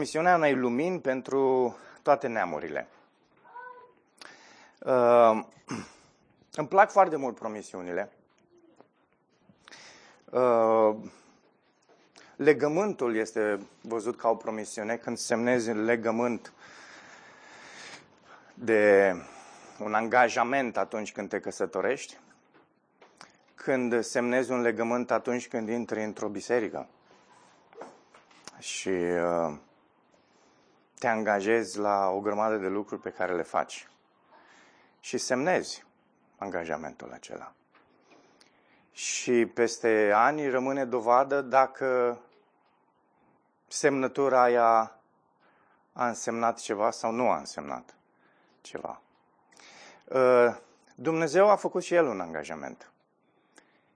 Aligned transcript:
Misiunea 0.00 0.36
unei 0.36 0.54
lumini 0.54 1.00
pentru 1.00 1.76
toate 2.02 2.26
neamurile. 2.26 2.88
Uh, 4.78 5.44
îmi 6.60 6.68
plac 6.68 6.90
foarte 6.90 7.16
mult 7.16 7.34
promisiunile. 7.38 8.12
Uh, 10.24 10.96
legământul 12.36 13.16
este 13.16 13.60
văzut 13.80 14.16
ca 14.16 14.28
o 14.28 14.34
promisiune. 14.34 14.96
Când 14.96 15.16
semnezi 15.16 15.72
legământ 15.72 16.52
de 18.54 19.14
un 19.78 19.94
angajament 19.94 20.76
atunci 20.76 21.12
când 21.12 21.28
te 21.28 21.40
căsătorești, 21.40 22.16
când 23.54 24.02
semnezi 24.02 24.50
un 24.50 24.60
legământ 24.60 25.10
atunci 25.10 25.48
când 25.48 25.68
intri 25.68 26.04
într-o 26.04 26.28
biserică 26.28 26.86
și 28.58 28.88
uh, 28.88 29.52
te 31.00 31.08
angajezi 31.08 31.78
la 31.78 32.08
o 32.08 32.20
grămadă 32.20 32.56
de 32.56 32.68
lucruri 32.68 33.00
pe 33.00 33.10
care 33.10 33.34
le 33.34 33.42
faci 33.42 33.88
și 35.00 35.18
semnezi 35.18 35.84
angajamentul 36.38 37.12
acela. 37.12 37.52
Și 38.92 39.46
peste 39.46 40.12
ani 40.14 40.48
rămâne 40.48 40.84
dovadă 40.84 41.40
dacă 41.40 42.18
semnătura 43.68 44.42
aia 44.42 44.96
a 45.92 46.06
însemnat 46.06 46.58
ceva 46.58 46.90
sau 46.90 47.10
nu 47.10 47.30
a 47.30 47.38
însemnat 47.38 47.94
ceva. 48.60 49.00
Uh, 50.04 50.56
Dumnezeu 50.94 51.50
a 51.50 51.56
făcut 51.56 51.82
și 51.82 51.94
El 51.94 52.06
un 52.06 52.20
angajament 52.20 52.90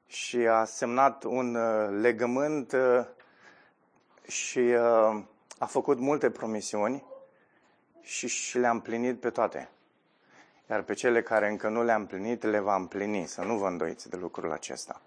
și 0.06 0.36
a 0.36 0.64
semnat 0.64 1.24
un 1.24 1.54
uh, 1.54 1.88
legământ 2.00 2.72
uh, 2.72 3.06
și 4.26 4.76
a 5.64 5.66
făcut 5.66 5.98
multe 5.98 6.30
promisiuni 6.30 7.04
și, 8.00 8.28
și 8.28 8.58
le-a 8.58 8.70
împlinit 8.70 9.20
pe 9.20 9.30
toate. 9.30 9.68
Iar 10.70 10.82
pe 10.82 10.94
cele 10.94 11.22
care 11.22 11.48
încă 11.48 11.68
nu 11.68 11.82
le-a 11.82 11.94
împlinit, 11.94 12.42
le 12.42 12.58
va 12.58 12.74
împlini, 12.74 13.26
să 13.26 13.42
nu 13.42 13.58
vă 13.58 13.66
îndoiți 13.66 14.08
de 14.08 14.16
lucrul 14.16 14.52
acesta. 14.52 15.00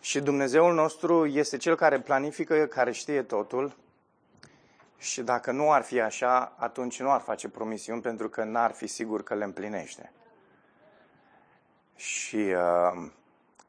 Și 0.00 0.20
Dumnezeul 0.20 0.74
nostru 0.74 1.26
este 1.26 1.56
Cel 1.56 1.76
care 1.76 2.00
planifică, 2.00 2.66
care 2.66 2.92
știe 2.92 3.22
totul 3.22 3.76
și 4.98 5.22
dacă 5.22 5.52
nu 5.52 5.72
ar 5.72 5.82
fi 5.82 6.00
așa, 6.00 6.54
atunci 6.56 7.00
nu 7.00 7.10
ar 7.10 7.20
face 7.20 7.48
promisiuni 7.48 8.00
pentru 8.00 8.28
că 8.28 8.44
n-ar 8.44 8.72
fi 8.72 8.86
sigur 8.86 9.22
că 9.22 9.34
le 9.34 9.44
împlinește. 9.44 10.12
Și 11.96 12.36
uh, 12.36 13.10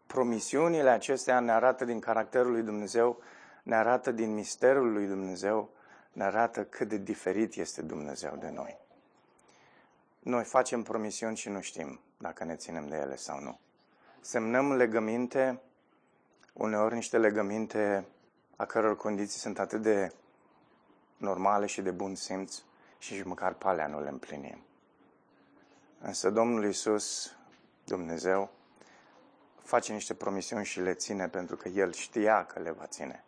promisiunile 0.08 0.89
acestea 0.89 1.39
ne 1.39 1.52
arată 1.52 1.86
din 1.86 1.99
caracterul 1.99 2.52
lui 2.52 2.61
Dumnezeu, 2.61 3.21
ne 3.66 3.75
arată 3.75 4.11
din 4.11 4.33
misterul 4.33 4.91
lui 4.91 5.08
Dumnezeu, 5.08 5.69
ne 6.11 6.23
arată 6.23 6.66
cât 6.66 6.88
de 6.88 6.97
diferit 6.97 7.55
este 7.55 7.81
Dumnezeu 7.81 8.35
de 8.35 8.49
noi. 8.49 8.77
Noi 10.19 10.44
facem 10.44 10.83
promisiuni 10.83 11.35
și 11.35 11.49
nu 11.49 11.61
știm 11.61 11.99
dacă 12.17 12.43
ne 12.43 12.55
ținem 12.55 12.88
de 12.88 12.95
ele 12.95 13.16
sau 13.16 13.39
nu. 13.39 13.59
Semnăm 14.21 14.73
legăminte, 14.73 15.61
uneori 16.53 16.93
niște 16.93 17.17
legăminte 17.17 18.05
a 18.55 18.66
căror 18.66 18.95
condiții 18.95 19.39
sunt 19.39 19.59
atât 19.59 19.81
de 19.81 20.11
normale 21.17 21.66
și 21.66 21.81
de 21.81 21.91
bun 21.91 22.16
simț 22.16 22.61
și 22.97 23.13
nici 23.13 23.23
măcar 23.23 23.53
pe 23.53 23.67
alea 23.67 23.88
nu 23.88 24.02
le 24.02 24.09
împlinim. 24.09 24.63
Însă 25.99 26.30
Domnul 26.30 26.66
Iisus, 26.66 27.36
Dumnezeu, 27.83 28.49
face 29.61 29.93
niște 29.93 30.13
promisiuni 30.13 30.66
și 30.66 30.80
le 30.80 30.93
ține 30.93 31.27
pentru 31.27 31.55
că 31.55 31.67
El 31.67 31.93
știa 31.93 32.45
că 32.45 32.59
le 32.59 32.71
va 32.71 32.86
ține. 32.86 33.25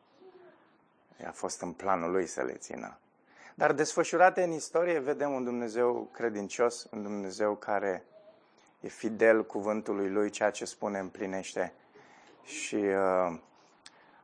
A 1.25 1.31
fost 1.31 1.61
în 1.61 1.71
planul 1.71 2.11
Lui 2.11 2.27
să 2.27 2.41
le 2.41 2.53
țină. 2.53 2.97
Dar 3.55 3.71
desfășurate 3.71 4.43
în 4.43 4.51
istorie 4.51 4.99
vedem 4.99 5.31
un 5.31 5.43
Dumnezeu 5.43 6.09
credincios, 6.13 6.87
un 6.91 7.03
Dumnezeu 7.03 7.55
care 7.55 8.03
e 8.79 8.87
fidel 8.87 9.45
cuvântului 9.45 10.09
Lui, 10.09 10.29
ceea 10.29 10.49
ce 10.51 10.65
spune 10.65 10.99
împlinește. 10.99 11.73
Și 12.43 12.75
uh, 12.75 13.39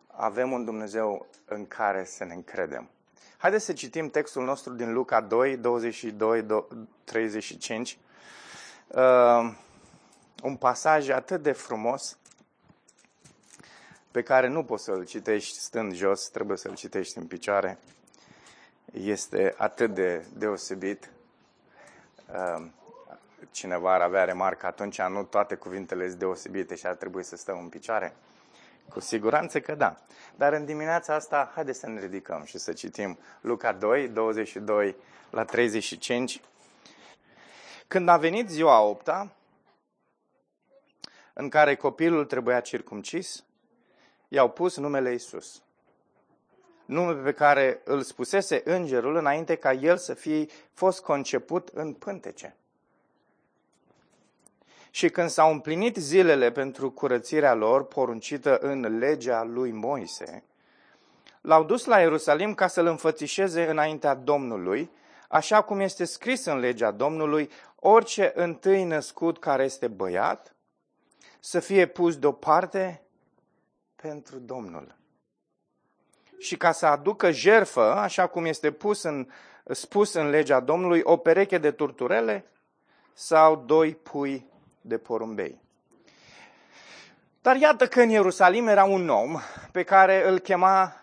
avem 0.07 0.51
un 0.51 0.65
Dumnezeu 0.65 1.25
în 1.45 1.67
care 1.67 2.03
să 2.03 2.23
ne 2.23 2.33
încredem. 2.33 2.89
Haideți 3.37 3.65
să 3.65 3.73
citim 3.73 4.09
textul 4.09 4.43
nostru 4.43 4.73
din 4.73 4.93
Luca 4.93 5.21
2, 5.21 5.57
22, 5.57 6.45
35. 7.03 7.97
Uh, 8.87 9.53
un 10.43 10.55
pasaj 10.55 11.09
atât 11.09 11.41
de 11.41 11.51
frumos 11.51 12.17
pe 14.13 14.21
care 14.21 14.47
nu 14.47 14.63
poți 14.63 14.83
să-l 14.83 15.05
citești 15.05 15.57
stând 15.59 15.93
jos, 15.93 16.27
trebuie 16.29 16.57
să-l 16.57 16.75
citești 16.75 17.17
în 17.17 17.25
picioare. 17.25 17.77
Este 18.91 19.53
atât 19.57 19.93
de 19.93 20.25
deosebit. 20.33 21.09
Uh, 22.27 22.65
cineva 23.51 23.93
ar 23.93 24.01
avea 24.01 24.23
remarcă, 24.23 24.65
atunci 24.65 25.01
nu 25.01 25.23
toate 25.23 25.55
cuvintele 25.55 26.07
sunt 26.07 26.19
deosebite 26.19 26.75
și 26.75 26.85
ar 26.85 26.95
trebui 26.95 27.23
să 27.23 27.35
stăm 27.35 27.59
în 27.59 27.69
picioare. 27.69 28.15
Cu 28.89 28.99
siguranță 28.99 29.59
că 29.59 29.75
da. 29.75 29.97
Dar 30.35 30.53
în 30.53 30.65
dimineața 30.65 31.15
asta, 31.15 31.51
haideți 31.53 31.79
să 31.79 31.87
ne 31.87 31.99
ridicăm 31.99 32.43
și 32.43 32.57
să 32.57 32.73
citim 32.73 33.17
Luca 33.41 33.71
2, 33.71 34.07
22 34.07 34.95
la 35.29 35.43
35. 35.43 36.41
Când 37.87 38.07
a 38.09 38.17
venit 38.17 38.49
ziua 38.49 38.81
opta, 38.81 39.31
în 41.33 41.49
care 41.49 41.75
copilul 41.75 42.25
trebuia 42.25 42.59
circumcis, 42.59 43.43
i-au 44.33 44.49
pus 44.49 44.77
numele 44.77 45.13
Isus. 45.13 45.61
Nume 46.85 47.13
pe 47.13 47.31
care 47.31 47.81
îl 47.83 48.01
spusese 48.01 48.61
îngerul 48.65 49.15
înainte 49.15 49.55
ca 49.55 49.73
el 49.73 49.97
să 49.97 50.13
fie 50.13 50.45
fost 50.73 51.01
conceput 51.01 51.67
în 51.73 51.93
pântece. 51.93 52.55
Și 54.91 55.09
când 55.09 55.29
s-au 55.29 55.51
împlinit 55.51 55.95
zilele 55.95 56.51
pentru 56.51 56.91
curățirea 56.91 57.53
lor, 57.53 57.85
poruncită 57.85 58.57
în 58.57 58.97
legea 58.97 59.43
lui 59.43 59.71
Moise, 59.71 60.43
l-au 61.41 61.63
dus 61.63 61.85
la 61.85 61.99
Ierusalim 61.99 62.53
ca 62.53 62.67
să-l 62.67 62.85
înfățișeze 62.85 63.69
înaintea 63.69 64.13
Domnului, 64.13 64.91
așa 65.27 65.61
cum 65.61 65.79
este 65.79 66.05
scris 66.05 66.45
în 66.45 66.57
legea 66.57 66.91
Domnului, 66.91 67.49
orice 67.75 68.31
întâi 68.35 68.83
născut 68.83 69.39
care 69.39 69.63
este 69.63 69.87
băiat, 69.87 70.55
să 71.39 71.59
fie 71.59 71.85
pus 71.85 72.17
deoparte 72.17 73.02
pentru 74.07 74.39
Domnul. 74.39 74.95
Și 76.37 76.57
ca 76.57 76.71
să 76.71 76.85
aducă 76.85 77.31
jerfă, 77.31 77.93
așa 77.93 78.27
cum 78.27 78.45
este 78.45 78.71
pus 78.71 79.03
în, 79.03 79.27
spus 79.63 80.13
în 80.13 80.29
legea 80.29 80.59
Domnului, 80.59 81.01
o 81.03 81.17
pereche 81.17 81.57
de 81.57 81.71
turturele 81.71 82.45
sau 83.13 83.55
doi 83.55 83.95
pui 83.95 84.45
de 84.81 84.97
porumbei. 84.97 85.61
Dar 87.41 87.55
iată 87.55 87.87
că 87.87 88.01
în 88.01 88.09
Ierusalim 88.09 88.67
era 88.67 88.83
un 88.83 89.09
om 89.09 89.39
pe 89.71 89.83
care 89.83 90.27
îl 90.27 90.39
chema 90.39 90.95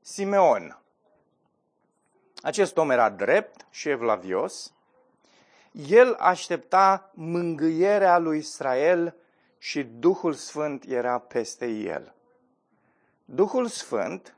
Simeon. 0.00 0.78
Acest 2.42 2.76
om 2.76 2.90
era 2.90 3.10
drept 3.10 3.66
și 3.70 3.88
evlavios. 3.88 4.72
El 5.72 6.14
aștepta 6.14 7.10
mângâierea 7.14 8.18
lui 8.18 8.38
Israel 8.38 9.14
și 9.58 9.82
Duhul 9.82 10.32
Sfânt 10.32 10.84
era 10.84 11.18
peste 11.18 11.66
el. 11.66 12.14
Duhul 13.24 13.66
Sfânt 13.66 14.36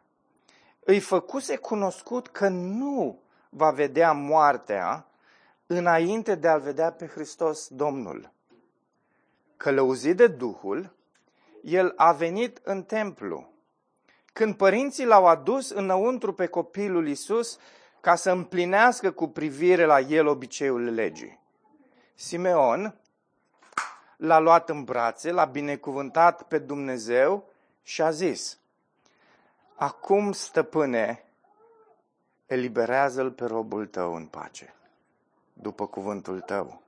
îi 0.85 1.01
făcuse 1.01 1.57
cunoscut 1.57 2.29
că 2.29 2.49
nu 2.49 3.21
va 3.49 3.71
vedea 3.71 4.13
moartea 4.13 5.07
înainte 5.67 6.35
de 6.35 6.49
a-L 6.49 6.61
vedea 6.61 6.93
pe 6.93 7.07
Hristos 7.07 7.69
Domnul. 7.69 8.33
Călăuzit 9.57 10.17
de 10.17 10.27
Duhul, 10.27 10.95
el 11.63 11.93
a 11.97 12.13
venit 12.13 12.61
în 12.63 12.83
templu. 12.83 13.53
Când 14.33 14.55
părinții 14.55 15.05
l-au 15.05 15.27
adus 15.27 15.71
înăuntru 15.71 16.33
pe 16.33 16.47
copilul 16.47 17.09
Isus 17.09 17.59
ca 18.01 18.15
să 18.15 18.31
împlinească 18.31 19.11
cu 19.11 19.29
privire 19.29 19.85
la 19.85 20.01
el 20.01 20.27
obiceiul 20.27 20.85
legii. 20.95 21.41
Simeon 22.15 22.95
l-a 24.21 24.39
luat 24.39 24.69
în 24.69 24.85
brațe, 24.85 25.31
l-a 25.31 25.45
binecuvântat 25.45 26.43
pe 26.43 26.59
Dumnezeu 26.59 27.45
și 27.83 28.03
a 28.03 28.11
zis, 28.11 28.59
Acum, 29.75 30.33
stăpâne, 30.33 31.25
eliberează-l 32.47 33.31
pe 33.31 33.45
robul 33.45 33.87
tău 33.87 34.15
în 34.15 34.27
pace 34.27 34.75
după 35.53 35.87
cuvântul 35.87 36.41
tău. 36.41 36.83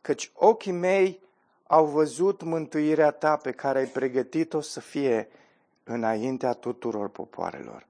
Căci 0.00 0.30
ochii 0.34 0.72
mei 0.72 1.20
au 1.66 1.86
văzut 1.86 2.42
mântuirea 2.42 3.10
ta 3.10 3.36
pe 3.36 3.50
care 3.50 3.78
ai 3.78 3.86
pregătit-o 3.86 4.60
să 4.60 4.80
fie 4.80 5.28
înaintea 5.84 6.52
tuturor 6.52 7.08
popoarelor. 7.08 7.86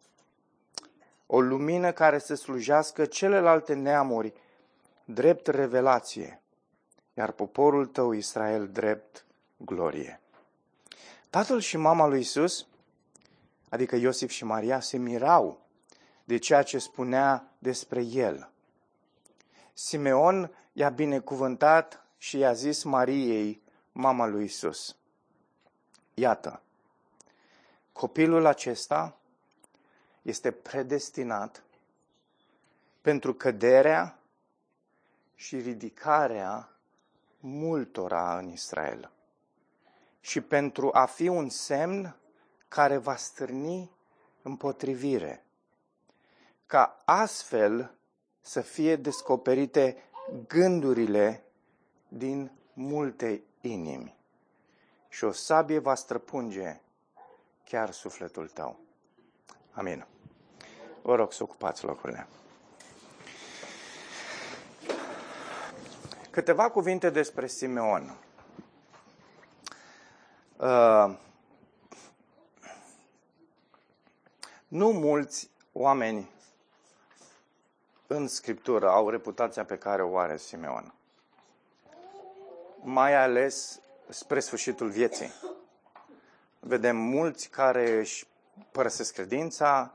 O 1.26 1.40
lumină 1.40 1.92
care 1.92 2.18
să 2.18 2.34
slujească 2.34 3.04
celelalte 3.04 3.74
neamuri 3.74 4.32
drept 5.04 5.46
revelație, 5.46 6.39
iar 7.20 7.32
poporul 7.32 7.86
tău 7.86 8.12
Israel 8.12 8.68
drept 8.68 9.24
glorie. 9.56 10.20
Tatăl 11.30 11.60
și 11.60 11.76
mama 11.76 12.06
lui 12.06 12.20
Isus, 12.20 12.66
adică 13.68 13.96
Iosif 13.96 14.30
și 14.30 14.44
Maria, 14.44 14.80
se 14.80 14.96
mirau 14.96 15.60
de 16.24 16.36
ceea 16.36 16.62
ce 16.62 16.78
spunea 16.78 17.52
despre 17.58 18.02
el. 18.02 18.50
Simeon 19.72 20.50
i-a 20.72 20.88
binecuvântat 20.88 22.04
și 22.18 22.38
i-a 22.38 22.52
zis 22.52 22.82
Mariei, 22.82 23.62
mama 23.92 24.26
lui 24.26 24.44
Isus. 24.44 24.96
Iată, 26.14 26.62
copilul 27.92 28.46
acesta 28.46 29.16
este 30.22 30.50
predestinat 30.50 31.62
pentru 33.00 33.34
căderea 33.34 34.18
și 35.34 35.58
ridicarea 35.58 36.70
multora 37.40 38.38
în 38.38 38.48
Israel 38.48 39.10
și 40.20 40.40
pentru 40.40 40.90
a 40.92 41.04
fi 41.04 41.28
un 41.28 41.48
semn 41.48 42.16
care 42.68 42.96
va 42.96 43.16
stârni 43.16 43.90
împotrivire, 44.42 45.44
ca 46.66 47.02
astfel 47.04 47.94
să 48.40 48.60
fie 48.60 48.96
descoperite 48.96 49.96
gândurile 50.46 51.44
din 52.08 52.50
multe 52.72 53.42
inimi 53.60 54.18
și 55.08 55.24
o 55.24 55.32
sabie 55.32 55.78
va 55.78 55.94
străpunge 55.94 56.80
chiar 57.64 57.90
sufletul 57.90 58.48
tău. 58.48 58.78
Amin. 59.72 60.06
Vă 61.02 61.14
rog 61.14 61.32
să 61.32 61.42
ocupați 61.42 61.84
locurile. 61.84 62.26
Câteva 66.30 66.70
cuvinte 66.70 67.10
despre 67.10 67.46
Simeon. 67.46 68.16
Uh, 70.56 71.16
nu 74.68 74.88
mulți 74.90 75.50
oameni 75.72 76.30
în 78.06 78.28
Scriptură 78.28 78.88
au 78.88 79.08
reputația 79.08 79.64
pe 79.64 79.78
care 79.78 80.02
o 80.02 80.18
are 80.18 80.36
Simeon. 80.36 80.94
Mai 82.82 83.14
ales 83.14 83.80
spre 84.08 84.40
sfârșitul 84.40 84.88
vieții. 84.88 85.30
Vedem 86.60 86.96
mulți 86.96 87.48
care 87.48 87.98
își 87.98 88.26
părăsesc 88.72 89.14
credința, 89.14 89.94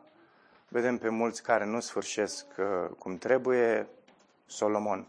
vedem 0.68 0.98
pe 0.98 1.10
mulți 1.10 1.44
care 1.44 1.66
nu 1.66 1.80
sfârșesc 1.80 2.46
uh, 2.58 2.90
cum 2.98 3.18
trebuie. 3.18 3.88
Solomon 4.46 5.08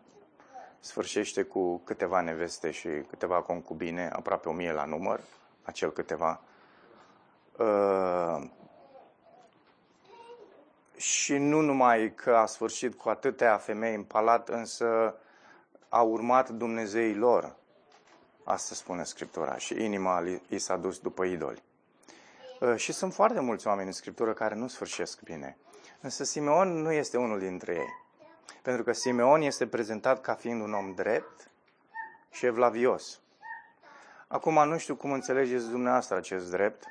sfârșește 0.87 1.43
cu 1.43 1.79
câteva 1.79 2.21
neveste 2.21 2.71
și 2.71 2.89
câteva 2.89 3.43
concubine, 3.43 4.09
aproape 4.13 4.49
o 4.49 4.53
mie 4.53 4.73
la 4.73 4.85
număr, 4.85 5.21
acel 5.63 5.93
câteva. 5.93 6.41
Uh, 7.59 8.43
și 10.97 11.37
nu 11.37 11.61
numai 11.61 12.13
că 12.15 12.37
a 12.37 12.47
sfârșit 12.47 12.95
cu 12.95 13.09
atâtea 13.09 13.57
femei 13.57 13.95
în 13.95 14.03
palat, 14.03 14.49
însă 14.49 15.15
a 15.89 16.03
urmat 16.03 16.51
Dumnezeii 16.51 17.15
lor. 17.15 17.57
Asta 18.45 18.75
spune 18.75 19.05
Scriptura. 19.05 19.57
Și 19.57 19.85
inima 19.85 20.25
i 20.49 20.59
s-a 20.59 20.77
dus 20.77 20.99
după 20.99 21.25
idoli. 21.25 21.63
Uh, 22.61 22.77
și 22.77 22.93
sunt 22.93 23.15
foarte 23.15 23.41
mulți 23.41 23.67
oameni 23.67 23.87
în 23.87 23.93
Scriptură 23.93 24.33
care 24.33 24.55
nu 24.55 24.69
sfârșesc 24.69 25.23
bine. 25.23 25.57
Însă 26.01 26.25
Simeon 26.25 26.83
nu 26.83 26.93
este 26.93 27.17
unul 27.19 27.39
dintre 27.39 27.75
ei. 27.75 28.06
Pentru 28.63 28.83
că 28.83 28.93
Simeon 28.93 29.41
este 29.41 29.67
prezentat 29.67 30.21
ca 30.21 30.35
fiind 30.35 30.63
un 30.63 30.75
om 30.75 30.95
drept 30.95 31.51
și 32.31 32.47
evlavios. 32.47 33.21
Acum 34.29 34.69
nu 34.69 34.79
știu 34.79 34.97
cum 34.97 35.13
înțelegeți 35.13 35.71
dumneavoastră 35.71 36.17
acest 36.17 36.51
drept, 36.51 36.85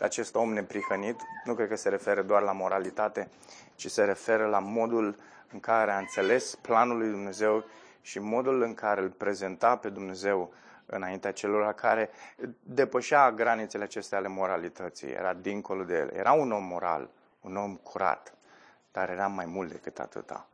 acest 0.00 0.34
om 0.34 0.52
neprihănit. 0.52 1.20
Nu 1.44 1.54
cred 1.54 1.68
că 1.68 1.76
se 1.76 1.88
referă 1.88 2.22
doar 2.22 2.42
la 2.42 2.52
moralitate, 2.52 3.30
ci 3.74 3.90
se 3.90 4.04
referă 4.04 4.46
la 4.46 4.58
modul 4.58 5.16
în 5.52 5.60
care 5.60 5.90
a 5.90 5.98
înțeles 5.98 6.54
planul 6.54 6.98
lui 6.98 7.10
Dumnezeu 7.10 7.64
și 8.00 8.18
modul 8.18 8.62
în 8.62 8.74
care 8.74 9.00
îl 9.00 9.10
prezenta 9.10 9.76
pe 9.76 9.88
Dumnezeu 9.88 10.52
înaintea 10.86 11.32
celor 11.32 11.72
care 11.72 12.10
depășea 12.62 13.32
granițele 13.32 13.84
acestea 13.84 14.18
ale 14.18 14.28
moralității. 14.28 15.10
Era 15.10 15.34
dincolo 15.34 15.82
de 15.84 15.94
el. 15.94 16.10
Era 16.14 16.32
un 16.32 16.52
om 16.52 16.64
moral, 16.64 17.10
un 17.40 17.56
om 17.56 17.76
curat, 17.76 18.34
dar 18.92 19.10
era 19.10 19.26
mai 19.26 19.46
mult 19.46 19.70
decât 19.70 19.98
atâta. 19.98 20.46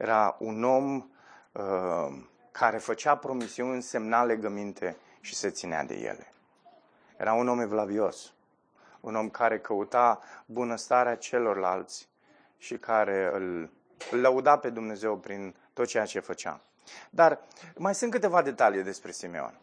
Era 0.00 0.36
un 0.38 0.64
om 0.64 1.10
uh, 1.52 2.22
care 2.52 2.78
făcea 2.78 3.16
promisiuni, 3.16 3.82
semna 3.82 4.24
legăminte 4.24 4.96
și 5.20 5.34
se 5.34 5.50
ținea 5.50 5.84
de 5.84 5.94
ele. 5.94 6.32
Era 7.16 7.32
un 7.32 7.48
om 7.48 7.60
evlavios, 7.60 8.32
un 9.00 9.16
om 9.16 9.28
care 9.28 9.58
căuta 9.58 10.20
bunăstarea 10.46 11.16
celorlalți 11.16 12.08
și 12.58 12.78
care 12.78 13.30
îl, 13.32 13.70
îl 14.10 14.20
lăuda 14.20 14.58
pe 14.58 14.70
Dumnezeu 14.70 15.16
prin 15.16 15.54
tot 15.72 15.86
ceea 15.86 16.04
ce 16.04 16.20
făcea. 16.20 16.60
Dar 17.10 17.40
mai 17.76 17.94
sunt 17.94 18.10
câteva 18.10 18.42
detalii 18.42 18.82
despre 18.82 19.10
Simeon. 19.10 19.58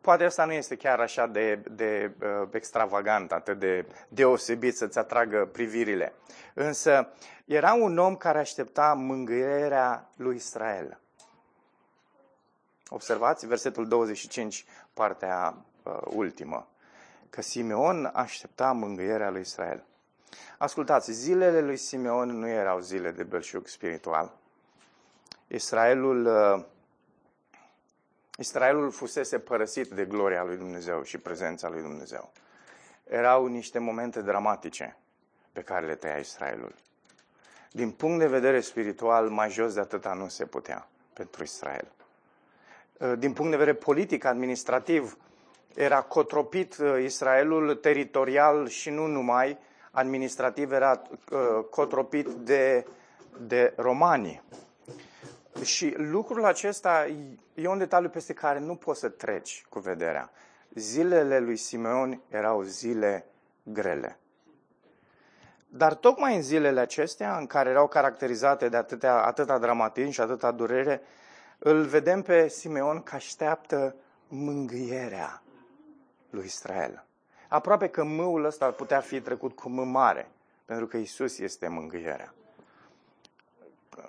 Poate 0.00 0.24
asta 0.24 0.44
nu 0.44 0.52
este 0.52 0.76
chiar 0.76 1.00
așa 1.00 1.26
de, 1.26 1.54
de 1.54 2.12
uh, 2.22 2.48
extravagant, 2.52 3.32
atât 3.32 3.58
de 3.58 3.86
deosebit 4.08 4.76
să-ți 4.76 4.98
atragă 4.98 5.48
privirile. 5.52 6.12
Însă 6.54 7.12
era 7.44 7.72
un 7.72 7.98
om 7.98 8.16
care 8.16 8.38
aștepta 8.38 8.94
mângâierea 8.94 10.10
lui 10.16 10.36
Israel. 10.36 11.00
Observați 12.88 13.46
versetul 13.46 13.88
25, 13.88 14.64
partea 14.94 15.64
uh, 15.82 15.98
ultimă, 16.04 16.68
că 17.30 17.42
Simeon 17.42 18.10
aștepta 18.14 18.72
mângâierea 18.72 19.30
lui 19.30 19.40
Israel. 19.40 19.84
Ascultați, 20.58 21.12
zilele 21.12 21.60
lui 21.60 21.76
Simeon 21.76 22.38
nu 22.38 22.48
erau 22.48 22.80
zile 22.80 23.10
de 23.10 23.22
belșug 23.22 23.66
spiritual. 23.66 24.32
Israelul, 25.46 26.26
uh, 26.26 26.64
Israelul 28.40 28.90
fusese 28.90 29.38
părăsit 29.38 29.88
de 29.88 30.04
gloria 30.04 30.42
lui 30.42 30.56
Dumnezeu 30.56 31.02
și 31.02 31.18
prezența 31.18 31.68
lui 31.68 31.80
Dumnezeu. 31.80 32.32
Erau 33.08 33.46
niște 33.46 33.78
momente 33.78 34.22
dramatice 34.22 34.96
pe 35.52 35.60
care 35.60 35.86
le 35.86 35.94
tăia 35.94 36.16
Israelul. 36.16 36.74
Din 37.70 37.90
punct 37.90 38.18
de 38.18 38.26
vedere 38.26 38.60
spiritual, 38.60 39.28
mai 39.28 39.50
jos 39.50 39.74
de 39.74 39.80
atâta 39.80 40.12
nu 40.12 40.28
se 40.28 40.44
putea 40.44 40.88
pentru 41.12 41.42
Israel. 41.42 41.92
Uh, 42.98 43.12
din 43.18 43.32
punct 43.32 43.50
de 43.50 43.56
vedere 43.56 43.76
politic, 43.76 44.24
administrativ, 44.24 45.16
era 45.74 46.02
cotropit 46.02 46.76
uh, 46.76 47.02
Israelul 47.02 47.74
teritorial 47.74 48.68
și 48.68 48.90
nu 48.90 49.06
numai, 49.06 49.58
administrativ 49.90 50.72
era 50.72 51.02
cotropit 51.70 52.26
de, 52.26 52.86
de 53.40 53.72
romani. 53.76 54.42
Și 55.62 55.94
lucrul 55.96 56.44
acesta 56.44 57.06
e 57.54 57.68
un 57.68 57.78
detaliu 57.78 58.08
peste 58.08 58.32
care 58.32 58.58
nu 58.58 58.74
poți 58.74 59.00
să 59.00 59.08
treci 59.08 59.66
cu 59.68 59.78
vederea. 59.78 60.30
Zilele 60.74 61.38
lui 61.38 61.56
Simeon 61.56 62.20
erau 62.28 62.62
zile 62.62 63.26
grele. 63.62 64.18
Dar 65.68 65.94
tocmai 65.94 66.36
în 66.36 66.42
zilele 66.42 66.80
acestea, 66.80 67.36
în 67.36 67.46
care 67.46 67.70
erau 67.70 67.88
caracterizate 67.88 68.68
de 68.68 68.76
atâtea, 68.76 69.24
atâta 69.24 69.58
dramatism 69.58 70.10
și 70.10 70.20
atâta 70.20 70.50
durere, 70.50 71.02
îl 71.58 71.84
vedem 71.84 72.22
pe 72.22 72.48
Simeon 72.48 73.02
că 73.02 73.14
așteaptă 73.14 73.94
mângâierea 74.28 75.42
lui 76.30 76.44
Israel. 76.44 77.04
Aproape 77.48 77.88
că 77.88 78.04
mâul 78.04 78.44
ăsta 78.44 78.64
ar 78.64 78.72
putea 78.72 79.00
fi 79.00 79.20
trecut 79.20 79.54
cu 79.56 79.68
mâ 79.68 79.84
mare, 79.84 80.30
pentru 80.64 80.86
că 80.86 80.96
Isus 80.96 81.38
este 81.38 81.68
mângâierea. 81.68 82.34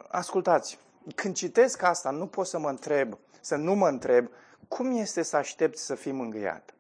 Ascultați, 0.08 0.79
când 1.15 1.36
citesc 1.36 1.81
asta, 1.81 2.10
nu 2.10 2.27
pot 2.27 2.48
să 2.48 2.60
mă 2.60 2.70
întreb, 2.70 3.17
să 3.41 3.55
nu 3.55 3.74
mă 3.74 3.88
întreb, 3.88 4.29
cum 4.67 4.98
este 4.98 5.22
să 5.22 5.36
aștepți 5.36 5.86
să 5.86 5.96
fii 5.96 6.12
mângâiat? 6.12 6.74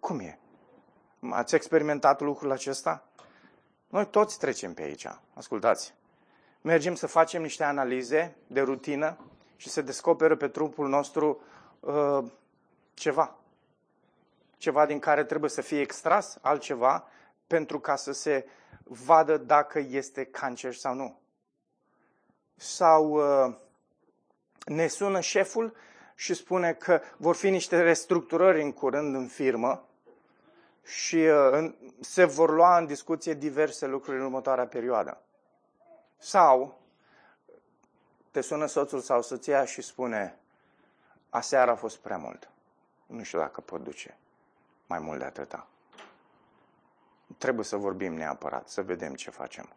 Cum 0.00 0.18
e? 0.18 0.38
Ați 1.30 1.54
experimentat 1.54 2.20
lucrul 2.20 2.50
acesta? 2.50 3.04
Noi 3.88 4.06
toți 4.06 4.38
trecem 4.38 4.74
pe 4.74 4.82
aici. 4.82 5.06
Ascultați. 5.34 5.94
Mergem 6.60 6.94
să 6.94 7.06
facem 7.06 7.42
niște 7.42 7.64
analize 7.64 8.36
de 8.46 8.60
rutină 8.60 9.16
și 9.56 9.68
se 9.68 9.80
descoperă 9.80 10.36
pe 10.36 10.48
trupul 10.48 10.88
nostru 10.88 11.40
uh, 11.80 12.24
ceva. 12.94 13.36
Ceva 14.56 14.86
din 14.86 14.98
care 14.98 15.24
trebuie 15.24 15.50
să 15.50 15.60
fie 15.60 15.80
extras, 15.80 16.38
altceva, 16.40 17.08
pentru 17.46 17.80
ca 17.80 17.96
să 17.96 18.12
se 18.12 18.46
vadă 18.82 19.36
dacă 19.36 19.78
este 19.78 20.24
cancer 20.24 20.74
sau 20.74 20.94
nu 20.94 21.18
sau 22.58 23.10
uh, 23.10 23.54
ne 24.64 24.86
sună 24.86 25.20
șeful 25.20 25.76
și 26.14 26.34
spune 26.34 26.72
că 26.72 27.00
vor 27.16 27.34
fi 27.34 27.50
niște 27.50 27.82
restructurări 27.82 28.62
în 28.62 28.72
curând 28.72 29.14
în 29.14 29.26
firmă 29.26 29.88
și 30.84 31.16
uh, 31.16 31.74
se 32.00 32.24
vor 32.24 32.50
lua 32.50 32.78
în 32.78 32.86
discuție 32.86 33.34
diverse 33.34 33.86
lucruri 33.86 34.18
în 34.18 34.24
următoarea 34.24 34.66
perioadă. 34.66 35.20
Sau 36.16 36.80
te 38.30 38.40
sună 38.40 38.66
soțul 38.66 39.00
sau 39.00 39.22
soția 39.22 39.64
și 39.64 39.82
spune 39.82 40.38
aseară 41.30 41.70
a 41.70 41.74
fost 41.74 41.96
prea 41.96 42.16
mult. 42.16 42.50
Nu 43.06 43.22
știu 43.22 43.38
dacă 43.38 43.60
pot 43.60 43.82
duce 43.82 44.18
mai 44.86 44.98
mult 44.98 45.18
de 45.18 45.24
atâta. 45.24 45.66
trebuie 47.38 47.64
să 47.64 47.76
vorbim 47.76 48.14
neapărat, 48.14 48.68
să 48.68 48.82
vedem 48.82 49.14
ce 49.14 49.30
facem. 49.30 49.68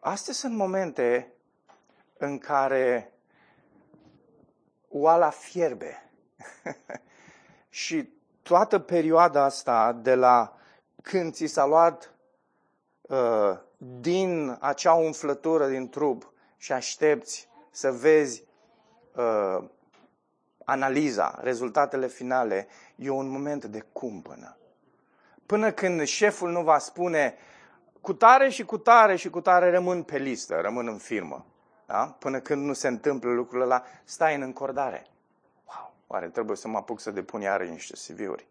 Astea 0.00 0.32
sunt 0.32 0.54
momente 0.54 1.32
în 2.22 2.38
care 2.38 3.12
oala 4.88 5.30
fierbe. 5.30 6.10
și 7.68 8.08
toată 8.42 8.78
perioada 8.78 9.44
asta 9.44 9.92
de 9.92 10.14
la 10.14 10.56
când 11.02 11.32
ți 11.32 11.46
s-a 11.46 11.66
luat 11.66 12.14
uh, 13.00 13.58
din 13.76 14.56
acea 14.60 14.92
umflătură 14.92 15.68
din 15.68 15.88
trup 15.88 16.32
și 16.56 16.72
aștepți 16.72 17.48
să 17.70 17.92
vezi 17.92 18.44
uh, 19.14 19.64
analiza, 20.64 21.38
rezultatele 21.40 22.06
finale, 22.06 22.66
e 22.96 23.10
un 23.10 23.28
moment 23.28 23.64
de 23.64 23.84
cumpănă. 23.92 24.56
Până 25.46 25.72
când 25.72 26.02
șeful 26.02 26.50
nu 26.50 26.62
va 26.62 26.78
spune 26.78 27.34
cu 28.00 28.12
tare 28.14 28.48
și 28.48 28.64
cu 28.64 28.78
tare 28.78 29.16
și 29.16 29.30
cu 29.30 29.40
tare 29.40 29.70
rămân 29.70 30.02
pe 30.02 30.18
listă, 30.18 30.60
rămân 30.60 30.88
în 30.88 30.98
firmă. 30.98 31.46
Da? 31.92 32.16
Până 32.18 32.40
când 32.40 32.64
nu 32.64 32.72
se 32.72 32.88
întâmplă 32.88 33.30
lucrurile 33.30 33.64
ăla, 33.64 33.84
stai 34.04 34.34
în 34.34 34.42
încordare. 34.42 35.06
Wow, 35.66 35.94
oare 36.06 36.28
trebuie 36.28 36.56
să 36.56 36.68
mă 36.68 36.76
apuc 36.76 37.00
să 37.00 37.10
depun 37.10 37.40
iară 37.40 37.64
niște 37.64 37.94
CV-uri. 37.94 38.46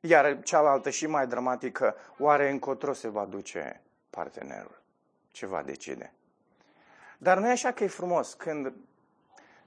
Iar 0.00 0.42
cealaltă 0.42 0.90
și 0.90 1.06
mai 1.06 1.26
dramatică, 1.26 1.96
oare 2.18 2.50
încotro 2.50 2.92
se 2.92 3.08
va 3.08 3.24
duce 3.24 3.80
partenerul? 4.10 4.82
Ce 5.30 5.46
va 5.46 5.62
decide? 5.62 6.12
Dar 7.18 7.38
nu 7.38 7.48
e 7.48 7.50
așa 7.50 7.72
că 7.72 7.84
e 7.84 7.88
frumos 7.88 8.34
când 8.34 8.72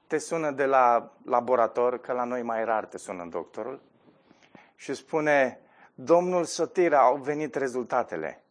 te 0.07 0.17
sună 0.17 0.51
de 0.51 0.65
la 0.65 1.13
laborator, 1.25 1.99
că 1.99 2.11
la 2.11 2.23
noi 2.23 2.41
mai 2.41 2.65
rar 2.65 2.85
te 2.85 2.97
sună 2.97 3.25
doctorul, 3.25 3.81
și 4.75 4.93
spune, 4.93 5.59
domnul 5.93 6.45
Sotira, 6.45 6.99
au 6.99 7.15
venit 7.15 7.55
rezultatele. 7.55 8.43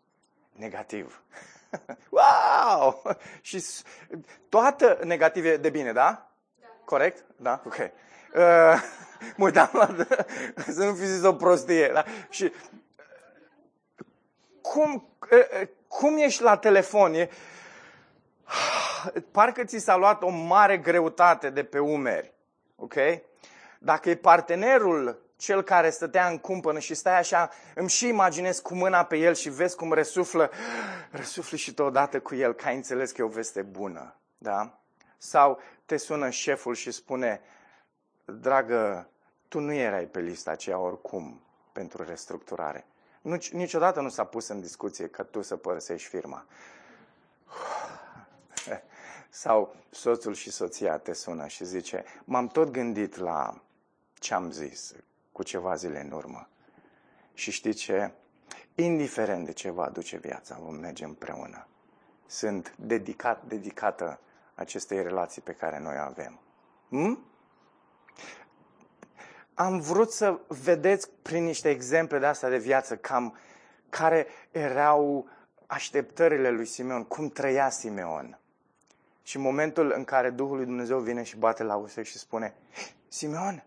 Negativ. 0.53 1.23
wow! 2.19 3.03
și 3.41 3.65
toată 4.49 4.99
negative 5.05 5.57
de 5.57 5.71
bine, 5.71 5.93
da? 5.93 6.31
da. 6.61 6.67
Corect? 6.85 7.25
Da? 7.37 7.63
Ok. 7.67 7.77
Uh, 7.77 7.91
mă 9.37 9.45
uitam 9.45 9.71
la... 9.73 9.97
să 10.75 10.85
nu 10.85 10.95
fi 10.95 11.07
zis 11.07 11.23
o 11.23 11.35
prostie. 11.35 11.91
Da? 11.93 12.05
Și 12.29 12.53
cum, 14.61 15.09
uh, 15.33 15.61
uh, 15.61 15.69
cum 15.89 16.17
ești 16.17 16.43
la 16.43 16.57
telefon? 16.57 17.15
E, 17.15 17.29
parcă 19.33 19.65
ți 19.65 19.79
s-a 19.79 19.97
luat 19.97 20.23
o 20.23 20.29
mare 20.29 20.79
greutate 20.79 21.51
de 21.51 21.65
pe 21.65 21.79
umeri. 21.79 22.33
Ok? 22.77 22.95
Dacă 23.79 24.11
e 24.11 24.15
partenerul 24.17 25.30
cel 25.41 25.63
care 25.63 25.91
stătea 25.91 26.29
în 26.29 26.39
cumpănă 26.39 26.79
și 26.79 26.95
stai 26.95 27.19
așa, 27.19 27.51
îmi 27.75 27.89
și 27.89 28.09
imaginez 28.09 28.59
cu 28.59 28.75
mâna 28.75 29.05
pe 29.05 29.17
el 29.17 29.35
și 29.35 29.49
vezi 29.49 29.77
cum 29.77 29.93
răsuflă, 29.93 30.51
răsuflă 31.11 31.57
și 31.57 31.75
tu 31.75 31.83
odată 31.83 32.21
cu 32.21 32.35
el, 32.35 32.53
că 32.53 32.67
ai 32.67 32.75
înțeles 32.75 33.13
că 33.13 33.21
e 33.21 33.25
o 33.25 33.29
veste 33.29 33.63
bună. 33.63 34.17
Da? 34.39 34.79
Sau 35.19 35.61
te 35.87 35.97
sună 35.97 36.31
șeful 36.31 36.75
și 36.75 36.91
spune, 36.91 37.41
dragă, 38.25 39.09
tu 39.49 39.59
nu 39.59 39.73
erai 39.73 40.05
pe 40.05 40.21
lista 40.21 40.51
aceea 40.51 40.79
oricum 40.79 41.43
pentru 41.73 42.03
restructurare. 42.03 42.87
Nu, 43.21 43.39
niciodată 43.53 44.01
nu 44.01 44.09
s-a 44.09 44.25
pus 44.25 44.49
în 44.49 44.61
discuție 44.61 45.09
că 45.09 45.23
tu 45.23 45.43
să 45.43 45.57
părăsești 45.57 46.09
firma. 46.09 46.47
Sau 49.31 49.75
soțul 49.91 50.35
și 50.35 50.51
soția 50.51 50.99
te 50.99 51.13
sună 51.13 51.47
și 51.47 51.65
zice, 51.65 52.05
m-am 52.25 52.47
tot 52.47 52.71
gândit 52.71 53.17
la 53.17 53.63
ce 54.15 54.35
am 54.35 54.51
zis 54.51 54.95
cu 55.33 55.43
ceva 55.43 55.75
zile 55.75 56.01
în 56.01 56.11
urmă. 56.11 56.49
Și 57.35 57.51
știi 57.51 57.73
ce? 57.73 58.13
Indiferent 58.75 59.45
de 59.45 59.53
ce 59.53 59.71
va 59.71 59.85
aduce 59.85 60.17
viața, 60.17 60.59
vom 60.61 60.75
merge 60.75 61.05
împreună. 61.05 61.67
Sunt 62.27 62.75
dedicat, 62.77 63.45
dedicată 63.45 64.21
acestei 64.55 65.03
relații 65.03 65.43
pe 65.43 65.53
care 65.53 65.79
noi 65.79 65.97
avem. 65.99 66.41
Hm? 66.89 67.25
Am 69.55 69.81
vrut 69.81 70.13
să 70.13 70.39
vedeți 70.47 71.11
prin 71.23 71.45
niște 71.45 71.71
exemple 71.71 72.19
de 72.19 72.27
asta 72.27 72.49
de 72.49 72.59
viață 72.59 72.97
cam 72.97 73.37
care 73.89 74.27
erau 74.51 75.29
așteptările 75.67 76.51
lui 76.51 76.67
Simeon, 76.67 77.05
cum 77.05 77.29
trăia 77.29 77.71
Simeon. 77.71 78.39
Și 79.23 79.37
în 79.37 79.43
momentul 79.43 79.93
în 79.97 80.05
care 80.05 80.31
Duhul 80.31 80.57
lui 80.57 80.65
Dumnezeu 80.65 80.99
vine 80.99 81.23
și 81.23 81.37
bate 81.37 81.63
la 81.63 81.77
ușă 81.77 82.03
și 82.03 82.19
spune, 82.19 82.55
Simeon, 83.09 83.65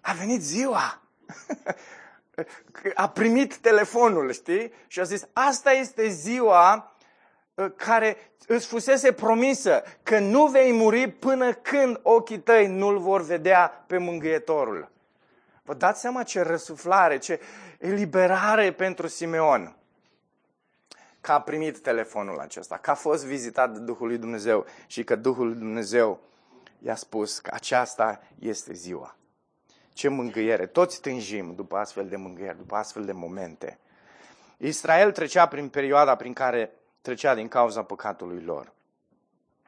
a 0.00 0.12
venit 0.12 0.42
ziua! 0.42 1.00
a 2.94 3.08
primit 3.08 3.56
telefonul, 3.56 4.32
știi? 4.32 4.72
Și 4.86 5.00
a 5.00 5.02
zis, 5.02 5.26
asta 5.32 5.72
este 5.72 6.08
ziua 6.08 6.96
uh, 7.54 7.72
care 7.76 8.16
îți 8.46 8.66
fusese 8.66 9.12
promisă, 9.12 9.82
că 10.02 10.18
nu 10.18 10.46
vei 10.46 10.72
muri 10.72 11.10
până 11.10 11.52
când 11.52 12.00
ochii 12.02 12.40
tăi 12.40 12.66
nu-l 12.66 12.98
vor 12.98 13.22
vedea 13.22 13.84
pe 13.86 13.98
mângâietorul. 13.98 14.90
Vă 15.62 15.74
dați 15.74 16.00
seama 16.00 16.22
ce 16.22 16.40
răsuflare, 16.40 17.18
ce 17.18 17.40
eliberare 17.78 18.72
pentru 18.72 19.06
Simeon 19.06 19.74
că 21.20 21.32
a 21.32 21.40
primit 21.40 21.78
telefonul 21.78 22.38
acesta, 22.38 22.76
că 22.76 22.90
a 22.90 22.94
fost 22.94 23.24
vizitat 23.24 23.72
de 23.72 23.78
Duhul 23.78 24.06
lui 24.06 24.18
Dumnezeu 24.18 24.66
și 24.86 25.04
că 25.04 25.16
Duhul 25.16 25.46
lui 25.46 25.56
Dumnezeu 25.56 26.20
i-a 26.78 26.94
spus 26.94 27.38
că 27.38 27.50
aceasta 27.54 28.22
este 28.38 28.72
ziua. 28.72 29.16
Ce 29.92 30.08
mângâiere! 30.08 30.66
Toți 30.66 31.00
tânjim 31.00 31.54
după 31.54 31.76
astfel 31.76 32.08
de 32.08 32.16
mângâieri, 32.16 32.56
după 32.56 32.76
astfel 32.76 33.04
de 33.04 33.12
momente. 33.12 33.78
Israel 34.56 35.12
trecea 35.12 35.46
prin 35.46 35.68
perioada 35.68 36.14
prin 36.14 36.32
care 36.32 36.72
trecea 37.00 37.34
din 37.34 37.48
cauza 37.48 37.82
păcatului 37.82 38.42
lor. 38.42 38.72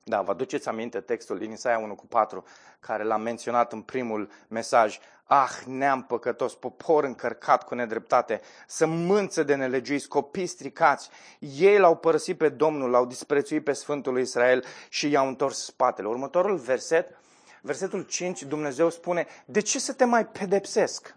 Da, 0.04 0.22
vă 0.22 0.30
aduceți 0.30 0.68
aminte 0.68 1.00
textul 1.00 1.38
din 1.38 1.50
Isaia 1.50 1.78
1 1.78 1.94
cu 1.94 2.06
4, 2.06 2.44
care 2.80 3.02
l-am 3.02 3.22
menționat 3.22 3.72
în 3.72 3.80
primul 3.80 4.30
mesaj. 4.48 4.98
Ah, 5.24 5.62
neam 5.66 6.02
păcătos, 6.02 6.54
popor 6.54 7.04
încărcat 7.04 7.64
cu 7.64 7.74
nedreptate, 7.74 8.40
sămânță 8.66 9.42
de 9.42 9.54
nelegiuiți, 9.54 10.08
copii 10.08 10.46
stricați. 10.46 11.08
Ei 11.38 11.78
l-au 11.78 11.96
părăsit 11.96 12.38
pe 12.38 12.48
Domnul, 12.48 12.90
l-au 12.90 13.06
disprețuit 13.06 13.64
pe 13.64 13.72
Sfântul 13.72 14.12
lui 14.12 14.22
Israel 14.22 14.64
și 14.88 15.10
i-au 15.10 15.28
întors 15.28 15.64
spatele. 15.64 16.08
Următorul 16.08 16.56
verset, 16.56 17.18
versetul 17.62 18.02
5, 18.02 18.42
Dumnezeu 18.42 18.90
spune, 18.90 19.26
de 19.44 19.60
ce 19.60 19.78
să 19.78 19.92
te 19.92 20.04
mai 20.04 20.26
pedepsesc? 20.26 21.14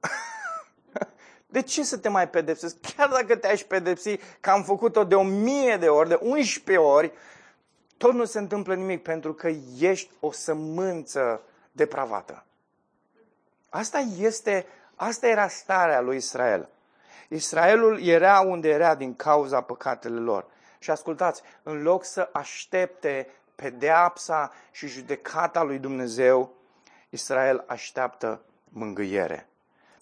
De 1.46 1.62
ce 1.62 1.82
să 1.84 1.98
te 1.98 2.08
mai 2.08 2.28
pedepsesc? 2.28 2.76
Chiar 2.80 3.08
dacă 3.08 3.36
te-aș 3.36 3.62
pedepsi, 3.62 4.16
că 4.40 4.50
am 4.50 4.62
făcut-o 4.62 5.04
de 5.04 5.14
o 5.14 5.22
mie 5.22 5.76
de 5.76 5.88
ori, 5.88 6.08
de 6.08 6.18
11 6.20 6.84
ori, 6.84 7.12
tot 7.96 8.12
nu 8.12 8.24
se 8.24 8.38
întâmplă 8.38 8.74
nimic 8.74 9.02
pentru 9.02 9.34
că 9.34 9.50
ești 9.78 10.10
o 10.20 10.32
sămânță 10.32 11.42
depravată. 11.72 12.44
Asta 13.68 13.98
este, 14.18 14.66
asta 14.94 15.26
era 15.26 15.48
starea 15.48 16.00
lui 16.00 16.16
Israel. 16.16 16.68
Israelul 17.28 18.02
era 18.06 18.40
unde 18.40 18.68
era 18.68 18.94
din 18.94 19.16
cauza 19.16 19.60
păcatele 19.60 20.18
lor. 20.18 20.46
Și 20.78 20.90
ascultați, 20.90 21.42
în 21.62 21.82
loc 21.82 22.04
să 22.04 22.28
aștepte 22.32 23.28
pedeapsa 23.62 24.52
și 24.70 24.86
judecata 24.86 25.62
lui 25.62 25.78
Dumnezeu, 25.78 26.54
Israel 27.08 27.64
așteaptă 27.66 28.40
mângâiere. 28.68 29.48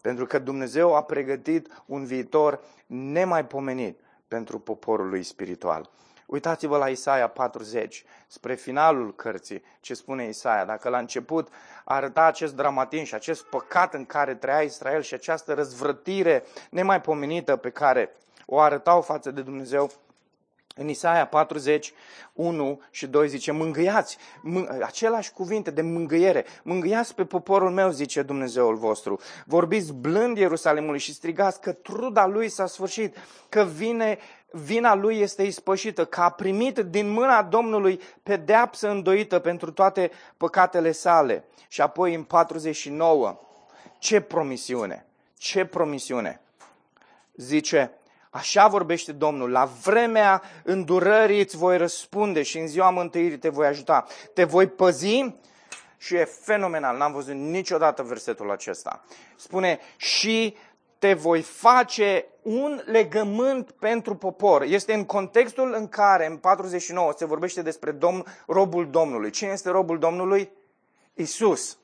Pentru 0.01 0.27
că 0.27 0.39
Dumnezeu 0.39 0.95
a 0.95 1.03
pregătit 1.03 1.83
un 1.87 2.05
viitor 2.05 2.61
nemaipomenit 2.87 4.01
pentru 4.29 4.59
poporul 4.59 5.09
lui 5.09 5.23
spiritual. 5.23 5.91
Uitați-vă 6.27 6.77
la 6.77 6.89
Isaia 6.89 7.29
40, 7.29 8.05
spre 8.27 8.55
finalul 8.55 9.15
cărții, 9.15 9.63
ce 9.81 9.95
spune 9.95 10.25
Isaia. 10.25 10.65
Dacă 10.65 10.89
la 10.89 10.99
început 10.99 11.49
arăta 11.85 12.25
acest 12.25 12.55
dramatism 12.55 13.05
și 13.05 13.15
acest 13.15 13.45
păcat 13.45 13.95
în 13.95 14.05
care 14.05 14.35
trăia 14.35 14.61
Israel 14.61 15.03
și 15.03 15.15
această 15.15 15.55
răzvrătire 15.55 16.45
nemaipomenită 16.71 17.57
pe 17.57 17.71
care 17.71 18.17
o 18.47 18.59
arătau 18.59 19.03
față 19.03 19.31
de 19.31 19.43
Dumnezeu, 19.43 19.91
în 20.81 20.89
Isaia 20.89 21.27
40, 21.27 21.93
1 22.33 22.81
și 22.91 23.07
2 23.07 23.29
zice, 23.29 23.53
mângâiați, 23.53 24.17
mâ- 24.43 24.83
același 24.83 25.33
cuvinte 25.33 25.71
de 25.71 25.83
mângâiere, 25.83 26.45
mângâiați 26.63 27.15
pe 27.15 27.25
poporul 27.25 27.71
meu, 27.71 27.91
zice 27.91 28.23
Dumnezeul 28.23 28.75
vostru, 28.75 29.21
vorbiți 29.47 29.93
blând 29.93 30.37
Ierusalimului 30.39 30.99
și 30.99 31.15
strigați 31.15 31.61
că 31.61 31.73
truda 31.73 32.27
lui 32.27 32.49
s-a 32.49 32.67
sfârșit, 32.67 33.17
că 33.49 33.63
vine 33.63 34.19
vina 34.51 34.95
lui 34.95 35.19
este 35.19 35.43
ispășită, 35.43 36.05
că 36.05 36.21
a 36.21 36.31
primit 36.31 36.79
din 36.79 37.11
mâna 37.11 37.43
Domnului 37.43 38.01
pedeapsă 38.23 38.89
îndoită 38.89 39.39
pentru 39.39 39.73
toate 39.73 40.11
păcatele 40.37 40.93
sale. 40.93 41.45
Și 41.69 41.81
apoi 41.81 42.15
în 42.15 42.23
49, 42.23 43.41
ce 43.99 44.21
promisiune, 44.21 45.07
ce 45.39 45.65
promisiune. 45.65 46.41
Zice, 47.35 48.00
așa 48.31 48.69
vorbește 48.69 49.13
Domnul, 49.13 49.51
la 49.51 49.65
vremea 49.83 50.43
îndurării 50.65 51.41
îți 51.41 51.57
voi 51.57 51.77
răspunde 51.77 52.43
și 52.43 52.59
în 52.59 52.67
ziua 52.67 52.91
mântuirii 52.91 53.39
te 53.39 53.49
voi 53.49 53.67
ajuta. 53.67 54.07
Te 54.35 54.45
voi 54.45 54.67
păzi 54.67 55.35
și 55.97 56.15
e 56.15 56.25
fenomenal, 56.25 56.97
n-am 56.97 57.13
văzut 57.13 57.35
niciodată 57.35 58.03
versetul 58.03 58.51
acesta. 58.51 59.05
Spune, 59.37 59.79
și 59.97 60.57
te 60.99 61.15
voi 61.15 61.43
face 61.43 62.27
un 62.43 62.83
legământ 62.85 63.71
pentru 63.71 64.15
popor. 64.15 64.63
Este 64.63 64.93
în 64.93 65.05
contextul 65.05 65.75
în 65.75 65.89
care, 65.89 66.27
în 66.27 66.37
49, 66.37 67.13
se 67.17 67.25
vorbește 67.25 67.63
despre 67.63 67.91
domn, 67.91 68.25
robul 68.47 68.91
Domnului. 68.91 69.31
Cine 69.31 69.51
este 69.51 69.71
robul 69.71 69.99
Domnului? 69.99 70.51
Isus. 71.15 71.79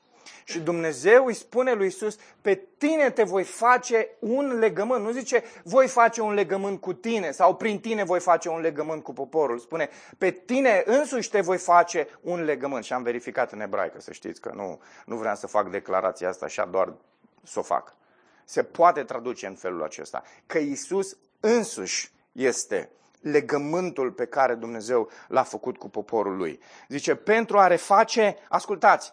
Și 0.49 0.61
Dumnezeu 0.61 1.27
îi 1.27 1.35
spune 1.35 1.73
lui 1.73 1.87
Isus, 1.87 2.17
pe 2.41 2.67
tine 2.79 3.11
te 3.11 3.23
voi 3.23 3.45
face 3.45 4.09
un 4.19 4.59
legământ. 4.59 5.05
Nu 5.05 5.11
zice, 5.11 5.45
voi 5.65 5.89
face 5.89 6.21
un 6.21 6.35
legământ 6.35 6.81
cu 6.81 6.93
tine 6.93 7.31
sau 7.31 7.55
prin 7.55 7.81
tine 7.81 8.05
voi 8.05 8.21
face 8.21 8.49
un 8.49 8.61
legământ 8.61 9.03
cu 9.03 9.13
poporul. 9.13 9.59
Spune, 9.59 9.89
pe 10.19 10.31
tine 10.31 10.83
însuși 10.87 11.31
te 11.31 11.41
voi 11.41 11.59
face 11.59 12.09
un 12.21 12.45
legământ. 12.45 12.85
Și 12.85 12.93
am 12.93 13.03
verificat 13.03 13.53
în 13.53 13.61
ebraică, 13.61 14.01
să 14.01 14.13
știți 14.13 14.41
că 14.41 14.53
nu, 14.55 14.81
nu 15.07 15.17
vreau 15.17 15.35
să 15.35 15.47
fac 15.47 15.71
declarația 15.71 16.29
asta 16.29 16.45
așa 16.45 16.65
doar 16.65 16.95
să 17.43 17.59
o 17.59 17.63
fac. 17.63 17.97
Se 18.45 18.63
poate 18.63 19.03
traduce 19.03 19.47
în 19.47 19.55
felul 19.55 19.83
acesta. 19.83 20.23
Că 20.47 20.59
Isus 20.59 21.17
însuși 21.41 22.13
este 22.33 22.91
legământul 23.21 24.13
pe 24.13 24.27
care 24.27 24.55
Dumnezeu 24.55 25.11
l-a 25.29 25.43
făcut 25.43 25.77
cu 25.77 25.89
poporul 25.89 26.37
lui. 26.37 26.61
Zice, 26.89 27.15
pentru 27.15 27.59
a 27.59 27.67
reface, 27.67 28.37
ascultați, 28.49 29.13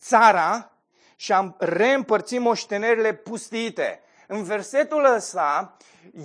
țara 0.00 0.70
și 1.16 1.32
am 1.32 1.56
reîmpărțit 1.58 2.40
moștenerile 2.40 3.14
pustiite. 3.14 4.00
În 4.26 4.42
versetul 4.42 5.04
ăsta 5.04 5.76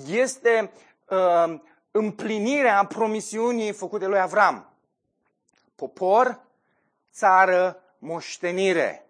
este 0.08 0.72
uh, 1.05 1.60
împlinirea 1.91 2.86
promisiunii 2.86 3.72
făcute 3.72 4.05
lui 4.05 4.20
Avram. 4.20 4.70
Popor, 5.75 6.39
țară, 7.13 7.84
moștenire. 7.98 9.05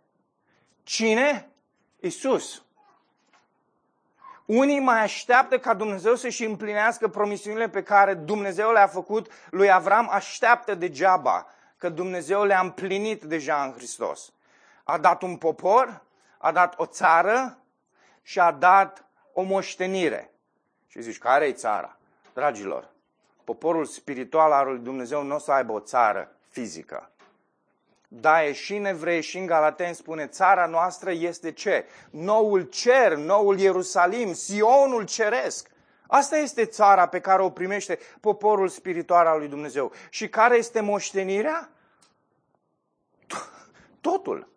Cine? 0.84 1.50
Isus. 2.00 2.64
Unii 4.46 4.80
mai 4.80 5.02
așteaptă 5.02 5.60
ca 5.60 5.74
Dumnezeu 5.74 6.16
să-și 6.16 6.44
împlinească 6.44 7.08
promisiunile 7.08 7.70
pe 7.70 7.84
care 7.84 8.14
Dumnezeu 8.14 8.72
le-a 8.72 8.88
făcut 8.88 9.32
lui 9.50 9.72
Avram, 9.72 10.10
așteaptă 10.12 10.76
degeaba, 10.76 11.48
că 11.78 11.90
Dumnezeu 11.90 12.44
le-a 12.44 12.60
împlinit 12.60 13.24
deja 13.24 13.64
în 13.64 13.74
Hristos. 13.74 14.34
A 14.88 14.98
dat 14.98 15.22
un 15.22 15.38
popor, 15.38 16.02
a 16.38 16.52
dat 16.52 16.74
o 16.78 16.86
țară 16.86 17.58
și 18.22 18.40
a 18.40 18.52
dat 18.52 19.06
o 19.34 19.42
moștenire. 19.42 20.32
Și 20.88 21.02
zici, 21.02 21.18
care 21.18 21.46
e 21.46 21.54
țara? 21.54 21.98
Dragilor, 22.34 22.90
poporul 23.44 23.86
spiritual 23.86 24.52
al 24.52 24.68
lui 24.68 24.80
Dumnezeu 24.80 25.24
nu 25.24 25.36
o 25.36 25.40
să 25.40 25.52
aibă 25.52 25.72
o 25.72 25.80
țară 25.80 26.36
fizică. 26.50 27.10
Da, 28.08 28.44
e 28.44 28.52
și 28.52 28.76
în 28.76 28.86
evrei 28.86 29.22
și 29.22 29.38
în 29.38 29.46
Galateni 29.46 29.96
spune, 29.96 30.28
țara 30.28 30.66
noastră 30.66 31.12
este 31.12 31.52
ce? 31.52 31.86
Noul 32.10 32.62
cer, 32.62 33.16
noul 33.16 33.60
Ierusalim, 33.60 34.34
Sionul 34.34 35.06
ceresc. 35.06 35.70
Asta 36.08 36.38
este 36.38 36.66
țara 36.66 37.08
pe 37.08 37.20
care 37.20 37.42
o 37.42 37.50
primește 37.50 38.00
poporul 38.20 38.68
spiritual 38.68 39.28
al 39.28 39.38
lui 39.38 39.48
Dumnezeu. 39.48 39.92
Și 40.10 40.30
care 40.30 40.58
este 40.58 40.80
moștenirea? 40.80 41.70
Totul. 44.02 44.55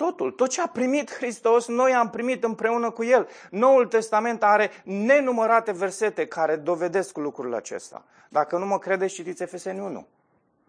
Totul, 0.00 0.30
tot 0.30 0.48
ce 0.48 0.60
a 0.60 0.66
primit 0.66 1.14
Hristos, 1.14 1.66
noi 1.66 1.94
am 1.94 2.10
primit 2.10 2.44
împreună 2.44 2.90
cu 2.90 3.04
El. 3.04 3.28
Noul 3.50 3.86
Testament 3.86 4.42
are 4.42 4.70
nenumărate 4.84 5.72
versete 5.72 6.26
care 6.26 6.56
dovedesc 6.56 7.16
lucrul 7.16 7.54
acesta. 7.54 8.04
Dacă 8.28 8.58
nu 8.58 8.66
mă 8.66 8.78
credeți, 8.78 9.14
citiți 9.14 9.42
Efeseni 9.42 9.80
1. 9.80 10.06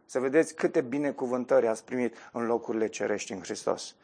Să 0.06 0.20
vedeți 0.20 0.56
câte 0.56 0.82
binecuvântări 0.82 1.68
ați 1.68 1.86
primit 1.86 2.16
în 2.32 2.46
locurile 2.46 2.88
cerești 2.88 3.32
în 3.32 3.42
Hristos. 3.42 3.96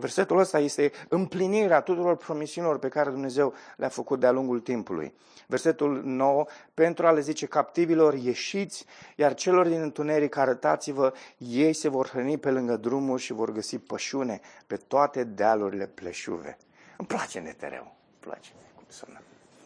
Versetul 0.00 0.38
ăsta 0.38 0.58
este 0.58 0.92
împlinirea 1.08 1.80
tuturor 1.80 2.16
promisiunilor 2.16 2.78
pe 2.78 2.88
care 2.88 3.10
Dumnezeu 3.10 3.54
le-a 3.76 3.88
făcut 3.88 4.20
de-a 4.20 4.30
lungul 4.30 4.60
timpului. 4.60 5.14
Versetul 5.46 6.02
9, 6.04 6.46
pentru 6.74 7.06
a 7.06 7.12
le 7.12 7.20
zice 7.20 7.46
captivilor, 7.46 8.14
ieșiți, 8.14 8.86
iar 9.16 9.34
celor 9.34 9.66
din 9.66 9.80
întuneric 9.80 10.36
arătați-vă, 10.36 11.12
ei 11.38 11.72
se 11.72 11.88
vor 11.88 12.08
hrăni 12.08 12.38
pe 12.38 12.50
lângă 12.50 12.76
drumuri 12.76 13.22
și 13.22 13.32
vor 13.32 13.52
găsi 13.52 13.78
pășune 13.78 14.40
pe 14.66 14.76
toate 14.76 15.24
dealurile 15.24 15.86
pleșuve. 15.86 16.56
Îmi 16.96 17.08
place 17.08 17.38
netereu, 17.38 17.82
îmi 17.82 18.20
place 18.20 18.50
cum 18.74 18.84
sună, 18.88 19.20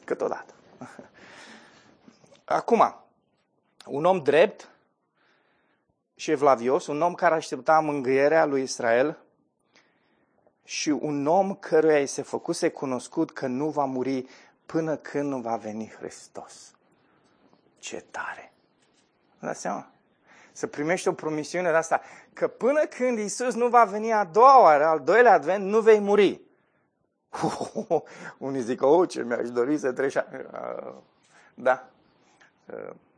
câteodată. 0.04 0.54
Acum, 2.44 2.94
un 3.86 4.04
om 4.04 4.22
drept 4.22 4.68
și 6.14 6.30
evlavios, 6.30 6.86
un 6.86 7.02
om 7.02 7.14
care 7.14 7.34
aștepta 7.34 7.80
mângâierea 7.80 8.44
lui 8.44 8.62
Israel, 8.62 9.23
și 10.64 10.88
un 10.88 11.26
om 11.26 11.54
căruia 11.54 11.98
îi 11.98 12.06
se 12.06 12.22
făcuse 12.22 12.68
cunoscut 12.68 13.32
că 13.32 13.46
nu 13.46 13.68
va 13.68 13.84
muri 13.84 14.26
până 14.66 14.96
când 14.96 15.28
nu 15.28 15.38
va 15.38 15.56
veni 15.56 15.92
Hristos. 15.98 16.74
Ce 17.78 18.04
tare! 18.10 18.52
Vă 19.38 19.46
dați 19.46 19.60
seama? 19.60 19.88
Să 20.52 20.66
primești 20.66 21.08
o 21.08 21.12
promisiune 21.12 21.70
de 21.70 21.76
asta, 21.76 22.00
că 22.32 22.48
până 22.48 22.86
când 22.86 23.18
Isus 23.18 23.54
nu 23.54 23.68
va 23.68 23.84
veni 23.84 24.12
a 24.12 24.24
doua 24.24 24.62
oară, 24.62 24.84
al 24.84 25.00
doilea 25.00 25.32
advent, 25.32 25.64
nu 25.64 25.80
vei 25.80 25.98
muri. 25.98 26.40
Unii 28.38 28.60
zic, 28.60 28.82
oh, 28.82 29.08
ce 29.08 29.22
mi-aș 29.22 29.50
dori 29.50 29.78
să 29.78 29.92
treci. 29.92 30.16
Da. 31.54 31.88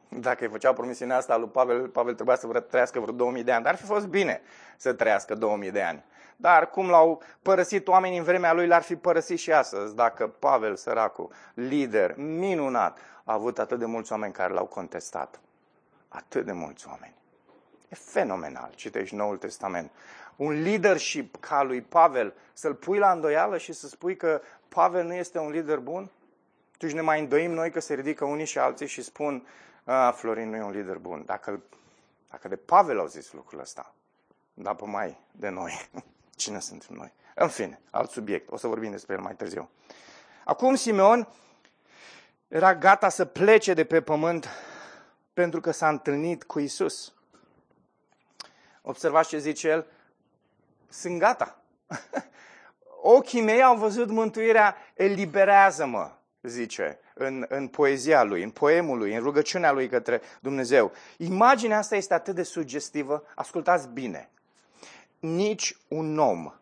Dacă 0.08 0.44
îi 0.44 0.50
făcea 0.50 0.72
promisiunea 0.72 1.16
asta 1.16 1.36
lui 1.36 1.48
Pavel, 1.48 1.88
Pavel 1.88 2.14
trebuia 2.14 2.36
să 2.36 2.46
trăiască 2.46 3.00
vreo 3.00 3.14
2000 3.14 3.42
de 3.42 3.52
ani. 3.52 3.62
Dar 3.62 3.72
ar 3.72 3.78
fi 3.78 3.84
fost 3.84 4.06
bine 4.06 4.40
să 4.76 4.92
trăiască 4.92 5.34
2000 5.34 5.70
de 5.70 5.82
ani. 5.82 6.04
Dar 6.36 6.70
cum 6.70 6.88
l-au 6.88 7.22
părăsit 7.42 7.88
oamenii 7.88 8.18
în 8.18 8.24
vremea 8.24 8.52
lui, 8.52 8.66
l-ar 8.66 8.82
fi 8.82 8.96
părăsit 8.96 9.38
și 9.38 9.52
astăzi. 9.52 9.94
Dacă 9.94 10.26
Pavel, 10.28 10.76
săracul, 10.76 11.30
lider, 11.54 12.14
minunat, 12.16 12.98
a 13.24 13.32
avut 13.32 13.58
atât 13.58 13.78
de 13.78 13.84
mulți 13.84 14.12
oameni 14.12 14.32
care 14.32 14.52
l-au 14.52 14.66
contestat. 14.66 15.40
Atât 16.08 16.44
de 16.44 16.52
mulți 16.52 16.88
oameni. 16.88 17.14
E 17.88 17.94
fenomenal, 17.94 18.70
citești 18.74 19.14
Noul 19.14 19.36
Testament. 19.36 19.90
Un 20.36 20.62
leadership 20.62 21.36
ca 21.40 21.62
lui 21.62 21.80
Pavel, 21.80 22.34
să-l 22.52 22.74
pui 22.74 22.98
la 22.98 23.10
îndoială 23.10 23.58
și 23.58 23.72
să 23.72 23.88
spui 23.88 24.16
că 24.16 24.40
Pavel 24.68 25.04
nu 25.04 25.14
este 25.14 25.38
un 25.38 25.50
lider 25.50 25.78
bun? 25.78 26.10
Atunci 26.74 26.92
ne 26.92 27.00
mai 27.00 27.20
îndoim 27.20 27.50
noi 27.50 27.70
că 27.70 27.80
se 27.80 27.94
ridică 27.94 28.24
unii 28.24 28.44
și 28.44 28.58
alții 28.58 28.86
și 28.86 29.02
spun, 29.02 29.46
a, 29.84 30.10
Florin 30.10 30.48
nu 30.48 30.56
e 30.56 30.62
un 30.62 30.70
lider 30.70 30.98
bun. 30.98 31.22
Dacă, 31.26 31.62
dacă 32.30 32.48
de 32.48 32.56
Pavel 32.56 32.98
au 32.98 33.06
zis 33.06 33.32
lucrul 33.32 33.60
ăsta, 33.60 33.94
dar 34.54 34.74
pe 34.74 34.84
mai 34.84 35.20
de 35.32 35.48
noi. 35.48 35.88
Cine 36.36 36.60
suntem 36.60 36.96
noi? 36.96 37.12
În 37.34 37.48
fine, 37.48 37.80
alt 37.90 38.10
subiect. 38.10 38.50
O 38.50 38.56
să 38.56 38.66
vorbim 38.66 38.90
despre 38.90 39.14
el 39.14 39.20
mai 39.20 39.34
târziu. 39.34 39.70
Acum 40.44 40.74
Simeon 40.74 41.28
era 42.48 42.74
gata 42.74 43.08
să 43.08 43.24
plece 43.24 43.74
de 43.74 43.84
pe 43.84 44.00
pământ 44.00 44.48
pentru 45.32 45.60
că 45.60 45.70
s-a 45.70 45.88
întâlnit 45.88 46.44
cu 46.44 46.58
Isus. 46.58 47.12
Observați 48.82 49.28
ce 49.28 49.38
zice 49.38 49.68
el? 49.68 49.86
Sunt 50.88 51.18
gata. 51.18 51.62
Ochii 53.02 53.40
mei 53.40 53.62
au 53.62 53.76
văzut 53.76 54.08
mântuirea, 54.08 54.76
eliberează-mă, 54.94 56.12
zice 56.42 56.98
în, 57.14 57.44
în 57.48 57.68
poezia 57.68 58.22
lui, 58.22 58.42
în 58.42 58.50
poemul 58.50 58.98
lui, 58.98 59.14
în 59.14 59.22
rugăciunea 59.22 59.72
lui 59.72 59.88
către 59.88 60.20
Dumnezeu. 60.40 60.92
Imaginea 61.16 61.78
asta 61.78 61.96
este 61.96 62.14
atât 62.14 62.34
de 62.34 62.42
sugestivă, 62.42 63.24
ascultați 63.34 63.88
bine 63.88 64.30
nici 65.18 65.76
un 65.88 66.18
om 66.18 66.52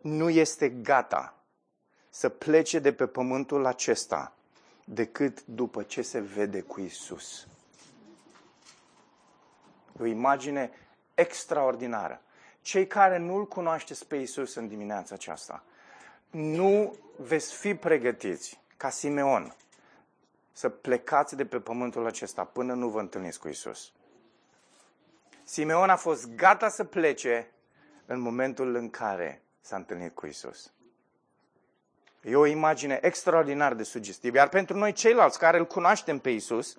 nu 0.00 0.30
este 0.30 0.68
gata 0.68 1.34
să 2.10 2.28
plece 2.28 2.78
de 2.78 2.92
pe 2.92 3.06
pământul 3.06 3.66
acesta 3.66 4.32
decât 4.84 5.44
după 5.44 5.82
ce 5.82 6.02
se 6.02 6.20
vede 6.20 6.60
cu 6.60 6.80
Isus. 6.80 7.46
O 10.00 10.04
imagine 10.04 10.70
extraordinară. 11.14 12.22
Cei 12.62 12.86
care 12.86 13.18
nu-L 13.18 13.46
cunoașteți 13.46 14.06
pe 14.06 14.16
Isus 14.16 14.54
în 14.54 14.68
dimineața 14.68 15.14
aceasta, 15.14 15.64
nu 16.30 16.96
veți 17.16 17.54
fi 17.54 17.74
pregătiți 17.74 18.60
ca 18.76 18.90
Simeon 18.90 19.56
să 20.52 20.68
plecați 20.68 21.36
de 21.36 21.46
pe 21.46 21.60
pământul 21.60 22.06
acesta 22.06 22.44
până 22.44 22.74
nu 22.74 22.88
vă 22.88 23.00
întâlniți 23.00 23.38
cu 23.38 23.48
Isus. 23.48 23.92
Simeon 25.54 25.90
a 25.90 25.96
fost 25.96 26.34
gata 26.34 26.68
să 26.68 26.84
plece 26.84 27.50
în 28.06 28.20
momentul 28.20 28.74
în 28.74 28.90
care 28.90 29.42
s-a 29.60 29.76
întâlnit 29.76 30.14
cu 30.14 30.26
Isus. 30.26 30.72
E 32.22 32.36
o 32.36 32.46
imagine 32.46 32.98
extraordinar 33.02 33.74
de 33.74 33.82
sugestivă. 33.82 34.36
Iar 34.36 34.48
pentru 34.48 34.76
noi 34.76 34.92
ceilalți 34.92 35.38
care 35.38 35.58
îl 35.58 35.66
cunoaștem 35.66 36.18
pe 36.18 36.30
Isus, 36.30 36.76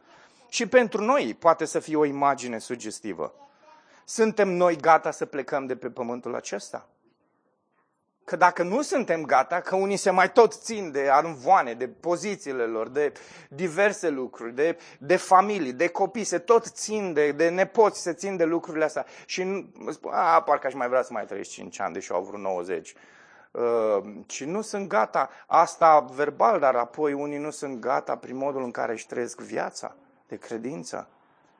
și 0.49 0.67
pentru 0.67 1.01
noi 1.01 1.33
poate 1.33 1.65
să 1.65 1.79
fie 1.79 1.95
o 1.95 2.05
imagine 2.05 2.57
sugestivă. 2.57 3.33
Suntem 4.05 4.49
noi 4.49 4.75
gata 4.75 5.11
să 5.11 5.25
plecăm 5.25 5.65
de 5.65 5.75
pe 5.75 5.89
pământul 5.89 6.35
acesta? 6.35 6.89
Că 8.25 8.35
dacă 8.35 8.63
nu 8.63 8.81
suntem 8.81 9.25
gata, 9.25 9.59
că 9.61 9.75
unii 9.75 9.97
se 9.97 10.09
mai 10.09 10.31
tot 10.31 10.53
țin 10.53 10.91
de 10.91 11.09
arunvoane, 11.11 11.73
de 11.73 11.87
pozițiile 11.87 12.63
lor, 12.63 12.89
de 12.89 13.13
diverse 13.49 14.09
lucruri, 14.09 14.53
de, 14.53 14.77
de 14.99 15.15
familii, 15.15 15.73
de 15.73 15.87
copii, 15.87 16.23
se 16.23 16.37
tot 16.37 16.65
țin 16.65 17.13
de, 17.13 17.31
de 17.31 17.49
nepoți, 17.49 18.01
se 18.01 18.13
țin 18.13 18.37
de 18.37 18.43
lucrurile 18.43 18.83
astea. 18.83 19.05
Și 19.25 19.69
spun, 19.89 20.11
a, 20.13 20.41
parcă 20.41 20.67
aș 20.67 20.73
mai 20.73 20.87
vrea 20.87 21.01
să 21.01 21.13
mai 21.13 21.25
trăiesc 21.25 21.49
5 21.49 21.79
ani, 21.79 21.93
deși 21.93 22.11
au 22.11 22.23
vreo 22.23 22.39
90. 22.39 22.93
ci 24.25 24.43
nu 24.43 24.61
sunt 24.61 24.87
gata. 24.87 25.29
Asta 25.47 25.99
verbal, 25.99 26.59
dar 26.59 26.75
apoi 26.75 27.13
unii 27.13 27.37
nu 27.37 27.49
sunt 27.49 27.79
gata 27.79 28.17
prin 28.17 28.35
modul 28.35 28.63
în 28.63 28.71
care 28.71 28.91
își 28.91 29.07
trăiesc 29.07 29.41
viața 29.41 29.95
de 30.27 30.35
credință, 30.35 31.07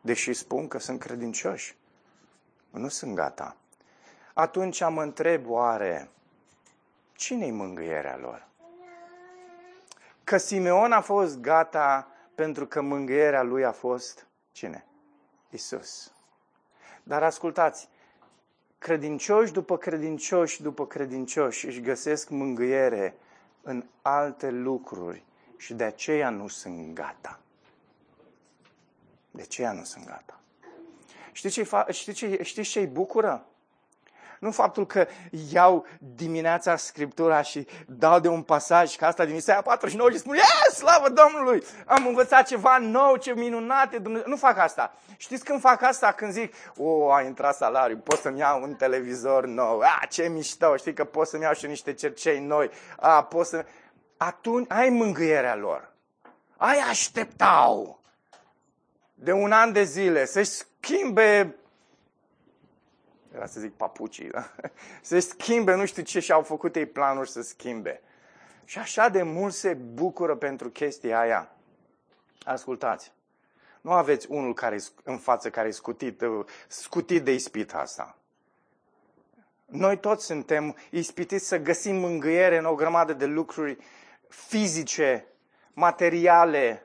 deși 0.02 0.34
spun 0.34 0.68
că 0.68 0.80
sunt 0.80 1.00
credincioși. 1.00 1.78
Nu 2.70 2.88
sunt 2.88 3.16
gata. 3.16 3.56
Atunci 4.34 4.80
mă 4.90 5.02
întreb 5.02 5.50
oare, 5.50 6.10
cine-i 7.16 7.52
mângâierea 7.52 8.18
lor? 8.18 8.48
Că 10.24 10.38
Simeon 10.38 10.92
a 10.92 11.02
fost 11.02 11.40
gata 11.40 12.08
pentru 12.36 12.66
că 12.68 12.82
mângâierea 12.82 13.44
lui 13.44 13.66
a 13.66 13.72
fost 13.72 14.28
cine? 14.52 14.86
Isus. 15.50 16.14
Dar 17.04 17.24
ascultați, 17.24 17.90
credincioși 18.78 19.52
după 19.52 19.78
credincioși 19.78 20.62
după 20.62 20.88
credincioși 20.88 21.66
își 21.66 21.82
găsesc 21.82 22.30
mângâiere 22.30 23.18
în 23.62 23.86
alte 24.02 24.50
lucruri 24.50 25.24
și 25.58 25.74
de 25.74 25.84
aceea 25.84 26.30
nu 26.30 26.48
sunt 26.48 26.94
gata. 26.94 27.40
De 29.32 29.42
aceea 29.42 29.72
nu 29.72 29.84
sunt 29.84 30.06
gata. 30.06 30.40
Știți 31.32 31.54
ce-i, 31.54 31.66
fa- 31.66 31.90
știi 31.90 32.14
ce, 32.14 32.44
știți 32.44 32.70
ce-i 32.70 32.88
bucură? 32.88 33.46
Nu 34.40 34.52
faptul 34.52 34.86
că 34.86 35.08
iau 35.52 35.86
dimineața 36.00 36.76
Scriptura 36.76 37.42
și 37.42 37.68
dau 37.88 38.20
de 38.20 38.28
un 38.28 38.42
pasaj 38.42 38.96
ca 38.96 39.08
asta 39.08 39.26
din 39.26 39.36
Isaia 39.36 39.62
49 39.62 40.10
și 40.12 40.18
spun, 40.18 40.36
yes, 40.36 40.76
slavă 40.76 41.10
Domnului, 41.10 41.64
am 41.86 42.08
învățat 42.08 42.48
ceva 42.48 42.78
nou, 42.78 43.16
ce 43.16 43.34
minunate, 43.34 43.98
Dumnezeu. 43.98 44.30
Nu 44.30 44.36
fac 44.36 44.58
asta. 44.58 44.94
Știți 45.18 45.44
când 45.44 45.60
fac 45.60 45.82
asta? 45.82 46.12
Când 46.12 46.32
zic, 46.32 46.54
o, 46.78 47.12
a 47.12 47.22
intrat 47.22 47.56
salariu, 47.56 47.98
pot 47.98 48.20
să-mi 48.20 48.40
iau 48.40 48.62
un 48.62 48.74
televizor 48.74 49.46
nou, 49.46 49.80
a, 49.80 50.06
ce 50.10 50.28
mișto, 50.28 50.76
știi 50.76 50.94
că 50.94 51.04
pot 51.04 51.28
să-mi 51.28 51.44
iau 51.44 51.54
și 51.54 51.66
niște 51.66 51.94
cercei 51.94 52.40
noi, 52.40 52.70
a, 53.00 53.24
pot 53.24 53.46
să... 53.46 53.66
Atunci 54.18 54.72
ai 54.72 54.90
mângâierea 54.90 55.56
lor. 55.56 55.94
Ai 56.58 56.78
așteptau 56.90 58.00
de 59.14 59.32
un 59.32 59.52
an 59.52 59.72
de 59.72 59.84
zile 59.84 60.26
să-și 60.26 60.50
schimbe 60.50 61.56
era 63.36 63.46
să 63.46 63.60
zic 63.60 63.74
papucii, 63.74 64.30
da? 64.30 64.52
se 65.02 65.20
schimbe, 65.20 65.76
nu 65.76 65.86
știu 65.86 66.04
ce 66.04 66.20
și-au 66.20 66.42
făcut 66.42 66.76
ei 66.76 66.86
planuri 66.86 67.30
să 67.30 67.42
schimbe. 67.42 68.02
Și 68.66 68.80
așa 68.80 69.10
de 69.10 69.24
mult 69.24 69.54
se 69.54 69.74
bucură 69.74 70.36
pentru 70.36 70.70
chestia 70.70 71.20
aia. 71.20 71.52
Ascultați, 72.44 73.12
nu 73.82 73.92
aveți 73.92 74.28
unul 74.30 74.54
care 74.54 74.80
în 75.04 75.18
față 75.18 75.50
care 75.50 75.68
e 75.68 75.72
scutit, 75.72 76.22
uh, 76.22 76.46
scutit 76.68 77.24
de 77.24 77.34
ispita 77.34 77.78
asta. 77.78 78.18
Noi 79.66 79.98
toți 79.98 80.26
suntem 80.26 80.76
ispitiți 80.90 81.48
să 81.48 81.58
găsim 81.58 81.96
mângâiere 81.96 82.58
în 82.58 82.66
o 82.66 82.76
grămadă 82.76 83.14
de 83.14 83.26
lucruri 83.26 83.78
fizice, 84.28 85.26
materiale, 85.74 86.85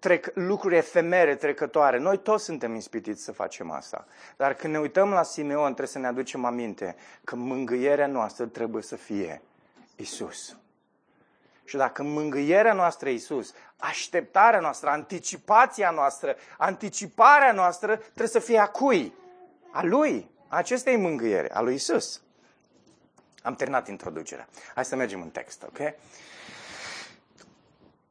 trec, 0.00 0.30
lucruri 0.34 0.76
efemere, 0.76 1.34
trecătoare. 1.34 1.98
Noi 1.98 2.18
toți 2.18 2.44
suntem 2.44 2.74
ispitiți 2.74 3.22
să 3.22 3.32
facem 3.32 3.70
asta. 3.70 4.06
Dar 4.36 4.54
când 4.54 4.72
ne 4.72 4.78
uităm 4.78 5.10
la 5.10 5.22
Simeon, 5.22 5.64
trebuie 5.64 5.86
să 5.86 5.98
ne 5.98 6.06
aducem 6.06 6.44
aminte 6.44 6.96
că 7.24 7.36
mângâierea 7.36 8.06
noastră 8.06 8.46
trebuie 8.46 8.82
să 8.82 8.96
fie 8.96 9.42
Isus. 9.96 10.56
Și 11.64 11.76
dacă 11.76 12.02
mângâierea 12.02 12.72
noastră 12.72 13.08
e 13.08 13.12
Isus, 13.12 13.54
așteptarea 13.76 14.60
noastră, 14.60 14.88
anticipația 14.88 15.90
noastră, 15.90 16.36
anticiparea 16.58 17.52
noastră 17.52 17.96
trebuie 17.96 18.28
să 18.28 18.38
fie 18.38 18.58
a 18.58 18.66
cui? 18.66 19.14
A 19.70 19.82
Lui. 19.82 20.30
Acesta 20.48 20.90
e 20.90 20.96
mângâiere, 20.96 21.52
a 21.52 21.60
lui 21.60 21.74
Isus. 21.74 22.20
Am 23.42 23.54
terminat 23.54 23.88
introducerea. 23.88 24.48
Hai 24.74 24.84
să 24.84 24.96
mergem 24.96 25.20
în 25.20 25.30
text, 25.30 25.62
ok? 25.62 25.78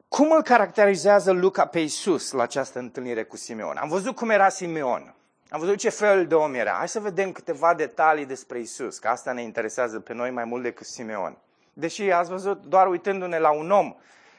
Cum 0.10 0.32
îl 0.32 0.42
caracterizează 0.42 1.32
Luca 1.32 1.66
pe 1.66 1.80
Iisus 1.80 2.32
la 2.32 2.44
această 2.44 2.80
întâlnire 2.80 3.24
cu 3.24 3.38
Simeon? 3.38 3.78
Am 3.78 3.90
văzut 3.90 4.16
cum 4.16 4.30
era 4.30 4.50
Simeon. 4.50 5.14
Am 5.50 5.60
văzut 5.60 5.78
ce 5.78 5.90
fel 5.90 6.28
de 6.28 6.36
om 6.36 6.54
era. 6.54 6.72
Hai 6.72 6.90
să 6.90 7.00
vedem 7.00 7.32
câteva 7.32 7.74
detalii 7.74 8.26
despre 8.26 8.60
Isus, 8.60 9.00
că 9.00 9.08
asta 9.08 9.32
ne 9.32 9.42
interesează 9.42 10.00
pe 10.00 10.14
noi 10.14 10.32
mai 10.32 10.44
mult 10.44 10.64
decât 10.64 10.86
Simeon. 10.86 11.38
Deși 11.74 12.12
ați 12.12 12.30
văzut, 12.30 12.66
doar 12.66 12.88
uitându-ne 12.88 13.40
la 13.40 13.52
un 13.52 13.72
om 13.72 13.96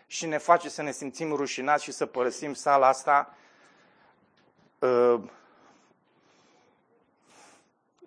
și 0.07 0.27
ne 0.27 0.39
face 0.39 0.69
să 0.69 0.83
ne 0.83 0.91
simțim 0.91 1.35
rușinați 1.35 1.85
și 1.85 1.93
să 1.93 2.07
părăsim 2.07 2.55
sala 2.55 2.89
asta, 2.89 3.35
uh, 4.79 5.21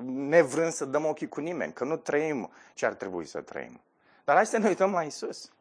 nevrând 0.05 0.71
să 0.71 0.85
dăm 0.85 1.05
ochii 1.05 1.27
cu 1.27 1.39
nimeni, 1.39 1.73
că 1.73 1.83
nu 1.83 1.97
trăim 1.97 2.51
ce 2.73 2.85
ar 2.85 2.93
trebui 2.93 3.25
să 3.25 3.41
trăim. 3.41 3.81
Dar 4.23 4.35
hai 4.35 4.45
să 4.45 4.57
ne 4.57 4.67
uităm 4.67 4.91
la 4.91 5.01
Isus. 5.01 5.51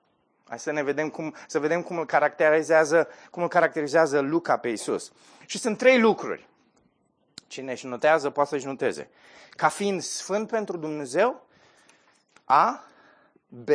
Hai 0.49 0.59
să 0.59 0.71
ne 0.71 0.83
vedem 0.83 1.09
cum, 1.09 1.35
să 1.47 1.59
vedem 1.59 1.83
cum 1.83 1.99
îl 1.99 2.07
caracterizează, 2.07 3.09
cum 3.31 3.43
îl 3.43 3.49
caracterizează 3.49 4.21
Luca 4.21 4.57
pe 4.57 4.69
Isus. 4.69 5.13
Și 5.47 5.59
sunt 5.59 5.79
trei 5.79 6.01
lucruri. 6.01 6.49
Cine 7.47 7.73
își 7.73 7.87
notează, 7.87 8.31
poate 8.31 8.49
să-și 8.49 8.67
noteze. 8.67 9.11
Ca 9.51 9.69
fiind 9.69 10.03
sfânt 10.03 10.49
pentru 10.49 10.77
Dumnezeu, 10.77 11.47
A, 12.45 12.85
B, 13.49 13.69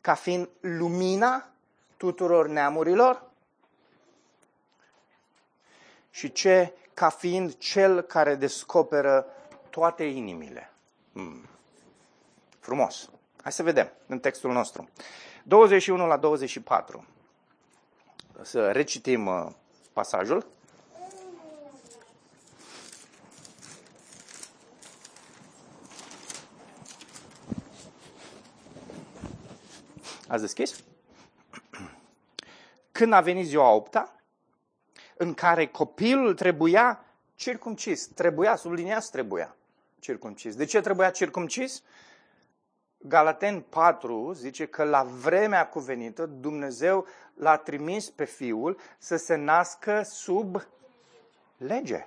ca 0.00 0.14
fiind 0.14 0.48
lumina 0.60 1.48
tuturor 1.96 2.48
neamurilor 2.48 3.30
și 6.10 6.28
C, 6.30 6.42
ca 6.94 7.08
fiind 7.08 7.56
cel 7.58 8.00
care 8.00 8.34
descoperă 8.34 9.26
toate 9.70 10.04
inimile. 10.04 10.72
Hmm. 11.12 11.48
Frumos. 12.58 13.10
Hai 13.42 13.52
să 13.52 13.62
vedem 13.62 13.92
în 14.06 14.18
textul 14.18 14.52
nostru. 14.52 14.88
21 15.46 16.06
la 16.06 16.16
24. 16.16 17.06
Să 18.42 18.70
recitim 18.70 19.26
uh, 19.26 19.46
pasajul. 19.92 20.46
Ați 30.28 30.40
deschis? 30.40 30.84
Când 32.92 33.12
a 33.12 33.20
venit 33.20 33.46
ziua 33.46 33.70
opta, 33.70 34.14
în 35.16 35.34
care 35.34 35.66
copilul 35.66 36.34
trebuia 36.34 37.04
circumcis, 37.34 38.06
trebuia, 38.06 38.56
subliniați 38.56 39.10
trebuia 39.10 39.56
circumcis. 39.98 40.56
De 40.56 40.64
ce 40.64 40.80
trebuia 40.80 41.10
circumcis? 41.10 41.82
Galaten 43.06 43.60
4 43.60 44.32
zice 44.32 44.66
că 44.66 44.84
la 44.84 45.02
vremea 45.02 45.68
cuvenită 45.68 46.26
Dumnezeu 46.26 47.06
l-a 47.34 47.56
trimis 47.56 48.10
pe 48.10 48.24
Fiul 48.24 48.78
să 48.98 49.16
se 49.16 49.34
nască 49.34 50.02
sub 50.02 50.66
lege. 51.56 52.06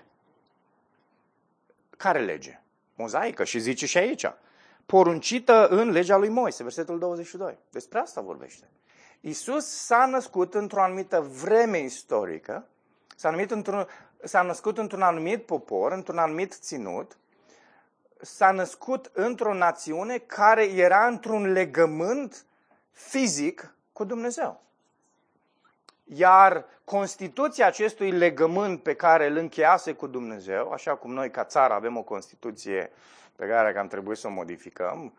Care 1.97 2.25
lege? 2.25 2.61
Mozaică 2.95 3.43
și 3.43 3.59
zice 3.59 3.85
și 3.85 3.97
aici. 3.97 4.25
Poruncită 4.85 5.67
în 5.67 5.89
legea 5.89 6.17
lui 6.17 6.29
Moise, 6.29 6.63
versetul 6.63 6.99
22. 6.99 7.57
Despre 7.69 7.99
asta 7.99 8.21
vorbește. 8.21 8.69
Isus 9.21 9.65
s-a 9.65 10.05
născut 10.05 10.53
într-o 10.53 10.81
anumită 10.81 11.21
vreme 11.21 11.79
istorică, 11.79 12.67
s-a, 13.15 13.35
într-un, 13.47 13.87
s-a 14.23 14.41
născut 14.41 14.77
într-un 14.77 15.01
anumit 15.01 15.45
popor, 15.45 15.91
într-un 15.91 16.17
anumit 16.17 16.53
ținut, 16.53 17.17
s-a 18.21 18.51
născut 18.51 19.11
într-o 19.13 19.53
națiune 19.53 20.17
care 20.17 20.63
era 20.63 21.07
într-un 21.07 21.51
legământ 21.51 22.45
fizic 22.91 23.73
cu 23.93 24.03
Dumnezeu. 24.03 24.61
Iar 26.03 26.65
Constituția 26.83 27.65
acestui 27.65 28.11
legământ 28.11 28.83
pe 28.83 28.95
care 28.95 29.27
îl 29.27 29.35
încheiase 29.35 29.93
cu 29.93 30.07
Dumnezeu, 30.07 30.71
așa 30.71 30.95
cum 30.95 31.13
noi 31.13 31.31
ca 31.31 31.43
țară 31.43 31.73
avem 31.73 31.97
o 31.97 32.01
Constituție 32.01 32.91
pe 33.35 33.47
care 33.47 33.77
am 33.77 33.87
trebuit 33.87 34.17
să 34.17 34.27
o 34.27 34.29
modificăm, 34.29 35.13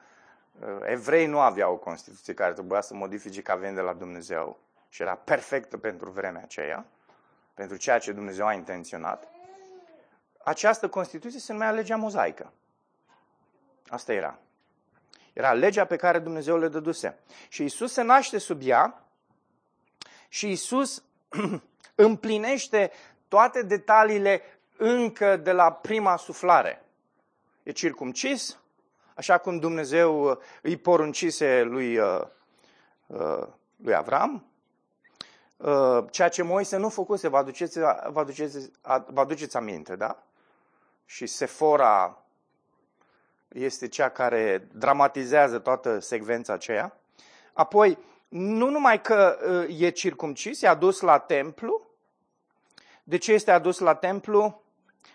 evrei 0.82 1.26
nu 1.26 1.40
aveau 1.40 1.72
o 1.72 1.76
Constituție 1.76 2.34
care 2.34 2.52
trebuia 2.52 2.80
să 2.80 2.94
modifice 2.94 3.42
ca 3.42 3.54
veni 3.54 3.74
de 3.74 3.80
la 3.80 3.92
Dumnezeu 3.92 4.58
și 4.88 5.02
era 5.02 5.14
perfectă 5.14 5.76
pentru 5.76 6.10
vremea 6.10 6.42
aceea, 6.42 6.86
pentru 7.54 7.76
ceea 7.76 7.98
ce 7.98 8.12
Dumnezeu 8.12 8.46
a 8.46 8.52
intenționat. 8.52 9.28
Această 10.44 10.88
Constituție 10.88 11.40
se 11.40 11.52
numea 11.52 11.70
legea 11.70 11.96
mozaică. 11.96 12.52
Asta 13.88 14.12
era. 14.12 14.38
Era 15.32 15.52
legea 15.52 15.84
pe 15.84 15.96
care 15.96 16.18
Dumnezeu 16.18 16.58
le 16.58 16.68
dăduse. 16.68 17.18
Și 17.48 17.64
Isus 17.64 17.92
se 17.92 18.02
naște 18.02 18.38
sub 18.38 18.60
ea 18.62 19.04
și 20.28 20.50
Isus 20.50 21.02
împlinește 21.94 22.90
toate 23.28 23.62
detaliile 23.62 24.42
încă 24.76 25.36
de 25.36 25.52
la 25.52 25.72
prima 25.72 26.16
suflare. 26.16 26.84
E 27.62 27.70
circumcis, 27.70 28.58
așa 29.14 29.38
cum 29.38 29.58
Dumnezeu 29.58 30.40
îi 30.62 30.76
poruncise 30.76 31.62
lui, 31.62 31.98
uh, 31.98 32.20
uh, 33.06 33.46
lui 33.76 33.94
Avram, 33.94 34.46
uh, 35.56 36.04
ceea 36.10 36.28
ce 36.28 36.42
Moise 36.42 36.76
nu 36.76 36.88
făcuse, 36.88 37.28
vă 37.28 37.36
aduceți, 37.36 37.78
vă 37.78 38.20
aduceți, 38.20 38.70
vă 39.06 39.20
aduceți 39.20 39.56
aminte, 39.56 39.96
da? 39.96 40.22
Și 41.04 41.26
Sefora 41.26 42.22
este 43.48 43.88
cea 43.88 44.08
care 44.08 44.68
dramatizează 44.72 45.58
toată 45.58 45.98
secvența 45.98 46.52
aceea. 46.52 47.00
Apoi, 47.52 47.98
nu 48.28 48.68
numai 48.70 49.00
că 49.00 49.38
uh, 49.68 49.80
e 49.80 49.90
circumcis, 49.90 50.62
e 50.62 50.66
adus 50.68 51.00
la 51.00 51.18
templu. 51.18 51.86
De 53.04 53.16
ce 53.16 53.32
este 53.32 53.50
adus 53.50 53.78
la 53.78 53.94
templu? 53.94 54.62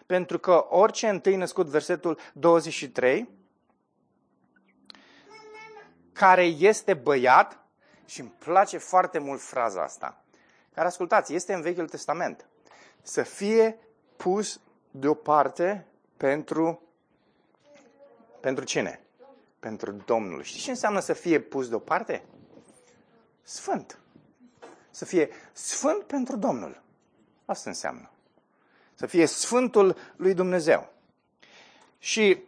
Pentru 0.06 0.40
că 0.40 0.66
orice 0.70 1.08
întâi 1.08 1.36
născut, 1.36 1.68
versetul 1.68 2.20
23, 2.34 3.30
care 6.14 6.44
este 6.44 6.94
băiat, 6.94 7.64
și 8.06 8.20
îmi 8.20 8.34
place 8.38 8.78
foarte 8.78 9.20
mult 9.20 9.42
fraza 9.42 9.84
asta, 9.84 10.24
care, 10.74 10.88
ascultați, 10.88 11.34
este 11.34 11.54
în 11.54 11.62
Vechiul 11.62 11.88
Testament, 11.88 12.46
să 13.02 13.24
fie 13.24 13.78
pus 14.16 14.60
deoparte 14.92 15.88
pentru, 16.18 16.82
pentru 18.44 18.64
cine? 18.64 19.02
Pentru 19.60 19.92
Domnul. 19.92 20.42
Știți 20.42 20.64
ce 20.64 20.70
înseamnă 20.70 21.00
să 21.00 21.14
fie 21.14 21.40
pus 21.40 21.70
deoparte? 21.70 22.24
Sfânt. 23.42 24.00
Să 24.90 25.06
fie 25.06 25.30
sfânt 25.52 26.04
pentru 26.04 26.36
Domnul. 26.36 26.82
Asta 27.46 27.70
înseamnă. 27.70 28.10
Să 28.94 29.06
fie 29.06 29.26
sfântul 29.26 29.96
lui 30.16 30.34
Dumnezeu. 30.34 30.90
Și 31.98 32.44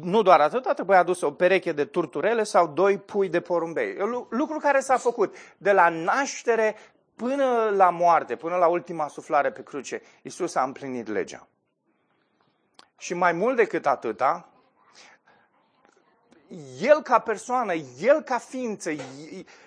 nu 0.00 0.22
doar 0.22 0.40
atât, 0.40 0.74
trebuie 0.74 0.96
adus 0.96 1.20
o 1.20 1.30
pereche 1.30 1.72
de 1.72 1.84
turturele 1.84 2.42
sau 2.42 2.66
doi 2.66 2.98
pui 2.98 3.28
de 3.28 3.40
porumbei. 3.40 3.96
Lucru 4.28 4.58
care 4.58 4.80
s-a 4.80 4.96
făcut 4.96 5.36
de 5.58 5.72
la 5.72 5.88
naștere 5.88 6.76
până 7.14 7.72
la 7.74 7.90
moarte, 7.90 8.36
până 8.36 8.56
la 8.56 8.66
ultima 8.66 9.08
suflare 9.08 9.52
pe 9.52 9.62
cruce. 9.62 10.02
Isus 10.22 10.54
a 10.54 10.62
împlinit 10.62 11.08
legea. 11.08 11.48
Și 12.98 13.14
mai 13.14 13.32
mult 13.32 13.56
decât 13.56 13.86
atâta, 13.86 14.51
el 16.80 17.02
ca 17.02 17.18
persoană, 17.18 17.72
el 18.00 18.22
ca 18.22 18.38
ființă, 18.38 18.90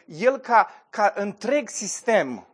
el 0.06 0.38
ca, 0.38 0.70
ca 0.90 1.14
întreg 1.16 1.70
sistem 1.70 2.48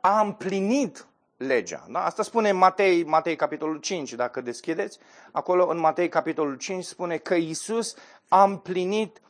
a 0.00 0.20
împlinit 0.20 1.06
legea. 1.36 1.86
Da? 1.88 2.04
Asta 2.04 2.22
spune 2.22 2.52
Matei, 2.52 3.04
Matei 3.04 3.36
capitolul 3.36 3.78
5, 3.78 4.12
dacă 4.12 4.40
deschideți. 4.40 4.98
Acolo 5.32 5.68
în 5.68 5.78
Matei 5.78 6.08
capitolul 6.08 6.56
5 6.56 6.84
spune 6.84 7.16
că 7.16 7.34
Isus 7.34 7.96
a 8.28 8.42
împlinit 8.42 9.20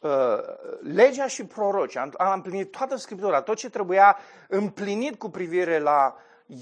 uh, 0.00 0.10
legea 0.80 1.26
și 1.26 1.44
proroci, 1.44 1.96
a, 1.96 2.10
a 2.16 2.32
împlinit 2.32 2.70
toată 2.70 2.96
Scriptura, 2.96 3.42
tot 3.42 3.56
ce 3.56 3.70
trebuia 3.70 4.18
împlinit 4.48 5.18
cu 5.18 5.30
privire 5.30 5.78
la 5.78 6.16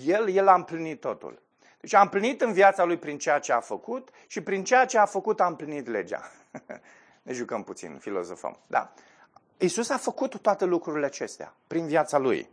El, 0.04 0.28
El 0.28 0.48
a 0.48 0.54
împlinit 0.54 1.00
totul. 1.00 1.42
Deci 1.86 1.94
a 1.94 2.00
împlinit 2.00 2.40
în 2.40 2.52
viața 2.52 2.84
lui 2.84 2.96
prin 2.96 3.18
ceea 3.18 3.38
ce 3.38 3.52
a 3.52 3.60
făcut 3.60 4.10
și 4.26 4.40
prin 4.40 4.64
ceea 4.64 4.86
ce 4.86 4.98
a 4.98 5.04
făcut 5.04 5.40
a 5.40 5.46
împlinit 5.46 5.86
legea. 5.86 6.30
ne 7.22 7.32
jucăm 7.32 7.62
puțin, 7.62 7.98
filozofăm. 7.98 8.58
Da. 8.66 8.92
Isus 9.58 9.88
a 9.88 9.96
făcut 9.96 10.40
toate 10.40 10.64
lucrurile 10.64 11.06
acestea 11.06 11.54
prin 11.66 11.86
viața 11.86 12.18
lui. 12.18 12.48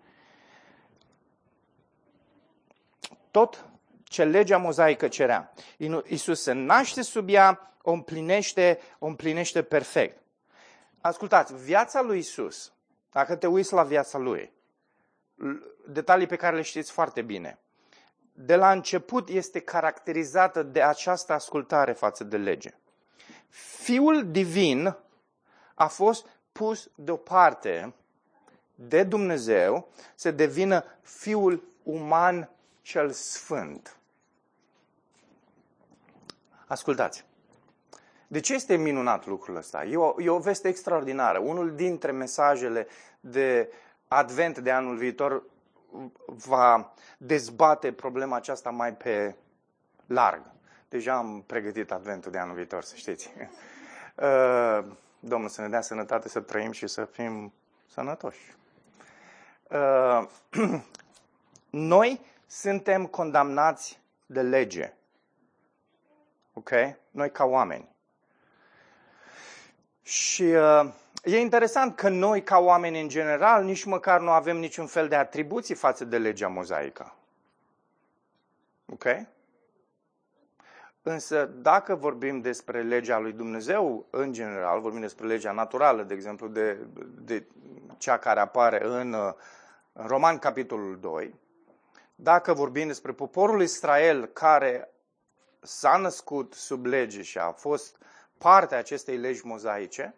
Tot 3.31 3.69
ce 4.03 4.23
legea 4.23 4.57
mozaică 4.57 5.07
cerea. 5.07 5.53
Isus 6.05 6.41
se 6.41 6.51
naște 6.51 7.01
sub 7.01 7.29
ea, 7.29 7.75
o 7.81 7.91
împlinește, 7.91 8.79
o 8.99 9.05
împlinește 9.05 9.63
perfect. 9.63 10.21
Ascultați, 11.01 11.55
viața 11.55 12.01
lui 12.01 12.17
Isus, 12.17 12.73
dacă 13.11 13.35
te 13.35 13.47
uiți 13.47 13.73
la 13.73 13.83
viața 13.83 14.17
lui, 14.17 14.53
detalii 15.87 16.27
pe 16.27 16.35
care 16.35 16.55
le 16.55 16.61
știți 16.61 16.91
foarte 16.91 17.21
bine, 17.21 17.62
de 18.33 18.55
la 18.55 18.71
început 18.71 19.29
este 19.29 19.59
caracterizată 19.59 20.63
de 20.63 20.81
această 20.81 21.33
ascultare 21.33 21.91
față 21.91 22.23
de 22.23 22.37
lege. 22.37 22.73
Fiul 23.49 24.31
divin 24.31 24.95
a 25.73 25.87
fost 25.87 26.25
pus 26.51 26.89
deoparte 26.95 27.93
de 28.75 29.03
Dumnezeu 29.03 29.87
să 30.15 30.31
devină 30.31 30.83
fiul 31.01 31.63
uman 31.83 32.49
cel 32.81 33.11
sfânt. 33.11 33.97
Ascultați. 36.67 37.25
De 38.27 38.39
ce 38.39 38.53
este 38.53 38.75
minunat 38.75 39.25
lucrul 39.25 39.55
ăsta? 39.55 39.83
E 39.83 39.97
o, 39.97 40.21
e 40.21 40.29
o 40.29 40.39
veste 40.39 40.67
extraordinară. 40.67 41.39
Unul 41.39 41.75
dintre 41.75 42.11
mesajele 42.11 42.87
de 43.19 43.71
advent 44.07 44.57
de 44.57 44.71
anul 44.71 44.95
viitor 44.95 45.43
va 46.25 46.93
dezbate 47.17 47.91
problema 47.91 48.35
aceasta 48.35 48.69
mai 48.69 48.93
pe 48.93 49.35
larg. 50.05 50.41
Deja 50.89 51.13
am 51.13 51.43
pregătit 51.47 51.91
adventul 51.91 52.31
de 52.31 52.37
anul 52.37 52.55
viitor, 52.55 52.83
să 52.83 52.95
știți. 52.95 53.33
Uh, 54.15 54.85
Domnul 55.19 55.49
să 55.49 55.61
ne 55.61 55.69
dea 55.69 55.81
sănătate 55.81 56.29
să 56.29 56.39
trăim 56.39 56.71
și 56.71 56.87
să 56.87 57.05
fim 57.05 57.53
sănătoși. 57.87 58.55
Uh, 59.69 60.27
noi 61.69 62.21
suntem 62.47 63.05
condamnați 63.05 63.99
de 64.25 64.41
lege. 64.41 64.93
Ok? 66.53 66.69
Noi 67.11 67.31
ca 67.31 67.43
oameni. 67.43 67.95
Și 70.01 70.43
uh, 70.43 70.93
E 71.23 71.39
interesant 71.39 71.95
că 71.95 72.09
noi, 72.09 72.43
ca 72.43 72.57
oameni 72.57 73.01
în 73.01 73.07
general, 73.07 73.63
nici 73.63 73.83
măcar 73.83 74.19
nu 74.19 74.29
avem 74.29 74.57
niciun 74.57 74.85
fel 74.85 75.07
de 75.07 75.15
atribuții 75.15 75.75
față 75.75 76.05
de 76.05 76.17
legea 76.17 76.47
mozaică. 76.47 77.15
Ok? 78.85 79.05
Însă, 81.01 81.45
dacă 81.45 81.95
vorbim 81.95 82.41
despre 82.41 82.81
legea 82.81 83.19
lui 83.19 83.31
Dumnezeu, 83.31 84.05
în 84.09 84.33
general, 84.33 84.81
vorbim 84.81 84.99
despre 85.01 85.27
legea 85.27 85.51
naturală, 85.51 86.03
de 86.03 86.13
exemplu, 86.13 86.47
de, 86.47 86.77
de 87.21 87.45
cea 87.97 88.17
care 88.17 88.39
apare 88.39 88.85
în, 88.85 89.13
în 89.93 90.07
Roman, 90.07 90.37
capitolul 90.37 90.99
2, 90.99 91.35
dacă 92.15 92.53
vorbim 92.53 92.87
despre 92.87 93.11
poporul 93.11 93.61
Israel 93.61 94.25
care 94.25 94.89
s-a 95.59 95.97
născut 95.97 96.53
sub 96.53 96.85
lege 96.85 97.21
și 97.21 97.37
a 97.37 97.51
fost 97.51 97.97
parte 98.37 98.75
a 98.75 98.77
acestei 98.77 99.17
legi 99.17 99.45
mozaice, 99.45 100.15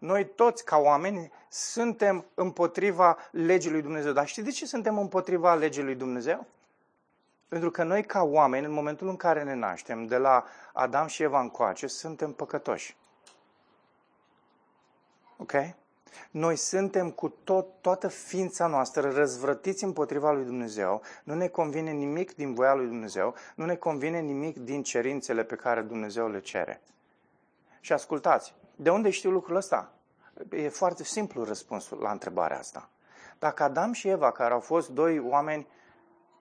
noi 0.00 0.28
toți, 0.28 0.64
ca 0.64 0.76
oameni, 0.76 1.32
suntem 1.48 2.24
împotriva 2.34 3.18
legii 3.30 3.70
lui 3.70 3.82
Dumnezeu. 3.82 4.12
Dar 4.12 4.26
știți 4.26 4.46
de 4.46 4.52
ce 4.52 4.66
suntem 4.66 4.98
împotriva 4.98 5.54
legii 5.54 5.82
lui 5.82 5.94
Dumnezeu? 5.94 6.46
Pentru 7.48 7.70
că 7.70 7.82
noi, 7.82 8.04
ca 8.04 8.22
oameni, 8.22 8.66
în 8.66 8.72
momentul 8.72 9.08
în 9.08 9.16
care 9.16 9.42
ne 9.42 9.54
naștem, 9.54 10.06
de 10.06 10.16
la 10.16 10.44
Adam 10.72 11.06
și 11.06 11.22
Eva 11.22 11.40
încoace, 11.40 11.86
suntem 11.86 12.32
păcătoși. 12.32 12.96
Ok? 15.36 15.52
Noi 16.30 16.56
suntem 16.56 17.10
cu 17.10 17.28
tot, 17.28 17.66
toată 17.80 18.08
ființa 18.08 18.66
noastră 18.66 19.10
răzvrătiți 19.10 19.84
împotriva 19.84 20.32
lui 20.32 20.44
Dumnezeu. 20.44 21.02
Nu 21.24 21.34
ne 21.34 21.48
convine 21.48 21.90
nimic 21.90 22.34
din 22.34 22.54
voia 22.54 22.74
lui 22.74 22.86
Dumnezeu. 22.86 23.34
Nu 23.54 23.64
ne 23.64 23.76
convine 23.76 24.20
nimic 24.20 24.58
din 24.58 24.82
cerințele 24.82 25.44
pe 25.44 25.54
care 25.54 25.80
Dumnezeu 25.80 26.28
le 26.28 26.40
cere. 26.40 26.80
Și 27.80 27.92
ascultați, 27.92 28.54
de 28.82 28.90
unde 28.90 29.10
știu 29.10 29.30
lucrul 29.30 29.56
ăsta? 29.56 29.92
E 30.50 30.68
foarte 30.68 31.04
simplu 31.04 31.44
răspunsul 31.44 31.98
la 31.98 32.10
întrebarea 32.10 32.58
asta. 32.58 32.88
Dacă 33.38 33.62
Adam 33.62 33.92
și 33.92 34.08
Eva, 34.08 34.32
care 34.32 34.52
au 34.52 34.60
fost 34.60 34.88
doi 34.88 35.18
oameni 35.18 35.66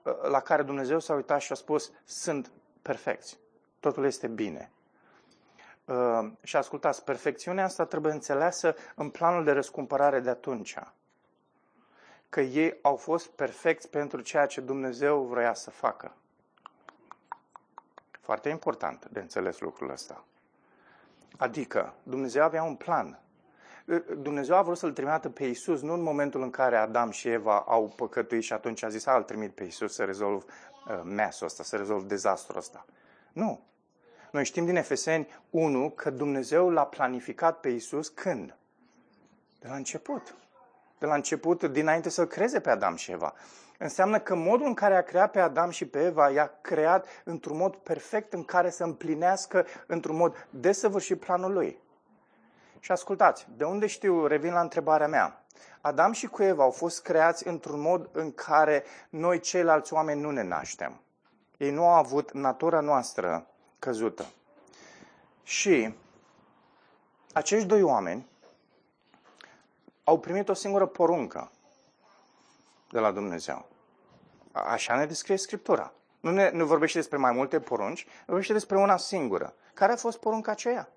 uh, 0.04 0.14
la 0.22 0.40
care 0.40 0.64
Dumnezeu 0.64 1.00
s-a 1.00 1.14
uitat 1.14 1.42
și 1.42 1.52
a 1.52 1.56
spus, 1.56 1.92
sunt 2.06 2.52
perfecți, 2.82 3.40
totul 3.80 4.06
este 4.06 4.28
bine. 4.28 4.72
Uh, 5.86 6.32
și 6.44 6.56
ascultați, 6.56 7.04
perfecțiunea 7.04 7.64
asta 7.64 7.86
trebuie 7.86 8.12
înțeleasă 8.14 8.76
în 8.96 9.10
planul 9.10 9.44
de 9.44 9.52
răscumpărare 9.52 10.20
de 10.20 10.30
atunci. 10.30 10.78
Că 12.30 12.42
ei 12.42 12.80
au 12.82 12.96
fost 12.96 13.28
perfecți 13.28 13.90
pentru 13.90 14.22
ceea 14.22 14.46
ce 14.46 14.62
Dumnezeu 14.62 15.24
vrea 15.24 15.54
să 15.54 15.70
facă. 15.70 16.16
Foarte 18.22 18.50
important 18.50 19.06
de 19.06 19.20
înțeles 19.20 19.60
lucrul 19.60 19.90
ăsta. 19.90 20.24
Adică 21.40 21.94
Dumnezeu 22.04 22.44
avea 22.44 22.64
un 22.64 22.76
plan. 22.76 23.20
Dumnezeu 24.22 24.56
a 24.56 24.62
vrut 24.62 24.78
să-L 24.78 24.92
trimită 24.92 25.30
pe 25.30 25.44
Isus 25.46 25.82
nu 25.82 25.94
în 25.94 26.02
momentul 26.02 26.42
în 26.42 26.50
care 26.50 26.76
Adam 26.76 27.12
și 27.12 27.28
Eva 27.28 27.60
au 27.60 27.94
păcătuit 27.96 28.44
și 28.44 28.54
atunci 28.54 28.84
a 28.84 28.90
zis, 28.90 29.06
a, 29.06 29.16
îl 29.16 29.24
trimit 29.24 29.52
pe 29.52 29.64
Isus 29.64 29.94
să 29.94 30.04
rezolv 30.04 30.44
uh, 30.44 31.02
mesul 31.04 31.46
ăsta, 31.46 31.64
să 31.64 31.76
rezolv 31.76 32.04
dezastrul 32.04 32.58
ăsta. 32.58 32.86
Nu. 33.34 33.60
Noi 34.32 34.46
știm 34.46 34.66
din 34.66 34.76
Efeseni 34.76 35.28
1 35.50 35.90
că 35.90 36.10
Dumnezeu 36.10 36.70
l-a 36.70 36.86
planificat 36.86 37.60
pe 37.60 37.70
Isus 37.70 38.08
când? 38.08 38.56
De 39.60 39.68
la 39.68 39.76
început. 39.76 40.36
De 41.00 41.06
la 41.06 41.16
început, 41.16 41.64
dinainte 41.64 42.10
să-L 42.10 42.26
creze 42.26 42.60
pe 42.60 42.70
Adam 42.70 42.96
și 42.96 43.12
Eva 43.12 43.34
înseamnă 43.82 44.20
că 44.20 44.36
modul 44.36 44.66
în 44.66 44.74
care 44.74 44.96
a 44.96 45.02
creat 45.02 45.32
pe 45.32 45.40
Adam 45.40 45.70
și 45.70 45.86
pe 45.86 46.06
Eva 46.06 46.30
i-a 46.30 46.52
creat 46.62 47.08
într-un 47.24 47.58
mod 47.58 47.76
perfect 47.76 48.34
în 48.34 48.44
care 48.44 48.70
să 48.70 48.84
împlinească 48.84 49.66
într-un 49.88 50.16
mod 50.16 50.48
desăvârșit 50.50 51.20
planul 51.20 51.54
lui. 51.54 51.80
Și 52.80 52.92
ascultați, 52.92 53.48
de 53.56 53.64
unde 53.64 53.88
știu, 53.88 54.26
revin 54.26 54.54
la 54.54 54.60
întrebarea 54.60 55.08
mea. 55.08 55.44
Adam 55.82 56.12
și 56.12 56.28
cu 56.28 56.44
Eva 56.44 56.64
au 56.64 56.72
fost 56.72 57.02
creați 57.02 57.48
într-un 57.48 57.80
mod 57.80 58.10
în 58.12 58.32
care 58.32 58.84
noi 59.10 59.40
ceilalți 59.40 59.94
oameni 59.94 60.22
nu 60.22 60.32
ne 60.32 60.44
naștem. 60.44 61.02
Ei 61.58 61.72
nu 61.72 61.84
au 61.84 61.94
avut 61.94 62.32
natura 62.34 62.80
noastră 62.80 63.48
căzută. 63.80 64.26
Și 65.44 65.96
acești 67.34 67.68
doi 67.68 67.82
oameni 67.82 68.29
au 70.10 70.20
primit 70.20 70.50
o 70.50 70.54
singură 70.54 70.86
poruncă 70.86 71.52
de 72.92 73.00
la 73.00 73.12
Dumnezeu. 73.12 73.66
Așa 74.52 74.96
ne 74.96 75.06
descrie 75.06 75.38
Scriptura. 75.38 75.94
Nu, 76.20 76.32
ne, 76.32 76.50
nu 76.54 76.66
vorbește 76.66 76.98
despre 76.98 77.18
mai 77.18 77.32
multe 77.32 77.60
porunci, 77.60 78.08
vorbește 78.26 78.54
despre 78.54 78.78
una 78.78 78.98
singură. 78.98 79.54
Care 79.74 79.92
a 79.92 79.96
fost 79.96 80.18
porunca 80.18 80.52
aceea? 80.52 80.90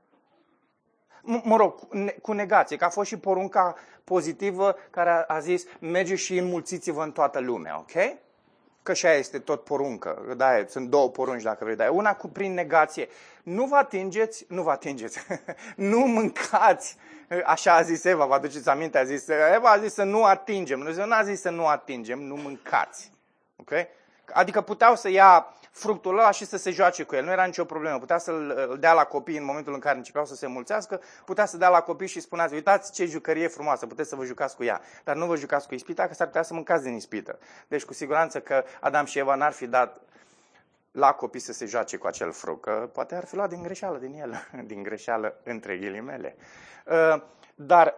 M- 1.18 1.42
mă 1.42 1.56
rog, 1.56 1.88
cu 2.22 2.32
negație, 2.32 2.76
că 2.76 2.84
a 2.84 2.88
fost 2.88 3.08
și 3.08 3.16
porunca 3.18 3.74
pozitivă 4.04 4.76
care 4.90 5.10
a, 5.10 5.24
a 5.34 5.38
zis 5.38 5.64
merge 5.80 6.14
și 6.14 6.36
înmulțiți-vă 6.36 7.02
în 7.02 7.12
toată 7.12 7.40
lumea, 7.40 7.78
ok? 7.78 7.92
Că 8.82 8.92
și 8.92 9.06
aia 9.06 9.16
este 9.16 9.38
tot 9.38 9.64
poruncă. 9.64 10.34
Da, 10.36 10.64
sunt 10.68 10.88
două 10.88 11.08
porunci 11.08 11.42
dacă 11.42 11.64
vrei. 11.64 11.76
Dar 11.76 11.88
una 11.88 12.14
cu 12.14 12.28
prin 12.28 12.54
negație. 12.54 13.08
Nu 13.42 13.64
vă 13.64 13.76
atingeți, 13.76 14.44
nu 14.48 14.62
vă 14.62 14.70
atingeți. 14.70 15.18
nu 15.90 15.98
mâncați. 15.98 16.96
Așa 17.44 17.74
a 17.74 17.82
zis 17.82 18.04
Eva, 18.04 18.24
vă 18.24 18.34
aduceți 18.34 18.68
aminte, 18.68 18.98
a 18.98 19.04
zis, 19.04 19.28
Eva 19.28 19.70
a 19.70 19.78
zis 19.78 19.92
să 19.92 20.02
nu 20.02 20.24
atingem. 20.24 20.78
Dumnezeu 20.78 21.06
nu 21.06 21.14
a 21.14 21.22
zis 21.22 21.40
să 21.40 21.50
nu 21.50 21.66
atingem, 21.66 22.18
nu 22.18 22.34
mâncați. 22.34 23.10
Ok? 23.56 23.70
Adică 24.32 24.60
puteau 24.60 24.96
să 24.96 25.08
ia 25.08 25.54
fructul 25.70 26.18
ăla 26.18 26.30
și 26.30 26.44
să 26.44 26.56
se 26.56 26.70
joace 26.70 27.02
cu 27.02 27.14
el. 27.14 27.24
Nu 27.24 27.30
era 27.30 27.44
nicio 27.44 27.64
problemă. 27.64 27.98
Putea 27.98 28.18
să-l 28.18 28.76
dea 28.80 28.92
la 28.92 29.04
copii 29.04 29.36
în 29.36 29.44
momentul 29.44 29.72
în 29.74 29.78
care 29.78 29.96
începeau 29.96 30.24
să 30.24 30.34
se 30.34 30.46
mulțească, 30.46 31.00
putea 31.24 31.46
să 31.46 31.56
dea 31.56 31.68
la 31.68 31.80
copii 31.80 32.06
și 32.06 32.20
spuneați, 32.20 32.54
uitați 32.54 32.92
ce 32.92 33.04
jucărie 33.04 33.48
frumoasă, 33.48 33.86
puteți 33.86 34.08
să 34.08 34.16
vă 34.16 34.24
jucați 34.24 34.56
cu 34.56 34.64
ea. 34.64 34.80
Dar 35.04 35.16
nu 35.16 35.26
vă 35.26 35.36
jucați 35.36 35.66
cu 35.66 35.74
ispita, 35.74 36.06
că 36.06 36.14
s-ar 36.14 36.26
putea 36.26 36.42
să 36.42 36.54
mâncați 36.54 36.82
din 36.82 36.94
ispită. 36.94 37.38
Deci 37.68 37.84
cu 37.84 37.92
siguranță 37.92 38.40
că 38.40 38.64
Adam 38.80 39.04
și 39.04 39.18
Eva 39.18 39.34
n-ar 39.34 39.52
fi 39.52 39.66
dat 39.66 40.00
la 40.92 41.12
copii 41.12 41.40
să 41.40 41.52
se 41.52 41.66
joace 41.66 41.96
cu 41.96 42.06
acel 42.06 42.32
fruct, 42.32 42.62
că 42.62 42.90
poate 42.92 43.14
ar 43.14 43.24
fi 43.24 43.34
luat 43.34 43.48
din 43.48 43.62
greșeală 43.62 43.98
din 43.98 44.14
el, 44.20 44.48
din 44.70 44.82
greșeală 44.82 45.40
între 45.44 45.76
ghilimele. 45.76 46.36
Uh, 46.86 47.22
dar 47.54 47.94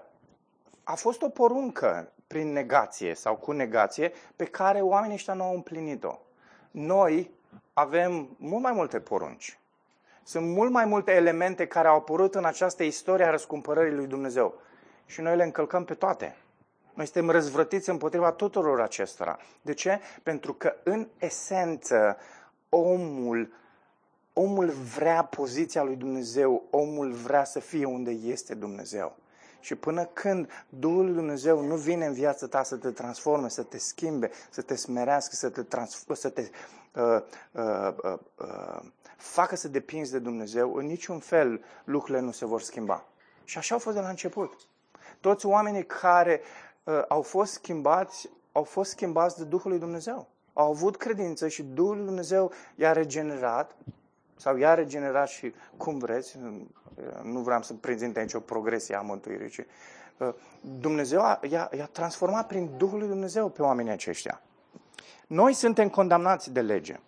a 0.84 0.94
fost 0.94 1.22
o 1.22 1.28
poruncă 1.28 2.12
prin 2.34 2.52
negație 2.52 3.14
sau 3.14 3.36
cu 3.36 3.52
negație 3.52 4.12
pe 4.36 4.44
care 4.44 4.80
oamenii 4.80 5.14
ăștia 5.14 5.34
nu 5.34 5.42
au 5.42 5.54
împlinit-o. 5.54 6.18
Noi 6.70 7.30
avem 7.72 8.36
mult 8.36 8.62
mai 8.62 8.72
multe 8.72 9.00
porunci. 9.00 9.58
Sunt 10.22 10.46
mult 10.46 10.70
mai 10.70 10.84
multe 10.84 11.12
elemente 11.12 11.66
care 11.66 11.88
au 11.88 11.96
apărut 11.96 12.34
în 12.34 12.44
această 12.44 12.82
istorie 12.82 13.24
a 13.24 13.30
răscumpărării 13.30 13.94
lui 13.94 14.06
Dumnezeu. 14.06 14.54
Și 15.06 15.20
noi 15.20 15.36
le 15.36 15.42
încălcăm 15.44 15.84
pe 15.84 15.94
toate. 15.94 16.36
Noi 16.94 17.06
suntem 17.06 17.30
răzvrătiți 17.30 17.90
împotriva 17.90 18.32
tuturor 18.32 18.80
acestora. 18.80 19.38
De 19.62 19.74
ce? 19.74 20.00
Pentru 20.22 20.54
că, 20.54 20.74
în 20.82 21.08
esență, 21.18 22.16
omul, 22.68 23.52
omul 24.32 24.70
vrea 24.70 25.24
poziția 25.24 25.82
lui 25.82 25.96
Dumnezeu, 25.96 26.62
omul 26.70 27.12
vrea 27.12 27.44
să 27.44 27.60
fie 27.60 27.84
unde 27.84 28.10
este 28.10 28.54
Dumnezeu. 28.54 29.16
Și 29.64 29.74
până 29.74 30.04
când 30.04 30.50
Duhul 30.68 31.04
lui 31.04 31.14
Dumnezeu 31.14 31.60
nu 31.60 31.76
vine 31.76 32.06
în 32.06 32.12
viața 32.12 32.46
ta 32.46 32.62
să 32.62 32.76
te 32.76 32.90
transforme, 32.90 33.48
să 33.48 33.62
te 33.62 33.78
schimbe, 33.78 34.30
să 34.50 34.62
te 34.62 34.74
smerească, 34.74 35.34
să 35.34 35.48
te, 35.50 35.62
trans- 35.62 36.04
să 36.12 36.28
te 36.28 36.50
uh, 36.94 37.20
uh, 37.52 37.94
uh, 38.02 38.18
uh, 38.38 38.80
facă 39.16 39.56
să 39.56 39.68
depinzi 39.68 40.10
de 40.10 40.18
Dumnezeu, 40.18 40.74
în 40.74 40.86
niciun 40.86 41.18
fel 41.18 41.64
lucrurile 41.84 42.20
nu 42.20 42.30
se 42.30 42.46
vor 42.46 42.60
schimba. 42.60 43.04
Și 43.44 43.58
așa 43.58 43.74
au 43.74 43.80
fost 43.80 43.96
de 43.96 44.02
la 44.02 44.08
început. 44.08 44.52
Toți 45.20 45.46
oamenii 45.46 45.86
care 45.86 46.40
uh, 46.84 47.02
au 47.08 47.22
fost 47.22 47.52
schimbați, 47.52 48.28
au 48.52 48.62
fost 48.62 48.90
schimbați 48.90 49.38
de 49.38 49.44
Duhul 49.44 49.70
lui 49.70 49.80
Dumnezeu. 49.80 50.28
Au 50.52 50.70
avut 50.70 50.96
credință 50.96 51.48
și 51.48 51.62
Duhul 51.62 51.96
lui 51.96 52.04
Dumnezeu 52.04 52.52
i-a 52.74 52.92
regenerat 52.92 53.76
sau 54.36 54.56
i-a 54.56 54.74
regenerat 54.74 55.28
și 55.28 55.54
cum 55.76 55.98
vreți, 55.98 56.38
nu 57.22 57.40
vreau 57.40 57.62
să 57.62 57.74
prezint 57.74 58.16
aici 58.16 58.32
o 58.32 58.40
progresie 58.40 58.94
a 58.94 59.00
mântuirii, 59.00 59.48
ci 59.48 59.60
uh, 60.16 60.34
Dumnezeu 60.60 61.20
i-a, 61.20 61.70
i-a 61.76 61.88
transformat 61.92 62.46
prin 62.46 62.70
Duhul 62.76 62.98
lui 62.98 63.08
Dumnezeu 63.08 63.48
pe 63.48 63.62
oamenii 63.62 63.92
aceștia. 63.92 64.40
Noi 65.26 65.52
suntem 65.52 65.88
condamnați 65.88 66.52
de 66.52 66.60
lege. 66.60 67.00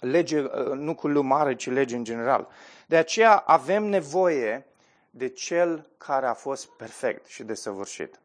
Lege 0.00 0.40
uh, 0.40 0.50
nu 0.74 0.94
cu 0.94 1.08
lumare, 1.08 1.54
ci 1.54 1.70
lege 1.70 1.96
în 1.96 2.04
general. 2.04 2.48
De 2.86 2.96
aceea 2.96 3.36
avem 3.36 3.84
nevoie 3.84 4.66
de 5.10 5.28
cel 5.28 5.88
care 5.98 6.26
a 6.26 6.34
fost 6.34 6.66
perfect 6.66 7.26
și 7.26 7.42
desăvârșit. 7.42 8.20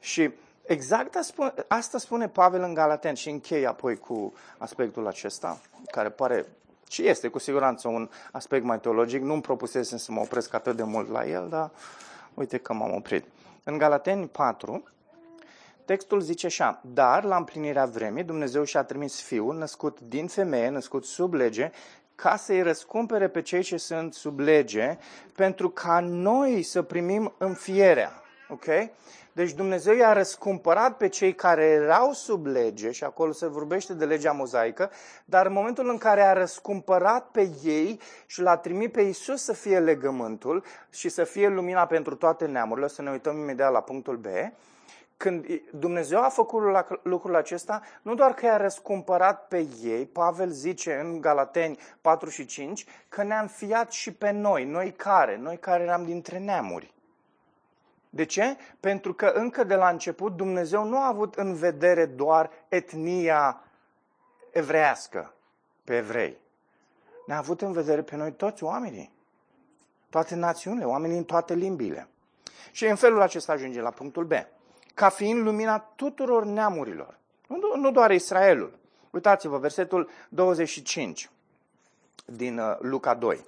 Și 0.00 0.30
exact 0.62 1.16
asta 1.68 1.98
spune 1.98 2.28
Pavel 2.28 2.62
în 2.62 2.74
Galaten 2.74 3.14
și 3.14 3.30
închei 3.30 3.66
apoi 3.66 3.96
cu 3.96 4.32
aspectul 4.58 5.06
acesta, 5.06 5.60
care 5.90 6.10
pare 6.10 6.46
și 6.88 7.06
este 7.06 7.28
cu 7.28 7.38
siguranță 7.38 7.88
un 7.88 8.08
aspect 8.32 8.64
mai 8.64 8.80
teologic. 8.80 9.22
Nu-mi 9.22 9.40
propusesem 9.40 9.98
să 9.98 10.12
mă 10.12 10.20
opresc 10.20 10.54
atât 10.54 10.76
de 10.76 10.82
mult 10.82 11.10
la 11.10 11.26
el, 11.26 11.46
dar 11.48 11.70
uite 12.34 12.58
că 12.58 12.72
m-am 12.72 12.94
oprit. 12.94 13.24
În 13.64 13.78
Galateni 13.78 14.26
4, 14.26 14.82
textul 15.84 16.20
zice 16.20 16.46
așa, 16.46 16.80
dar 16.94 17.24
la 17.24 17.36
împlinirea 17.36 17.84
vremii 17.84 18.24
Dumnezeu 18.24 18.64
și-a 18.64 18.82
trimis 18.82 19.20
Fiul, 19.20 19.56
născut 19.56 20.00
din 20.00 20.26
femeie, 20.26 20.68
născut 20.68 21.04
sub 21.04 21.34
lege, 21.34 21.70
ca 22.14 22.36
să-i 22.36 22.62
răscumpere 22.62 23.28
pe 23.28 23.42
cei 23.42 23.62
ce 23.62 23.76
sunt 23.76 24.14
sub 24.14 24.38
lege, 24.38 24.98
pentru 25.34 25.70
ca 25.70 26.00
noi 26.00 26.62
să 26.62 26.82
primim 26.82 27.34
înfierea. 27.38 28.12
Ok? 28.48 28.64
Deci 29.36 29.52
Dumnezeu 29.52 29.94
i-a 29.94 30.12
răscumpărat 30.12 30.96
pe 30.96 31.08
cei 31.08 31.34
care 31.34 31.64
erau 31.64 32.12
sub 32.12 32.46
lege, 32.46 32.90
și 32.90 33.04
acolo 33.04 33.32
se 33.32 33.46
vorbește 33.46 33.94
de 33.94 34.04
legea 34.04 34.32
mozaică, 34.32 34.90
dar 35.24 35.46
în 35.46 35.52
momentul 35.52 35.88
în 35.88 35.98
care 35.98 36.22
a 36.22 36.32
răscumpărat 36.32 37.28
pe 37.30 37.50
ei 37.64 38.00
și 38.26 38.40
l-a 38.40 38.56
trimit 38.56 38.92
pe 38.92 39.00
Isus 39.00 39.42
să 39.42 39.52
fie 39.52 39.78
legământul 39.78 40.64
și 40.90 41.08
să 41.08 41.24
fie 41.24 41.48
lumina 41.48 41.86
pentru 41.86 42.14
toate 42.14 42.46
neamurile, 42.46 42.86
o 42.86 42.88
să 42.88 43.02
ne 43.02 43.10
uităm 43.10 43.38
imediat 43.38 43.72
la 43.72 43.80
punctul 43.80 44.16
B, 44.16 44.26
când 45.16 45.46
Dumnezeu 45.70 46.22
a 46.22 46.28
făcut 46.28 46.62
lucrul 47.02 47.36
acesta, 47.36 47.82
nu 48.02 48.14
doar 48.14 48.34
că 48.34 48.46
i-a 48.46 48.56
răscumpărat 48.56 49.48
pe 49.48 49.66
ei, 49.82 50.06
Pavel 50.06 50.50
zice 50.50 51.00
în 51.04 51.20
Galateni 51.20 51.78
4 52.00 52.28
și 52.28 52.46
5, 52.46 52.84
că 53.08 53.22
ne-a 53.22 53.40
înfiat 53.40 53.92
și 53.92 54.12
pe 54.12 54.30
noi. 54.30 54.64
Noi 54.64 54.92
care? 54.92 55.36
Noi 55.36 55.58
care 55.58 55.82
eram 55.82 56.04
dintre 56.04 56.38
neamuri. 56.38 56.94
De 58.16 58.24
ce? 58.24 58.56
Pentru 58.80 59.14
că 59.14 59.26
încă 59.26 59.64
de 59.64 59.74
la 59.74 59.88
început 59.88 60.36
Dumnezeu 60.36 60.84
nu 60.84 60.98
a 60.98 61.06
avut 61.06 61.34
în 61.34 61.54
vedere 61.54 62.06
doar 62.06 62.50
etnia 62.68 63.60
evrească 64.50 65.34
pe 65.84 65.96
evrei. 65.96 66.38
Ne-a 67.26 67.38
avut 67.38 67.62
în 67.62 67.72
vedere 67.72 68.02
pe 68.02 68.16
noi 68.16 68.32
toți 68.32 68.64
oamenii. 68.64 69.12
Toate 70.10 70.34
națiunile, 70.34 70.84
oamenii 70.84 71.16
în 71.16 71.24
toate 71.24 71.54
limbile. 71.54 72.08
Și 72.72 72.86
în 72.86 72.96
felul 72.96 73.20
acesta 73.20 73.52
ajunge 73.52 73.80
la 73.80 73.90
punctul 73.90 74.24
B. 74.24 74.32
Ca 74.94 75.08
fiind 75.08 75.42
lumina 75.42 75.78
tuturor 75.78 76.44
neamurilor. 76.44 77.18
Nu, 77.46 77.76
nu 77.76 77.90
doar 77.90 78.10
Israelul. 78.10 78.78
Uitați-vă, 79.10 79.58
versetul 79.58 80.10
25 80.28 81.30
din 82.24 82.58
uh, 82.58 82.76
Luca 82.78 83.14
2. 83.14 83.44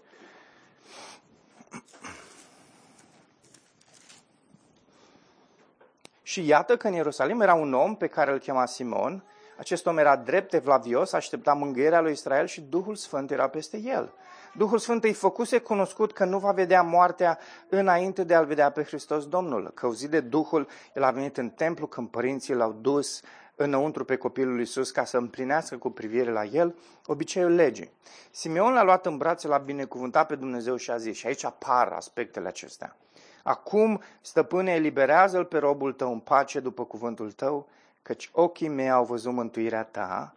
Și 6.28 6.46
iată 6.46 6.76
că 6.76 6.86
în 6.86 6.92
Ierusalim 6.92 7.40
era 7.40 7.54
un 7.54 7.74
om 7.74 7.96
pe 7.96 8.06
care 8.06 8.32
îl 8.32 8.38
chema 8.38 8.66
Simon. 8.66 9.24
Acest 9.58 9.86
om 9.86 9.98
era 9.98 10.16
drept, 10.16 10.54
evlavios, 10.54 11.12
aștepta 11.12 11.52
mângâierea 11.52 12.00
lui 12.00 12.12
Israel 12.12 12.46
și 12.46 12.60
Duhul 12.60 12.94
Sfânt 12.94 13.30
era 13.30 13.48
peste 13.48 13.80
el. 13.84 14.12
Duhul 14.54 14.78
Sfânt 14.78 15.04
îi 15.04 15.12
făcuse 15.12 15.58
cunoscut 15.58 16.12
că 16.12 16.24
nu 16.24 16.38
va 16.38 16.52
vedea 16.52 16.82
moartea 16.82 17.38
înainte 17.68 18.24
de 18.24 18.34
a-L 18.34 18.44
vedea 18.44 18.70
pe 18.70 18.82
Hristos 18.82 19.26
Domnul. 19.26 19.70
Căuzit 19.74 20.10
de 20.10 20.20
Duhul, 20.20 20.68
el 20.94 21.02
a 21.02 21.10
venit 21.10 21.36
în 21.36 21.50
templu 21.50 21.86
când 21.86 22.08
părinții 22.08 22.54
l-au 22.54 22.72
dus 22.72 23.20
înăuntru 23.56 24.04
pe 24.04 24.16
copilul 24.16 24.58
Iisus 24.58 24.90
ca 24.90 25.04
să 25.04 25.16
împlinească 25.16 25.76
cu 25.76 25.90
privire 25.90 26.30
la 26.30 26.44
el 26.44 26.74
obiceiul 27.06 27.54
legii. 27.54 27.92
Simeon 28.30 28.72
l-a 28.72 28.82
luat 28.82 29.06
în 29.06 29.16
brațe, 29.16 29.48
l-a 29.48 29.58
binecuvântat 29.58 30.26
pe 30.26 30.34
Dumnezeu 30.34 30.76
și 30.76 30.90
a 30.90 30.96
zis, 30.96 31.16
și 31.16 31.26
aici 31.26 31.44
apar 31.44 31.88
aspectele 31.88 32.48
acestea. 32.48 32.96
Acum, 33.42 34.02
stăpâne, 34.20 34.72
eliberează-l 34.72 35.44
pe 35.44 35.58
robul 35.58 35.92
tău 35.92 36.12
în 36.12 36.18
pace 36.18 36.60
după 36.60 36.84
cuvântul 36.84 37.32
tău, 37.32 37.68
căci 38.02 38.30
ochii 38.32 38.68
mei 38.68 38.90
au 38.90 39.04
văzut 39.04 39.32
mântuirea 39.32 39.84
ta, 39.84 40.34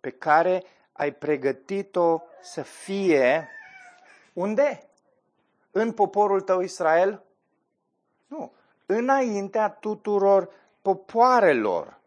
pe 0.00 0.10
care 0.10 0.64
ai 0.92 1.12
pregătit-o 1.12 2.22
să 2.42 2.62
fie 2.62 3.48
unde? 4.32 4.88
În 5.70 5.92
poporul 5.92 6.40
tău 6.40 6.60
Israel? 6.60 7.22
Nu. 8.26 8.52
Înaintea 8.86 9.68
tuturor 9.68 10.50
popoarelor. 10.82 11.98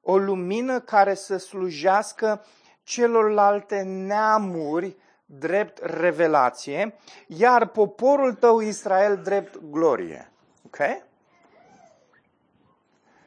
O 0.00 0.16
lumină 0.16 0.80
care 0.80 1.14
să 1.14 1.36
slujească 1.36 2.44
celorlalte 2.82 3.82
neamuri 3.82 4.96
drept 5.26 5.78
revelație, 5.82 6.94
iar 7.26 7.66
poporul 7.66 8.34
tău 8.34 8.60
Israel 8.60 9.16
drept 9.16 9.60
glorie. 9.70 10.30
Ok? 10.66 10.78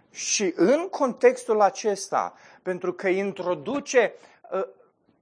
Și 0.09 0.53
în 0.55 0.87
contextul 0.89 1.61
acesta, 1.61 2.33
pentru 2.61 2.93
că 2.93 3.07
introduce 3.07 4.13
uh, 4.51 4.67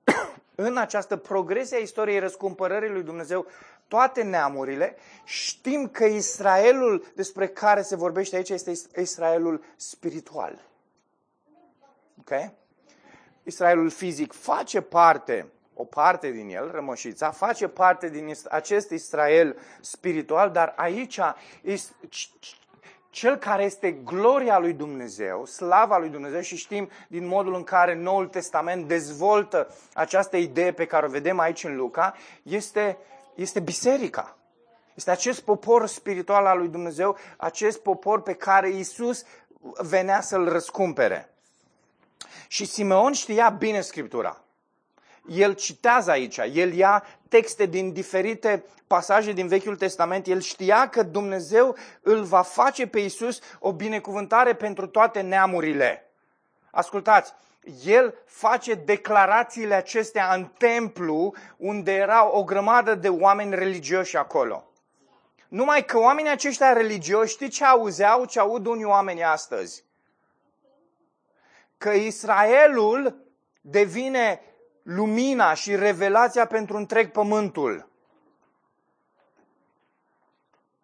în 0.56 0.78
această 0.78 1.18
progresie 1.18 1.78
a 1.78 1.80
istoriei 1.80 2.20
răscumpărării 2.20 2.90
lui 2.90 3.04
Dumnezeu 3.04 3.46
toate 3.88 4.24
neamurile, 4.24 4.96
știm 5.24 5.88
că 5.88 6.06
Israelul 6.06 7.12
despre 7.16 7.48
care 7.48 7.82
se 7.82 7.96
vorbește 7.96 8.36
aici 8.36 8.50
este 8.50 8.72
Israelul 8.96 9.64
spiritual. 9.76 10.62
Ok? 12.20 12.52
Israelul 13.44 13.90
fizic 13.90 14.34
face 14.34 14.82
parte, 14.82 15.52
o 15.78 15.84
parte 15.84 16.32
din 16.32 16.50
el, 16.50 16.72
rămășița, 16.72 17.32
face 17.32 17.68
parte 17.68 18.10
din 18.10 18.34
acest 18.50 18.90
Israel 18.90 19.58
spiritual, 19.82 20.52
dar 20.52 20.74
aici 20.76 21.20
cel 23.10 23.36
care 23.36 23.64
este 23.64 23.92
gloria 23.92 24.60
lui 24.60 24.74
Dumnezeu, 24.74 25.46
slava 25.46 25.98
lui 25.98 26.10
Dumnezeu 26.10 26.42
și 26.42 26.56
știm 26.56 26.90
din 27.08 27.28
modul 27.28 27.56
în 27.56 27.64
care 27.64 27.96
Noul 27.96 28.28
Testament 28.28 28.88
dezvoltă 28.88 29.76
această 29.94 30.38
idee 30.38 30.72
pe 30.72 30.86
care 30.86 31.06
o 31.06 31.10
vedem 31.10 31.40
aici 31.40 31.64
în 31.64 31.76
Luca, 31.76 32.16
este, 32.44 32.98
este 33.36 33.60
biserica. 33.60 34.38
Este 34.94 35.12
acest 35.12 35.42
popor 35.42 35.88
spiritual 35.88 36.46
al 36.46 36.58
lui 36.58 36.68
Dumnezeu, 36.68 37.18
acest 37.38 37.80
popor 37.80 38.22
pe 38.22 38.34
care 38.34 38.70
Isus 38.70 39.26
venea 39.78 40.22
să-l 40.22 40.50
răscumpere. 40.50 41.30
Și 42.48 42.66
Simeon 42.66 43.14
știa 43.14 43.50
bine 43.50 43.82
Scriptura. 43.82 44.42
El 45.28 45.54
citează 45.54 46.12
aici, 46.12 46.38
el 46.38 46.74
ia 46.74 47.04
texte 47.30 47.66
din 47.66 47.94
diferite 47.94 48.64
pasaje 48.88 49.32
din 49.32 49.48
Vechiul 49.48 49.76
Testament, 49.76 50.28
el 50.28 50.40
știa 50.40 50.90
că 50.90 51.04
Dumnezeu 51.04 51.76
îl 52.02 52.24
va 52.24 52.42
face 52.42 52.88
pe 52.88 53.00
Isus 53.00 53.40
o 53.60 53.74
binecuvântare 53.74 54.54
pentru 54.54 54.88
toate 54.88 55.22
neamurile. 55.22 56.12
Ascultați, 56.72 57.34
el 57.86 58.16
face 58.26 58.74
declarațiile 58.74 59.74
acestea 59.74 60.34
în 60.34 60.46
templu 60.58 61.34
unde 61.58 61.92
era 61.92 62.32
o 62.32 62.44
grămadă 62.44 62.96
de 62.96 63.10
oameni 63.10 63.56
religioși 63.56 64.18
acolo. 64.18 64.72
Numai 65.48 65.86
că 65.86 65.98
oamenii 65.98 66.32
aceștia 66.32 66.74
religioși, 66.74 67.34
știi 67.34 67.50
ce 67.50 67.66
auzeau, 67.66 68.26
ce 68.26 68.40
aud 68.40 68.66
unii 68.66 68.84
oameni 68.84 69.24
astăzi? 69.24 69.84
Că 71.78 71.90
Israelul 71.90 73.26
devine 73.62 74.42
lumina 74.88 75.54
și 75.54 75.76
revelația 75.76 76.46
pentru 76.46 76.78
întreg 76.78 77.12
pământul. 77.12 77.90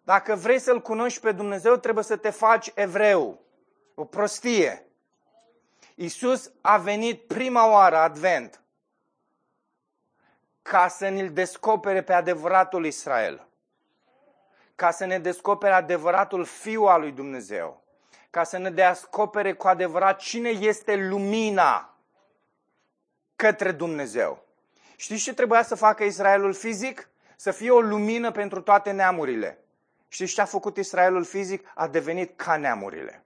Dacă 0.02 0.34
vrei 0.34 0.58
să-L 0.58 0.80
cunoști 0.80 1.20
pe 1.20 1.32
Dumnezeu, 1.32 1.76
trebuie 1.76 2.04
să 2.04 2.16
te 2.16 2.30
faci 2.30 2.72
evreu. 2.74 3.40
O 3.94 4.04
prostie. 4.04 4.86
Isus 5.94 6.50
a 6.60 6.76
venit 6.76 7.26
prima 7.26 7.70
oară, 7.70 7.96
advent, 7.96 8.62
ca 10.62 10.88
să 10.88 11.08
ne-l 11.08 11.32
descopere 11.32 12.02
pe 12.02 12.12
adevăratul 12.12 12.86
Israel. 12.86 13.46
Ca 14.74 14.90
să 14.90 15.04
ne 15.04 15.18
descopere 15.18 15.72
adevăratul 15.72 16.44
Fiul 16.44 16.88
al 16.88 17.00
lui 17.00 17.12
Dumnezeu. 17.12 17.82
Ca 18.30 18.42
să 18.42 18.58
ne 18.58 18.70
descopere 18.70 19.52
cu 19.52 19.68
adevărat 19.68 20.18
cine 20.18 20.48
este 20.48 20.96
lumina 20.96 21.93
către 23.44 23.72
Dumnezeu. 23.72 24.44
Știți 24.96 25.22
ce 25.22 25.34
trebuia 25.34 25.62
să 25.62 25.74
facă 25.74 26.04
Israelul 26.04 26.52
fizic? 26.52 27.08
Să 27.36 27.50
fie 27.50 27.70
o 27.70 27.80
lumină 27.80 28.30
pentru 28.30 28.60
toate 28.60 28.90
neamurile. 28.90 29.58
Știți 30.08 30.34
ce 30.34 30.40
a 30.40 30.44
făcut 30.44 30.76
Israelul 30.76 31.24
fizic? 31.24 31.70
A 31.74 31.88
devenit 31.88 32.36
ca 32.36 32.56
neamurile. 32.56 33.24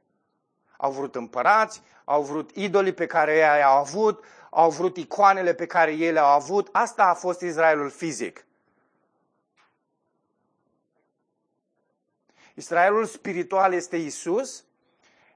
Au 0.77 0.91
vrut 0.91 1.15
împărați, 1.15 1.83
au 2.05 2.23
vrut 2.23 2.51
idolii 2.55 2.93
pe 2.93 3.07
care 3.07 3.35
ei 3.37 3.63
au 3.63 3.79
avut, 3.79 4.25
au 4.51 4.71
vrut 4.71 4.97
icoanele 4.97 5.55
pe 5.55 5.67
care 5.67 5.93
ei 5.93 6.13
le-au 6.13 6.35
avut. 6.35 6.69
Asta 6.73 7.05
a 7.05 7.15
fost 7.15 7.41
Israelul 7.41 7.91
fizic. 7.91 8.47
Israelul 12.55 13.05
spiritual 13.05 13.73
este 13.73 13.97
Isus 13.97 14.65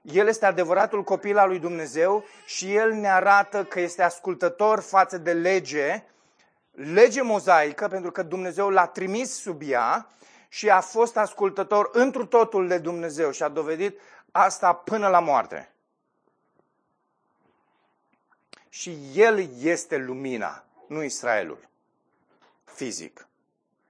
el 0.03 0.27
este 0.27 0.45
adevăratul 0.45 1.03
copil 1.03 1.37
al 1.37 1.47
lui 1.47 1.59
Dumnezeu 1.59 2.25
și 2.45 2.75
El 2.75 2.93
ne 2.93 3.09
arată 3.09 3.65
că 3.65 3.79
este 3.79 4.03
ascultător 4.03 4.79
față 4.79 5.17
de 5.17 5.33
lege, 5.33 6.03
lege 6.71 7.21
mozaică, 7.21 7.87
pentru 7.87 8.11
că 8.11 8.23
Dumnezeu 8.23 8.69
l-a 8.69 8.87
trimis 8.87 9.33
sub 9.33 9.61
ea 9.65 10.07
și 10.49 10.69
a 10.69 10.81
fost 10.81 11.17
ascultător 11.17 11.89
întru 11.93 12.25
totul 12.25 12.67
de 12.67 12.77
Dumnezeu 12.77 13.31
și 13.31 13.43
a 13.43 13.47
dovedit 13.47 13.99
asta 14.31 14.73
până 14.73 15.07
la 15.07 15.19
moarte. 15.19 15.71
Și 18.69 18.97
El 19.15 19.49
este 19.59 19.97
lumina, 19.97 20.65
nu 20.87 21.03
Israelul, 21.03 21.69
fizic. 22.63 23.27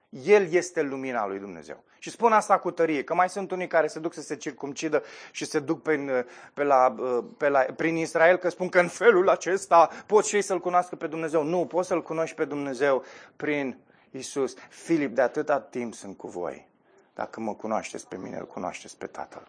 El 0.08 0.52
este 0.52 0.82
lumina 0.82 1.26
lui 1.26 1.38
Dumnezeu. 1.38 1.84
Și 2.04 2.10
spun 2.10 2.32
asta 2.32 2.58
cu 2.58 2.70
tărie, 2.70 3.04
că 3.04 3.14
mai 3.14 3.28
sunt 3.28 3.50
unii 3.50 3.66
care 3.66 3.86
se 3.86 3.98
duc 3.98 4.14
să 4.14 4.20
se 4.20 4.36
circumcidă 4.36 5.02
și 5.30 5.44
se 5.44 5.58
duc 5.58 5.82
pe, 5.82 6.26
pe 6.54 6.62
la, 6.62 6.94
pe 7.36 7.48
la, 7.48 7.60
prin 7.76 7.96
Israel, 7.96 8.36
că 8.36 8.48
spun 8.48 8.68
că 8.68 8.80
în 8.80 8.88
felul 8.88 9.28
acesta 9.28 9.90
pot 10.06 10.24
și 10.24 10.34
ei 10.34 10.42
să-L 10.42 10.60
cunoască 10.60 10.96
pe 10.96 11.06
Dumnezeu. 11.06 11.42
Nu, 11.42 11.66
poți 11.66 11.88
să-L 11.88 12.02
cunoști 12.02 12.36
pe 12.36 12.44
Dumnezeu 12.44 13.04
prin 13.36 13.78
Isus. 14.10 14.54
Filip, 14.68 15.14
de 15.14 15.20
atâta 15.20 15.60
timp 15.60 15.94
sunt 15.94 16.16
cu 16.16 16.28
voi. 16.28 16.68
Dacă 17.14 17.40
mă 17.40 17.54
cunoașteți 17.54 18.08
pe 18.08 18.16
mine, 18.16 18.36
îl 18.36 18.46
cunoașteți 18.46 18.98
pe 18.98 19.06
Tatăl. 19.06 19.48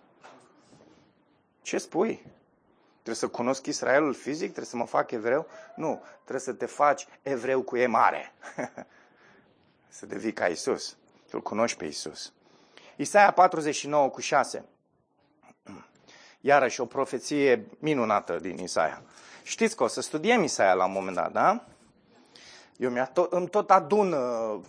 Ce 1.61 1.77
spui? 1.77 2.25
Trebuie 2.93 3.15
să 3.15 3.27
cunosc 3.27 3.65
Israelul 3.65 4.13
fizic? 4.13 4.47
Trebuie 4.47 4.65
să 4.65 4.77
mă 4.77 4.85
fac 4.85 5.11
evreu? 5.11 5.47
Nu, 5.75 6.03
trebuie 6.21 6.39
să 6.39 6.53
te 6.53 6.65
faci 6.65 7.07
evreu 7.21 7.61
cu 7.61 7.77
e 7.77 7.85
mare. 7.85 8.33
să 9.97 10.05
devii 10.05 10.33
ca 10.33 10.47
Isus, 10.47 10.97
să-L 11.25 11.41
cunoști 11.41 11.77
pe 11.77 11.85
Isus. 11.85 12.33
Isaia 12.95 13.31
49 13.31 14.09
cu 14.09 14.21
6. 14.21 14.65
Iarăși 16.41 16.81
o 16.81 16.85
profeție 16.85 17.67
minunată 17.79 18.35
din 18.41 18.57
Isaia. 18.57 19.01
Știți 19.43 19.75
că 19.75 19.83
o 19.83 19.87
să 19.87 20.01
studiem 20.01 20.43
Isaia 20.43 20.73
la 20.73 20.85
un 20.85 20.91
moment 20.91 21.15
dat, 21.15 21.31
da? 21.31 21.65
Eu 22.77 22.89
mi 22.89 23.09
tot, 23.13 23.33
îmi 23.33 23.49
tot 23.49 23.71
adun 23.71 24.11
uh, 24.11 24.59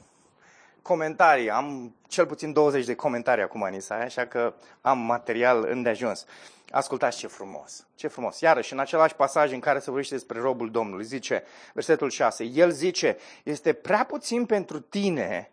comentarii. 0.82 1.50
Am 1.50 1.94
cel 2.08 2.26
puțin 2.26 2.52
20 2.52 2.84
de 2.84 2.94
comentarii 2.94 3.42
acum 3.42 3.62
în 3.62 3.74
Isaia, 3.74 4.04
așa 4.04 4.26
că 4.26 4.54
am 4.80 4.98
material 4.98 5.66
îndeajuns. 5.68 6.26
Ascultați 6.70 7.18
ce 7.18 7.26
frumos, 7.26 7.86
ce 7.94 8.08
frumos. 8.08 8.40
Iarăși, 8.40 8.72
în 8.72 8.78
același 8.78 9.14
pasaj 9.14 9.52
în 9.52 9.60
care 9.60 9.78
se 9.78 9.84
vorbește 9.84 10.14
despre 10.14 10.40
robul 10.40 10.70
Domnului, 10.70 11.04
zice, 11.04 11.44
versetul 11.72 12.10
6, 12.10 12.44
el 12.44 12.70
zice, 12.70 13.16
este 13.42 13.72
prea 13.72 14.04
puțin 14.04 14.46
pentru 14.46 14.80
tine 14.80 15.50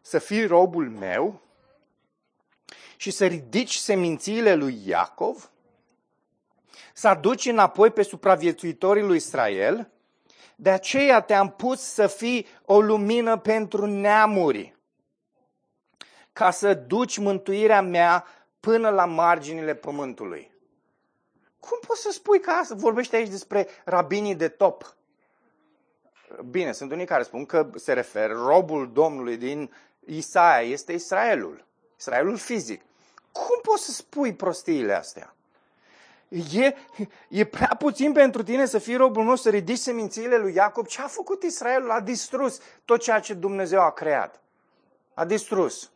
să 0.00 0.18
fii 0.18 0.46
robul 0.46 0.90
meu 0.90 1.40
și 2.96 3.10
să 3.10 3.26
ridici 3.26 3.74
semințiile 3.74 4.54
lui 4.54 4.80
Iacov, 4.84 5.50
să 6.92 7.08
aduci 7.08 7.46
înapoi 7.46 7.90
pe 7.90 8.02
supraviețuitorii 8.02 9.02
lui 9.02 9.16
Israel, 9.16 9.90
de 10.56 10.70
aceea 10.70 11.20
te-am 11.20 11.50
pus 11.50 11.80
să 11.80 12.06
fii 12.06 12.46
o 12.64 12.80
lumină 12.80 13.38
pentru 13.38 13.86
neamuri, 13.86 14.76
ca 16.32 16.50
să 16.50 16.74
duci 16.74 17.18
mântuirea 17.18 17.82
mea 17.82 18.24
până 18.60 18.88
la 18.88 19.04
marginile 19.04 19.74
pământului. 19.74 20.54
Cum 21.60 21.78
poți 21.86 22.00
să 22.00 22.10
spui 22.10 22.40
că 22.40 22.50
asta 22.50 22.74
vorbește 22.74 23.16
aici 23.16 23.28
despre 23.28 23.68
rabinii 23.84 24.34
de 24.34 24.48
top? 24.48 24.96
Bine, 26.50 26.72
sunt 26.72 26.92
unii 26.92 27.06
care 27.06 27.22
spun 27.22 27.46
că 27.46 27.70
se 27.74 27.92
referă, 27.92 28.34
robul 28.34 28.92
Domnului 28.92 29.36
din 29.36 29.72
Isaia 30.06 30.60
este 30.60 30.92
Israelul. 30.92 31.65
Israelul 31.98 32.36
fizic. 32.36 32.82
Cum 33.32 33.58
poți 33.62 33.84
să 33.84 33.90
spui 33.90 34.34
prostiile 34.34 34.92
astea? 34.92 35.34
E, 36.28 36.74
e 37.28 37.44
prea 37.44 37.76
puțin 37.78 38.12
pentru 38.12 38.42
tine 38.42 38.66
să 38.66 38.78
fii 38.78 38.96
robul 38.96 39.24
meu, 39.24 39.36
să 39.36 39.50
ridici 39.50 39.78
semințiile 39.78 40.36
lui 40.36 40.54
Iacob. 40.54 40.86
Ce 40.86 41.02
a 41.02 41.06
făcut 41.06 41.42
Israelul? 41.42 41.90
A 41.90 42.00
distrus 42.00 42.60
tot 42.84 43.00
ceea 43.00 43.20
ce 43.20 43.34
Dumnezeu 43.34 43.80
a 43.80 43.90
creat. 43.90 44.40
A 45.14 45.24
distrus. 45.24 45.90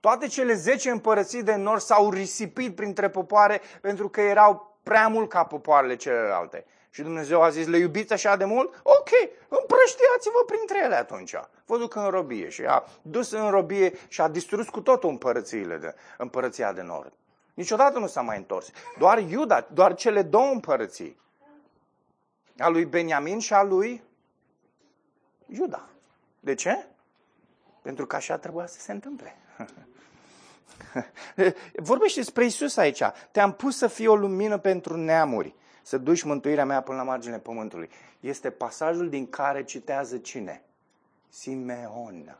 Toate 0.00 0.26
cele 0.26 0.54
zece 0.54 0.90
împărății 0.90 1.42
de 1.42 1.54
nord 1.54 1.80
s-au 1.80 2.10
risipit 2.10 2.74
printre 2.74 3.10
popoare 3.10 3.60
pentru 3.80 4.08
că 4.08 4.20
erau 4.20 4.78
prea 4.82 5.08
mult 5.08 5.28
ca 5.28 5.44
popoarele 5.44 5.96
celelalte. 5.96 6.66
Și 6.90 7.02
Dumnezeu 7.02 7.42
a 7.42 7.50
zis, 7.50 7.66
le 7.66 7.78
iubiți 7.78 8.12
așa 8.12 8.36
de 8.36 8.44
mult? 8.44 8.80
Ok, 8.82 9.08
împrăștiați-vă 9.48 10.44
printre 10.46 10.82
ele 10.84 10.94
atunci. 10.94 11.34
Vă 11.70 11.78
duc 11.78 11.94
în 11.94 12.08
robie. 12.08 12.48
Și 12.48 12.64
a 12.64 12.84
dus 13.02 13.30
în 13.30 13.50
robie 13.50 13.92
și 14.08 14.20
a 14.20 14.28
distrus 14.28 14.68
cu 14.68 14.80
totul 14.80 15.08
împărățiile 15.08 15.76
de, 15.76 15.94
împărăția 16.18 16.72
de 16.72 16.82
nord. 16.82 17.12
Niciodată 17.54 17.98
nu 17.98 18.06
s-a 18.06 18.20
mai 18.20 18.36
întors. 18.36 18.70
Doar 18.98 19.18
Iuda, 19.18 19.66
doar 19.72 19.94
cele 19.94 20.22
două 20.22 20.50
împărății. 20.52 21.20
A 22.58 22.68
lui 22.68 22.84
Beniamin 22.84 23.38
și 23.38 23.52
a 23.52 23.62
lui 23.62 24.02
Iuda. 25.46 25.88
De 26.40 26.54
ce? 26.54 26.86
Pentru 27.82 28.06
că 28.06 28.16
așa 28.16 28.38
trebuia 28.38 28.66
să 28.66 28.80
se 28.80 28.92
întâmple. 28.92 29.36
Vorbește 31.74 32.20
despre 32.20 32.44
Isus 32.44 32.76
aici. 32.76 33.02
Te-am 33.30 33.52
pus 33.52 33.76
să 33.76 33.86
fii 33.86 34.06
o 34.06 34.16
lumină 34.16 34.58
pentru 34.58 34.96
neamuri 34.96 35.54
să 35.82 35.98
duci 35.98 36.22
mântuirea 36.22 36.64
mea 36.64 36.80
până 36.82 36.96
la 36.96 37.04
marginile 37.04 37.40
pământului. 37.40 37.90
Este 38.20 38.50
pasajul 38.50 39.08
din 39.08 39.28
care 39.28 39.64
citează 39.64 40.18
cine? 40.18 40.62
Simeon. 41.30 42.38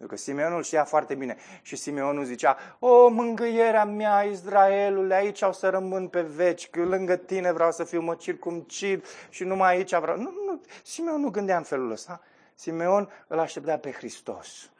Pentru 0.00 0.18
că 0.18 0.22
Simeonul 0.22 0.62
știa 0.62 0.84
foarte 0.84 1.14
bine. 1.14 1.36
Și 1.62 1.76
Simeonul 1.76 2.24
zicea, 2.24 2.56
o, 2.78 3.08
mângâierea 3.08 3.84
mea, 3.84 4.22
Israelule, 4.22 5.14
aici 5.14 5.42
au 5.42 5.52
să 5.52 5.68
rămân 5.68 6.08
pe 6.08 6.20
veci, 6.20 6.70
că 6.70 6.84
lângă 6.84 7.16
tine 7.16 7.52
vreau 7.52 7.72
să 7.72 7.84
fiu, 7.84 8.00
mă 8.00 8.14
circumcid 8.14 9.04
și 9.28 9.44
numai 9.44 9.74
aici 9.74 9.94
vreau. 9.94 10.16
Nu, 10.16 10.32
nu, 10.46 10.60
Simeon 10.82 11.20
nu 11.20 11.30
gândea 11.30 11.56
în 11.56 11.62
felul 11.62 11.90
ăsta. 11.90 12.20
Simeon 12.54 13.08
îl 13.26 13.38
aștepta 13.38 13.76
pe 13.76 13.92
Hristos. 13.92 14.70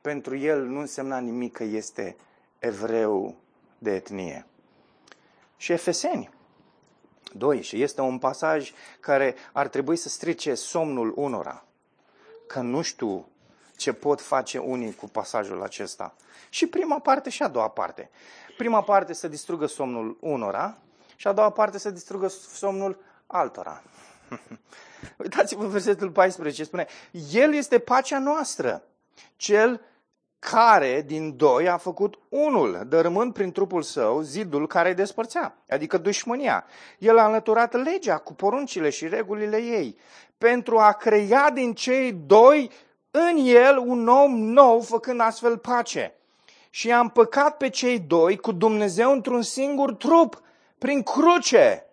Pentru 0.00 0.36
el 0.36 0.64
nu 0.64 0.80
însemna 0.80 1.18
nimic 1.18 1.52
că 1.52 1.64
este 1.64 2.16
evreu 2.58 3.34
de 3.78 3.94
etnie. 3.94 4.46
Și 5.56 5.72
Efeseni. 5.72 6.30
Doi, 7.32 7.62
și 7.62 7.82
este 7.82 8.00
un 8.00 8.18
pasaj 8.18 8.72
care 9.00 9.34
ar 9.52 9.68
trebui 9.68 9.96
să 9.96 10.08
strice 10.08 10.54
somnul 10.54 11.12
unora. 11.16 11.64
Că 12.50 12.60
nu 12.60 12.82
știu 12.82 13.28
ce 13.76 13.92
pot 13.92 14.20
face 14.20 14.58
unii 14.58 14.94
cu 14.94 15.08
pasajul 15.08 15.62
acesta. 15.62 16.14
Și 16.48 16.66
prima 16.66 16.98
parte 16.98 17.30
și 17.30 17.42
a 17.42 17.48
doua 17.48 17.68
parte. 17.68 18.10
Prima 18.56 18.82
parte 18.82 19.12
să 19.12 19.28
distrugă 19.28 19.66
somnul 19.66 20.16
unora 20.20 20.78
și 21.16 21.26
a 21.26 21.32
doua 21.32 21.50
parte 21.50 21.78
să 21.78 21.90
distrugă 21.90 22.28
somnul 22.28 23.02
altora. 23.26 23.82
Uitați-vă 25.22 25.66
versetul 25.66 26.10
14, 26.10 26.64
spune, 26.64 26.86
El 27.32 27.54
este 27.54 27.78
pacea 27.78 28.18
noastră, 28.18 28.82
cel 29.36 29.80
care 30.40 31.02
din 31.06 31.36
doi 31.36 31.68
a 31.68 31.76
făcut 31.76 32.18
unul, 32.28 32.86
dărâmând 32.88 33.32
prin 33.32 33.52
trupul 33.52 33.82
său 33.82 34.20
zidul 34.20 34.66
care 34.66 34.88
îi 34.88 34.94
despărțea, 34.94 35.56
adică 35.68 35.98
dușmânia. 35.98 36.64
El 36.98 37.18
a 37.18 37.26
înlăturat 37.26 37.84
legea 37.84 38.16
cu 38.16 38.34
poruncile 38.34 38.90
și 38.90 39.08
regulile 39.08 39.56
ei, 39.56 39.98
pentru 40.38 40.78
a 40.78 40.92
crea 40.92 41.50
din 41.50 41.72
cei 41.72 42.12
doi 42.12 42.70
în 43.10 43.36
el 43.36 43.78
un 43.78 44.08
om 44.08 44.36
nou, 44.36 44.80
făcând 44.80 45.20
astfel 45.20 45.58
pace. 45.58 46.14
Și 46.70 46.92
a 46.92 46.98
împăcat 46.98 47.56
pe 47.56 47.68
cei 47.68 47.98
doi 47.98 48.36
cu 48.36 48.52
Dumnezeu 48.52 49.12
într-un 49.12 49.42
singur 49.42 49.94
trup, 49.94 50.42
prin 50.78 51.02
cruce, 51.02 51.84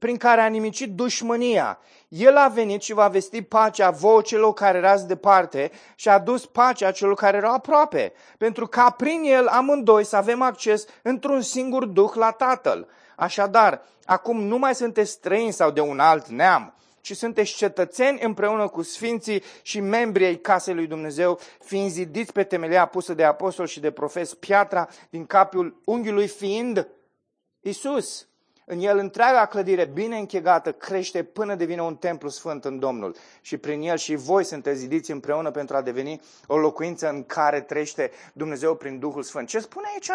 prin 0.00 0.16
care 0.16 0.40
a 0.40 0.46
nimicit 0.46 0.94
dușmânia. 0.94 1.78
El 2.08 2.36
a 2.36 2.48
venit 2.48 2.82
și 2.82 2.92
va 2.92 3.08
vesti 3.08 3.42
pacea 3.42 3.90
vouă 3.90 4.20
celor 4.20 4.52
care 4.52 4.78
erați 4.78 5.06
departe 5.06 5.70
și 5.94 6.08
a 6.08 6.18
dus 6.18 6.46
pacea 6.46 6.90
celor 6.90 7.14
care 7.14 7.36
erau 7.36 7.52
aproape, 7.52 8.12
pentru 8.38 8.66
ca 8.66 8.90
prin 8.90 9.22
el 9.24 9.46
amândoi 9.46 10.04
să 10.04 10.16
avem 10.16 10.42
acces 10.42 10.86
într-un 11.02 11.40
singur 11.40 11.84
duh 11.84 12.12
la 12.14 12.30
Tatăl. 12.30 12.88
Așadar, 13.16 13.82
acum 14.04 14.42
nu 14.42 14.58
mai 14.58 14.74
sunteți 14.74 15.10
străini 15.10 15.52
sau 15.52 15.70
de 15.70 15.80
un 15.80 15.98
alt 15.98 16.26
neam, 16.26 16.74
ci 17.00 17.16
sunteți 17.16 17.54
cetățeni 17.54 18.20
împreună 18.22 18.68
cu 18.68 18.82
sfinții 18.82 19.42
și 19.62 19.80
membrii 19.80 20.26
ai 20.26 20.36
casei 20.36 20.74
lui 20.74 20.86
Dumnezeu, 20.86 21.38
fiind 21.64 21.90
zidiți 21.90 22.32
pe 22.32 22.42
temelia 22.42 22.86
pusă 22.86 23.14
de 23.14 23.24
apostol 23.24 23.66
și 23.66 23.80
de 23.80 23.90
profes, 23.90 24.34
piatra 24.34 24.88
din 25.10 25.26
capul 25.26 25.80
unghiului 25.84 26.28
fiind 26.28 26.88
Isus. 27.60 28.29
În 28.70 28.80
el 28.80 28.98
întreaga 28.98 29.46
clădire 29.46 29.84
bine 29.84 30.16
închegată 30.16 30.72
crește 30.72 31.22
până 31.22 31.54
devine 31.54 31.82
un 31.82 31.96
templu 31.96 32.28
sfânt 32.28 32.64
în 32.64 32.78
Domnul. 32.78 33.16
Și 33.40 33.56
prin 33.56 33.82
el 33.82 33.96
și 33.96 34.14
voi 34.14 34.44
sunteți 34.44 34.78
zidiți 34.78 35.10
împreună 35.10 35.50
pentru 35.50 35.76
a 35.76 35.82
deveni 35.82 36.20
o 36.46 36.56
locuință 36.56 37.08
în 37.08 37.24
care 37.24 37.60
trește 37.60 38.10
Dumnezeu 38.32 38.74
prin 38.74 38.98
Duhul 38.98 39.22
Sfânt. 39.22 39.48
Ce 39.48 39.58
spune 39.58 39.86
aici? 39.92 40.08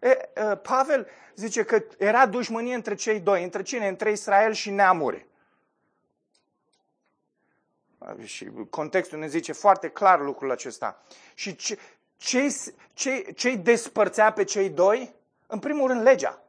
E, 0.00 0.08
e, 0.08 0.56
Pavel 0.56 1.06
zice 1.34 1.62
că 1.62 1.84
era 1.98 2.26
dușmănie 2.26 2.74
între 2.74 2.94
cei 2.94 3.20
doi. 3.20 3.42
Între 3.44 3.62
cine? 3.62 3.88
Între 3.88 4.10
Israel 4.10 4.52
și 4.52 4.70
neamuri. 4.70 5.26
Și 8.22 8.50
contextul 8.70 9.18
ne 9.18 9.28
zice 9.28 9.52
foarte 9.52 9.88
clar 9.88 10.20
lucrul 10.20 10.50
acesta. 10.50 11.02
Și 11.34 11.56
ce, 11.56 11.78
ce, 12.16 12.54
ce, 12.92 13.32
ce 13.36 13.54
despărțea 13.54 14.32
pe 14.32 14.44
cei 14.44 14.68
doi? 14.68 15.14
În 15.46 15.58
primul 15.58 15.88
rând, 15.88 16.02
legea. 16.02 16.42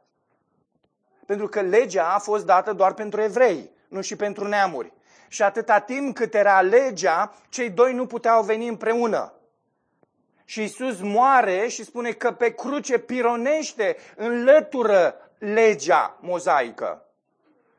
Pentru 1.32 1.50
că 1.50 1.60
legea 1.60 2.14
a 2.14 2.18
fost 2.18 2.46
dată 2.46 2.72
doar 2.72 2.94
pentru 2.94 3.20
evrei, 3.20 3.70
nu 3.88 4.00
și 4.00 4.16
pentru 4.16 4.48
neamuri. 4.48 4.92
Și 5.28 5.42
atâta 5.42 5.78
timp 5.78 6.14
cât 6.14 6.34
era 6.34 6.60
legea, 6.60 7.34
cei 7.48 7.70
doi 7.70 7.92
nu 7.94 8.06
puteau 8.06 8.42
veni 8.42 8.68
împreună. 8.68 9.32
Și 10.44 10.62
Isus 10.62 11.00
moare 11.00 11.66
și 11.68 11.84
spune 11.84 12.10
că 12.10 12.32
pe 12.32 12.54
cruce 12.54 12.98
pironește, 12.98 13.96
înlătură 14.16 15.14
legea 15.38 16.18
mozaică. 16.20 17.04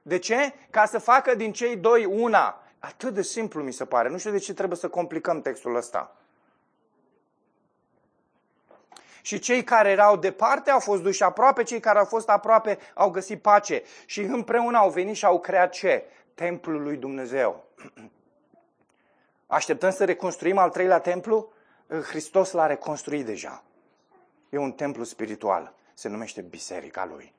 De 0.01 0.17
ce? 0.17 0.53
Ca 0.69 0.85
să 0.85 0.99
facă 0.99 1.35
din 1.35 1.51
cei 1.51 1.75
doi 1.75 2.05
una. 2.05 2.63
Atât 2.79 3.13
de 3.13 3.21
simplu 3.21 3.63
mi 3.63 3.73
se 3.73 3.85
pare. 3.85 4.09
Nu 4.09 4.17
știu 4.17 4.31
de 4.31 4.37
ce 4.37 4.53
trebuie 4.53 4.77
să 4.77 4.87
complicăm 4.87 5.41
textul 5.41 5.75
ăsta. 5.75 6.15
Și 9.25 9.39
cei 9.39 9.63
care 9.63 9.89
erau 9.89 10.17
departe 10.17 10.69
au 10.69 10.79
fost 10.79 11.01
duși 11.01 11.23
aproape, 11.23 11.63
cei 11.63 11.79
care 11.79 11.99
au 11.99 12.05
fost 12.05 12.29
aproape 12.29 12.77
au 12.93 13.09
găsit 13.09 13.41
pace. 13.41 13.83
Și 14.05 14.21
împreună 14.21 14.77
au 14.77 14.89
venit 14.89 15.15
și 15.15 15.25
au 15.25 15.39
creat 15.39 15.71
ce? 15.71 16.03
Templul 16.33 16.81
lui 16.81 16.97
Dumnezeu. 16.97 17.63
Așteptăm 19.47 19.91
să 19.91 20.05
reconstruim 20.05 20.57
al 20.57 20.69
treilea 20.69 20.99
templu? 20.99 21.51
Hristos 21.87 22.51
l-a 22.51 22.67
reconstruit 22.67 23.25
deja. 23.25 23.63
E 24.49 24.57
un 24.57 24.71
templu 24.71 25.03
spiritual. 25.03 25.73
Se 25.93 26.07
numește 26.07 26.41
Biserica 26.41 27.05
Lui. 27.05 27.33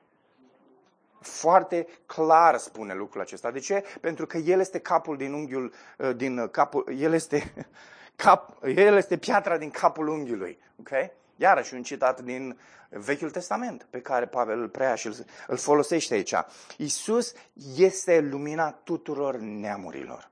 Foarte 1.19 1.87
clar 2.05 2.57
spune 2.57 2.93
lucrul 2.93 3.21
acesta. 3.21 3.51
De 3.51 3.59
ce? 3.59 3.83
Pentru 4.01 4.25
că 4.25 4.37
El 4.37 4.59
este 4.59 4.79
capul 4.79 5.17
din 5.17 5.33
unghiul, 5.33 5.73
din 6.15 6.47
capul, 6.47 6.95
El 6.97 7.13
este, 7.13 7.53
cap, 8.15 8.63
El 8.63 8.95
este 8.95 9.17
piatra 9.17 9.57
din 9.57 9.69
capul 9.69 10.07
unghiului. 10.07 10.59
Okay? 10.79 11.11
Iarăși 11.35 11.73
un 11.73 11.83
citat 11.83 12.21
din 12.21 12.59
Vechiul 12.89 13.31
Testament 13.31 13.87
pe 13.89 14.01
care 14.01 14.25
Pavel 14.25 14.59
îl 14.59 14.69
preia 14.69 14.95
și 14.95 15.11
îl 15.47 15.57
folosește 15.57 16.13
aici. 16.13 16.33
Isus 16.77 17.33
este 17.75 18.19
lumina 18.19 18.71
tuturor 18.71 19.35
neamurilor. 19.37 20.29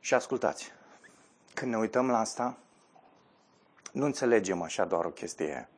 Și 0.00 0.14
ascultați, 0.14 0.72
când 1.54 1.70
ne 1.70 1.78
uităm 1.78 2.10
la 2.10 2.18
asta, 2.18 2.58
nu 3.92 4.04
înțelegem 4.04 4.62
așa 4.62 4.84
doar 4.84 5.04
o 5.04 5.10
chestie 5.10 5.68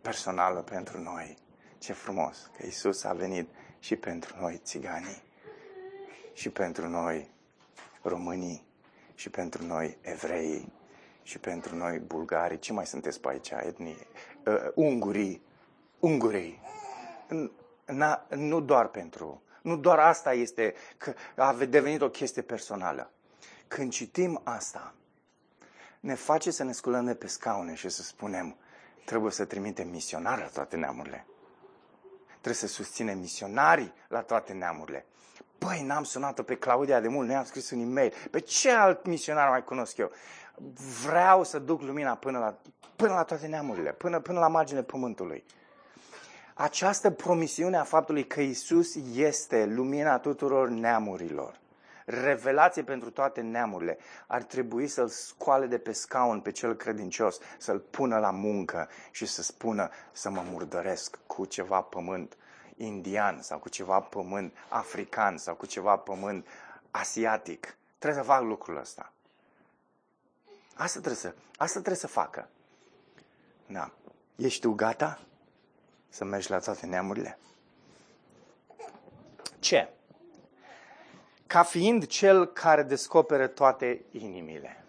personală 0.00 0.60
pentru 0.60 1.00
noi. 1.00 1.36
Ce 1.78 1.92
frumos 1.92 2.50
că 2.56 2.66
Isus 2.66 3.04
a 3.04 3.12
venit 3.12 3.48
și 3.78 3.96
pentru 3.96 4.36
noi 4.40 4.60
țiganii, 4.64 5.22
și 6.32 6.50
pentru 6.50 6.88
noi 6.88 7.30
românii, 8.02 8.64
și 9.14 9.30
pentru 9.30 9.64
noi 9.64 9.98
evrei, 10.00 10.72
și 11.22 11.38
pentru 11.38 11.76
noi 11.76 11.98
bulgarii. 11.98 12.58
Ce 12.58 12.72
mai 12.72 12.86
sunteți 12.86 13.20
pe 13.20 13.28
aici? 13.28 13.50
Etnie? 13.50 14.06
Uh, 14.46 14.54
ungurii. 14.74 15.42
Ungurii. 15.98 16.60
Na, 17.84 18.26
nu 18.28 18.60
doar 18.60 18.88
pentru... 18.88 19.42
Nu 19.62 19.76
doar 19.76 19.98
asta 19.98 20.32
este 20.32 20.74
că 20.96 21.14
a 21.36 21.54
devenit 21.54 22.00
o 22.00 22.10
chestie 22.10 22.42
personală. 22.42 23.10
Când 23.68 23.92
citim 23.92 24.40
asta, 24.44 24.94
ne 26.00 26.14
face 26.14 26.50
să 26.50 26.64
ne 26.64 26.72
sculăm 26.72 27.04
de 27.04 27.14
pe 27.14 27.26
scaune 27.26 27.74
și 27.74 27.88
să 27.88 28.02
spunem, 28.02 28.56
trebuie 29.04 29.32
să 29.32 29.44
trimitem 29.44 29.88
misionari 29.88 30.40
la 30.40 30.46
toate 30.46 30.76
neamurile. 30.76 31.26
Trebuie 32.30 32.54
să 32.54 32.66
susținem 32.66 33.18
misionarii 33.18 33.92
la 34.08 34.22
toate 34.22 34.52
neamurile. 34.52 35.06
Păi, 35.64 35.82
n-am 35.82 36.04
sunat 36.04 36.40
pe 36.40 36.54
Claudia 36.54 37.00
de 37.00 37.08
mult, 37.08 37.28
ne-am 37.28 37.44
scris 37.44 37.70
un 37.70 37.80
e-mail. 37.80 38.12
Pe 38.30 38.40
ce 38.40 38.70
alt 38.70 39.06
misionar 39.06 39.48
mai 39.48 39.64
cunosc 39.64 39.96
eu? 39.96 40.10
Vreau 41.04 41.44
să 41.44 41.58
duc 41.58 41.82
lumina 41.82 42.14
până 42.14 42.38
la, 42.38 42.58
până 42.96 43.12
la 43.12 43.22
toate 43.22 43.46
neamurile, 43.46 43.92
până, 43.92 44.20
până 44.20 44.38
la 44.38 44.48
marginea 44.48 44.82
pământului. 44.82 45.44
Această 46.54 47.10
promisiune 47.10 47.76
a 47.76 47.82
faptului 47.82 48.26
că 48.26 48.40
Isus 48.40 48.94
este 49.14 49.64
lumina 49.64 50.18
tuturor 50.18 50.68
neamurilor, 50.68 51.60
revelație 52.04 52.82
pentru 52.82 53.10
toate 53.10 53.40
neamurile, 53.40 53.98
ar 54.26 54.42
trebui 54.42 54.86
să-l 54.86 55.08
scoale 55.08 55.66
de 55.66 55.78
pe 55.78 55.92
scaun 55.92 56.40
pe 56.40 56.50
cel 56.50 56.74
credincios, 56.74 57.38
să-l 57.58 57.78
pună 57.78 58.18
la 58.18 58.30
muncă 58.30 58.88
și 59.10 59.26
să 59.26 59.42
spună 59.42 59.88
să 60.12 60.30
mă 60.30 60.42
murdăresc 60.50 61.18
cu 61.26 61.44
ceva 61.44 61.80
pământ 61.80 62.36
indian 62.76 63.42
sau 63.42 63.58
cu 63.58 63.68
ceva 63.68 64.00
pământ 64.00 64.56
african 64.68 65.38
sau 65.38 65.54
cu 65.54 65.66
ceva 65.66 65.96
pământ 65.96 66.46
asiatic. 66.90 67.76
Trebuie 67.98 68.22
să 68.22 68.28
fac 68.28 68.42
lucrul 68.42 68.76
ăsta. 68.76 69.12
Asta 70.74 70.98
trebuie 70.98 71.20
să, 71.20 71.34
asta 71.56 71.78
trebuie 71.78 71.96
să 71.96 72.06
facă. 72.06 72.48
Da. 73.66 73.90
Ești 74.36 74.60
tu 74.60 74.72
gata 74.72 75.20
să 76.08 76.24
mergi 76.24 76.50
la 76.50 76.58
toate 76.58 76.86
neamurile? 76.86 77.38
Ce? 79.58 79.88
Ca 81.46 81.62
fiind 81.62 82.06
cel 82.06 82.46
care 82.46 82.82
descoperă 82.82 83.46
toate 83.46 84.04
inimile. 84.10 84.84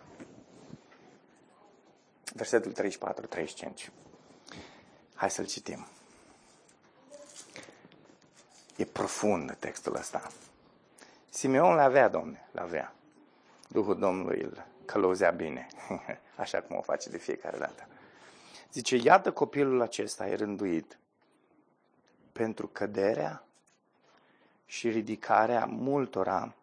Versetul 2.33 2.73
34-35. 2.73 3.89
Hai 5.15 5.31
să-l 5.31 5.45
citim. 5.45 5.87
E 8.75 8.85
profund 8.85 9.55
textul 9.59 9.95
ăsta. 9.95 10.31
Simeon 11.29 11.75
l-avea, 11.75 12.07
domne, 12.07 12.47
l-avea. 12.51 12.93
Duhul 13.67 13.99
Domnului 13.99 14.41
îl 14.41 14.65
călăuzea 14.85 15.31
bine, 15.31 15.67
așa 16.35 16.61
cum 16.61 16.75
o 16.75 16.81
face 16.81 17.09
de 17.09 17.17
fiecare 17.17 17.57
dată. 17.57 17.87
Zice, 18.71 18.95
iată 18.95 19.31
copilul 19.31 19.81
acesta 19.81 20.27
e 20.27 20.35
rânduit 20.35 20.97
pentru 22.31 22.67
căderea 22.67 23.43
și 24.65 24.89
ridicarea 24.89 25.65
multora 25.65 26.53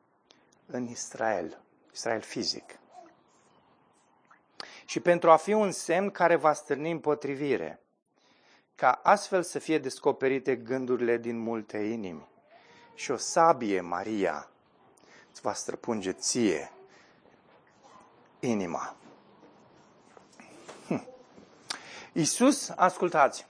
în 0.66 0.88
Israel, 0.88 1.58
Israel 1.92 2.20
fizic. 2.20 2.78
Și 4.84 5.00
pentru 5.00 5.30
a 5.30 5.36
fi 5.36 5.52
un 5.52 5.70
semn 5.70 6.10
care 6.10 6.36
va 6.36 6.52
stârni 6.52 6.90
împotrivire, 6.90 7.80
ca 8.80 9.00
astfel 9.02 9.42
să 9.42 9.58
fie 9.58 9.78
descoperite 9.78 10.56
gândurile 10.56 11.16
din 11.16 11.38
multe 11.38 11.78
inimi. 11.78 12.28
Și 12.94 13.10
o 13.10 13.16
sabie, 13.16 13.80
Maria, 13.80 14.48
îți 15.30 15.40
va 15.40 15.52
străpunge 15.52 16.12
ție 16.12 16.72
inima. 18.38 18.96
Hm. 20.86 21.06
Iisus, 22.12 22.68
ascultați, 22.68 23.46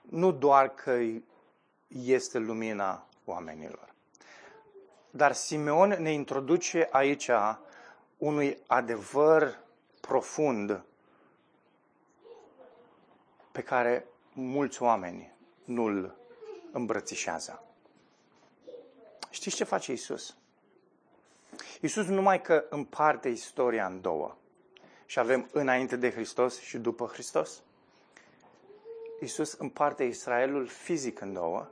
nu 0.00 0.32
doar 0.32 0.68
că 0.74 0.98
este 1.88 2.38
lumina 2.38 3.06
oamenilor, 3.24 3.94
dar 5.10 5.32
Simeon 5.32 5.88
ne 5.88 6.12
introduce 6.12 6.88
aici 6.90 7.30
unui 8.16 8.58
adevăr 8.66 9.58
profund 10.00 10.84
pe 13.52 13.62
care 13.62 14.06
mulți 14.32 14.82
oameni 14.82 15.32
nu-l 15.64 16.16
îmbrățișează. 16.72 17.62
Știți 19.30 19.56
ce 19.56 19.64
face 19.64 19.92
Isus? 19.92 20.36
Isus 21.80 22.06
numai 22.06 22.42
că 22.42 22.64
împarte 22.68 23.28
istoria 23.28 23.86
în 23.86 24.00
două. 24.00 24.36
Și 25.06 25.18
avem 25.18 25.48
înainte 25.52 25.96
de 25.96 26.10
Hristos 26.10 26.60
și 26.60 26.78
după 26.78 27.06
Hristos. 27.06 27.62
Isus 29.20 29.52
împarte 29.52 30.04
Israelul 30.04 30.66
fizic 30.66 31.20
în 31.20 31.32
două 31.32 31.68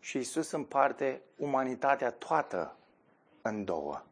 și 0.00 0.18
Isus 0.18 0.50
împarte 0.50 1.22
umanitatea 1.36 2.10
toată 2.10 2.76
în 3.42 3.64
două. 3.64 4.02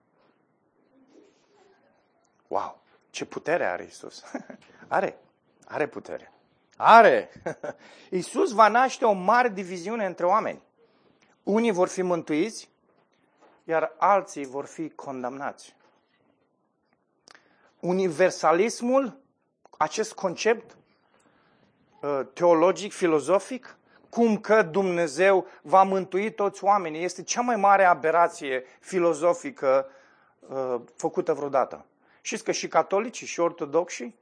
Wow! 2.49 2.83
Ce 3.11 3.25
putere 3.25 3.66
are 3.66 3.85
Isus! 3.85 4.25
are, 4.89 5.19
are 5.64 5.89
putere. 5.89 6.33
Are! 6.81 7.31
Isus 8.11 8.53
va 8.53 8.68
naște 8.68 9.05
o 9.05 9.12
mare 9.12 9.49
diviziune 9.49 10.07
între 10.07 10.26
oameni. 10.26 10.62
Unii 11.43 11.70
vor 11.70 11.89
fi 11.89 12.03
mântuiți, 12.03 12.70
iar 13.64 13.93
alții 13.97 14.47
vor 14.47 14.64
fi 14.64 14.91
condamnați. 14.91 15.76
Universalismul, 17.81 19.20
acest 19.76 20.14
concept 20.14 20.76
uh, 22.01 22.20
teologic, 22.33 22.93
filozofic, 22.93 23.76
cum 24.09 24.39
că 24.39 24.62
Dumnezeu 24.62 25.47
va 25.62 25.83
mântui 25.83 26.33
toți 26.33 26.64
oamenii, 26.64 27.05
este 27.05 27.22
cea 27.22 27.41
mai 27.41 27.57
mare 27.57 27.85
aberație 27.85 28.64
filozofică 28.81 29.87
uh, 30.41 30.81
făcută 30.97 31.35
vreodată. 31.35 31.85
Știți 32.20 32.45
că 32.45 32.53
și 32.53 32.68
catolicii 32.68 33.26
și 33.26 33.41
ortodoxii 33.41 34.18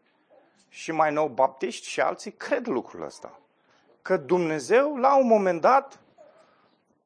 și 0.77 0.93
mai 0.93 1.13
nou 1.13 1.29
baptiști 1.29 1.89
și 1.89 2.01
alții 2.01 2.33
cred 2.33 2.67
lucrul 2.67 3.03
ăsta. 3.03 3.41
Că 4.03 4.17
Dumnezeu, 4.17 4.97
la 4.97 5.17
un 5.17 5.27
moment 5.27 5.61
dat, 5.61 6.01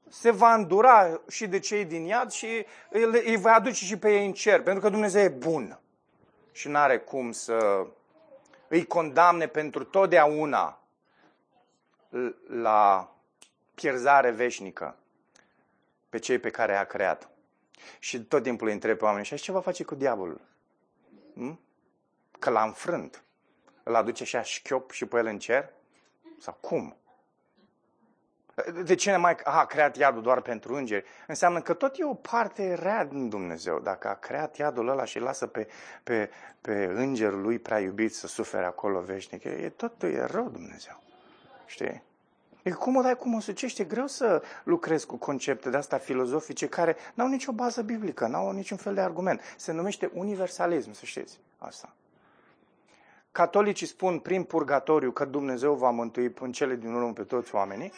se 0.08 0.30
va 0.30 0.54
îndura 0.54 1.20
și 1.28 1.46
de 1.46 1.58
cei 1.58 1.84
din 1.84 2.04
iad 2.04 2.30
și 2.30 2.66
îi 3.24 3.36
va 3.36 3.52
aduce 3.52 3.84
și 3.84 3.98
pe 3.98 4.12
ei 4.12 4.26
în 4.26 4.32
cer, 4.32 4.62
pentru 4.62 4.82
că 4.82 4.88
Dumnezeu 4.88 5.22
e 5.22 5.28
bun 5.28 5.78
și 6.52 6.68
nu 6.68 6.76
are 6.76 6.98
cum 6.98 7.32
să 7.32 7.86
îi 8.68 8.86
condamne 8.86 9.46
pentru 9.46 9.84
totdeauna 9.84 10.78
la 12.46 13.12
pierzare 13.74 14.30
veșnică 14.30 14.96
pe 16.08 16.18
cei 16.18 16.38
pe 16.38 16.50
care 16.50 16.72
i-a 16.72 16.84
creat. 16.84 17.28
Și 17.98 18.20
tot 18.20 18.42
timpul 18.42 18.66
îi 18.66 18.72
întreb 18.72 18.98
pe 18.98 19.04
oameni, 19.04 19.24
și 19.24 19.34
ce 19.34 19.52
va 19.52 19.60
face 19.60 19.84
cu 19.84 19.94
diavolul? 19.94 20.40
Hm? 21.34 21.60
Că 22.38 22.50
l-a 22.50 22.64
înfrânt. 22.64 23.22
Îl 23.82 23.94
aduce 23.94 24.22
așa 24.22 24.42
șchiop 24.42 24.90
și 24.90 25.06
pe 25.06 25.16
el 25.16 25.26
în 25.26 25.38
cer? 25.38 25.70
Sau 26.38 26.56
cum? 26.60 26.96
De 28.84 28.94
ce 28.94 29.16
mai 29.16 29.36
a 29.44 29.64
creat 29.64 29.96
iadul 29.96 30.22
doar 30.22 30.40
pentru 30.40 30.74
îngeri? 30.74 31.04
Înseamnă 31.26 31.60
că 31.60 31.72
tot 31.72 31.98
e 31.98 32.04
o 32.04 32.14
parte 32.14 32.74
rea 32.74 33.04
din 33.04 33.28
Dumnezeu. 33.28 33.78
Dacă 33.78 34.08
a 34.08 34.14
creat 34.14 34.56
iadul 34.56 34.88
ăla 34.88 35.04
și 35.04 35.18
lasă 35.18 35.46
pe, 35.46 35.68
pe, 36.02 36.30
pe 36.60 36.84
îngerul 36.94 37.40
lui 37.40 37.58
prea 37.58 37.78
iubit 37.78 38.14
să 38.14 38.26
sufere 38.26 38.64
acolo 38.64 39.00
veșnic, 39.00 39.44
e, 39.44 39.72
tot 39.76 40.02
e 40.02 40.24
rău 40.24 40.48
Dumnezeu. 40.48 41.02
Știi? 41.66 42.02
E 42.62 42.70
cum 42.70 42.96
o 42.96 43.02
dai, 43.02 43.16
cum 43.16 43.34
o 43.34 43.40
sucești, 43.40 43.80
e 43.80 43.84
greu 43.84 44.06
să 44.06 44.42
lucrezi 44.64 45.06
cu 45.06 45.16
concepte 45.16 45.70
de 45.70 45.76
astea 45.76 45.98
filozofice 45.98 46.68
care 46.68 46.96
n-au 47.14 47.28
nicio 47.28 47.52
bază 47.52 47.82
biblică, 47.82 48.26
n-au 48.26 48.50
niciun 48.50 48.76
fel 48.76 48.94
de 48.94 49.00
argument. 49.00 49.40
Se 49.56 49.72
numește 49.72 50.10
universalism, 50.14 50.92
să 50.92 51.04
știți 51.04 51.38
asta. 51.58 51.94
Catolicii 53.32 53.86
spun 53.86 54.18
prin 54.18 54.42
purgatoriu 54.42 55.10
că 55.10 55.24
Dumnezeu 55.24 55.74
va 55.74 55.90
mântui 55.90 56.34
în 56.40 56.52
cele 56.52 56.74
din 56.74 56.92
urmă 56.92 57.12
pe 57.12 57.22
toți 57.22 57.54
oamenii, 57.54 57.92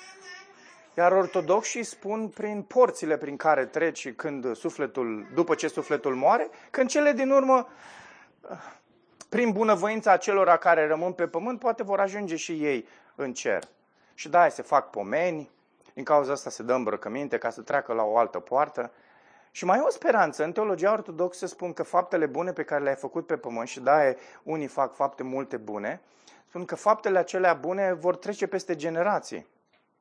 iar 0.97 1.13
ortodoxii 1.13 1.83
spun 1.83 2.29
prin 2.29 2.63
porțile 2.63 3.17
prin 3.17 3.37
care 3.37 3.67
treci 3.67 4.13
când 4.13 4.57
sufletul, 4.57 5.27
după 5.35 5.55
ce 5.55 5.69
sufletul 5.69 6.15
moare, 6.15 6.49
când 6.71 6.89
cele 6.89 7.13
din 7.13 7.31
urmă, 7.31 7.69
prin 9.29 9.51
bunăvoința 9.51 10.17
celor 10.17 10.49
care 10.49 10.87
rămân 10.87 11.13
pe 11.13 11.27
pământ, 11.27 11.59
poate 11.59 11.83
vor 11.83 12.01
ajunge 12.01 12.37
și 12.37 12.53
ei 12.53 12.87
în 13.15 13.33
cer. 13.33 13.63
Și 14.15 14.29
da, 14.29 14.49
se 14.49 14.63
fac 14.63 14.91
pomeni, 14.91 15.51
din 15.95 16.05
cauza 16.05 16.33
asta 16.33 16.51
se 16.51 16.63
dă 16.63 16.73
îmbrăcăminte 16.73 17.39
ca 17.39 17.51
să 17.51 17.61
treacă 17.61 17.93
la 17.93 18.03
o 18.03 18.17
altă 18.17 18.39
poartă. 18.39 18.93
Și 19.55 19.65
mai 19.65 19.79
e 19.79 19.83
o 19.83 19.91
speranță. 19.91 20.45
În 20.45 20.53
teologia 20.53 20.93
ortodoxă 20.93 21.47
spun 21.47 21.73
că 21.73 21.83
faptele 21.83 22.27
bune 22.27 22.53
pe 22.53 22.63
care 22.63 22.83
le-ai 22.83 22.95
făcut 22.95 23.27
pe 23.27 23.37
pământ, 23.37 23.69
și 23.69 23.81
da, 23.81 24.01
unii 24.43 24.67
fac 24.67 24.95
fapte 24.95 25.23
multe 25.23 25.57
bune, 25.57 26.01
spun 26.49 26.65
că 26.65 26.75
faptele 26.75 27.19
acelea 27.19 27.55
bune 27.55 27.93
vor 27.93 28.17
trece 28.17 28.47
peste 28.47 28.77
generații 28.77 29.47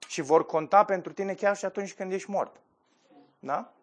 și 0.08 0.22
vor 0.22 0.46
conta 0.46 0.84
pentru 0.84 1.14
tine 1.14 1.34
chiar 1.34 1.56
și 1.56 1.66
atunci 1.66 1.94
când 1.94 2.12
ești 2.12 2.30
mort. 2.30 2.56
Da? 3.40 3.74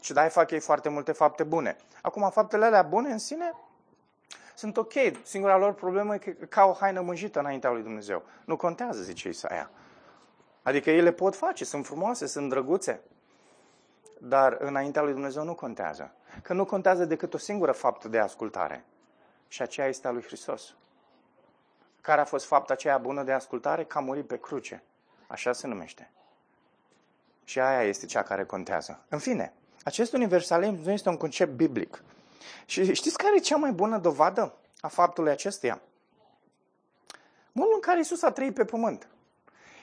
Și 0.00 0.12
da, 0.12 0.28
fac 0.28 0.50
ei 0.50 0.60
foarte 0.60 0.88
multe 0.88 1.12
fapte 1.12 1.42
bune. 1.42 1.76
Acum, 2.02 2.30
faptele 2.30 2.64
alea 2.64 2.82
bune 2.82 3.12
în 3.12 3.18
sine 3.18 3.54
sunt 4.54 4.76
ok. 4.76 4.92
Singura 5.22 5.56
lor 5.56 5.72
problemă 5.72 6.14
e 6.14 6.18
că 6.18 6.30
ca 6.30 6.64
o 6.64 6.72
haină 6.72 7.00
mânjită 7.00 7.38
înaintea 7.38 7.70
lui 7.70 7.82
Dumnezeu. 7.82 8.22
Nu 8.44 8.56
contează, 8.56 9.02
zice 9.02 9.28
Isaia. 9.28 9.70
Adică 10.62 10.90
ele 10.90 11.12
pot 11.12 11.36
face, 11.36 11.64
sunt 11.64 11.86
frumoase, 11.86 12.26
sunt 12.26 12.48
drăguțe. 12.48 13.00
Dar 14.26 14.56
înaintea 14.60 15.02
lui 15.02 15.12
Dumnezeu 15.12 15.44
nu 15.44 15.54
contează. 15.54 16.12
Că 16.42 16.52
nu 16.52 16.64
contează 16.64 17.04
decât 17.04 17.34
o 17.34 17.38
singură 17.38 17.72
faptă 17.72 18.08
de 18.08 18.18
ascultare. 18.18 18.84
Și 19.48 19.62
aceea 19.62 19.86
este 19.86 20.06
a 20.06 20.10
lui 20.10 20.22
Hristos. 20.22 20.74
Care 22.00 22.20
a 22.20 22.24
fost 22.24 22.46
fapta 22.46 22.72
aceea 22.72 22.98
bună 22.98 23.22
de 23.22 23.32
ascultare? 23.32 23.84
Că 23.84 23.98
a 23.98 24.00
murit 24.00 24.26
pe 24.26 24.38
cruce. 24.38 24.82
Așa 25.26 25.52
se 25.52 25.66
numește. 25.66 26.10
Și 27.44 27.60
aia 27.60 27.82
este 27.82 28.06
cea 28.06 28.22
care 28.22 28.44
contează. 28.44 29.04
În 29.08 29.18
fine, 29.18 29.52
acest 29.84 30.12
universalism 30.12 30.82
nu 30.82 30.90
este 30.90 31.08
un 31.08 31.16
concept 31.16 31.52
biblic. 31.52 32.02
Și 32.64 32.94
știți 32.94 33.16
care 33.16 33.36
e 33.36 33.40
cea 33.40 33.56
mai 33.56 33.72
bună 33.72 33.98
dovadă 33.98 34.54
a 34.80 34.88
faptului 34.88 35.30
acesteia? 35.30 35.80
Modul 37.52 37.72
în 37.74 37.80
care 37.80 38.00
Isus 38.00 38.22
a 38.22 38.30
trăit 38.30 38.54
pe 38.54 38.64
pământ. 38.64 39.08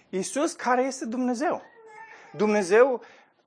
Isus 0.09 0.53
care 0.53 0.81
este 0.81 1.05
Dumnezeu. 1.05 1.61
Dumnezeu, 2.33 3.01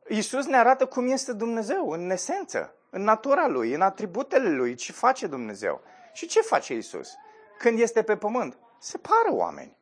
Isus 0.08 0.46
ne 0.46 0.56
arată 0.56 0.86
cum 0.86 1.10
este 1.10 1.32
Dumnezeu, 1.32 1.88
în 1.88 2.10
esență, 2.10 2.74
în 2.90 3.02
natura 3.02 3.46
Lui, 3.46 3.74
în 3.74 3.80
atributele 3.80 4.50
Lui, 4.50 4.74
ce 4.74 4.92
face 4.92 5.26
Dumnezeu. 5.26 5.80
Și 6.12 6.26
ce 6.26 6.40
face 6.40 6.74
Isus? 6.74 7.12
Când 7.58 7.78
este 7.78 8.02
pe 8.02 8.16
pământ, 8.16 8.58
separă 8.78 9.28
oameni 9.30 9.76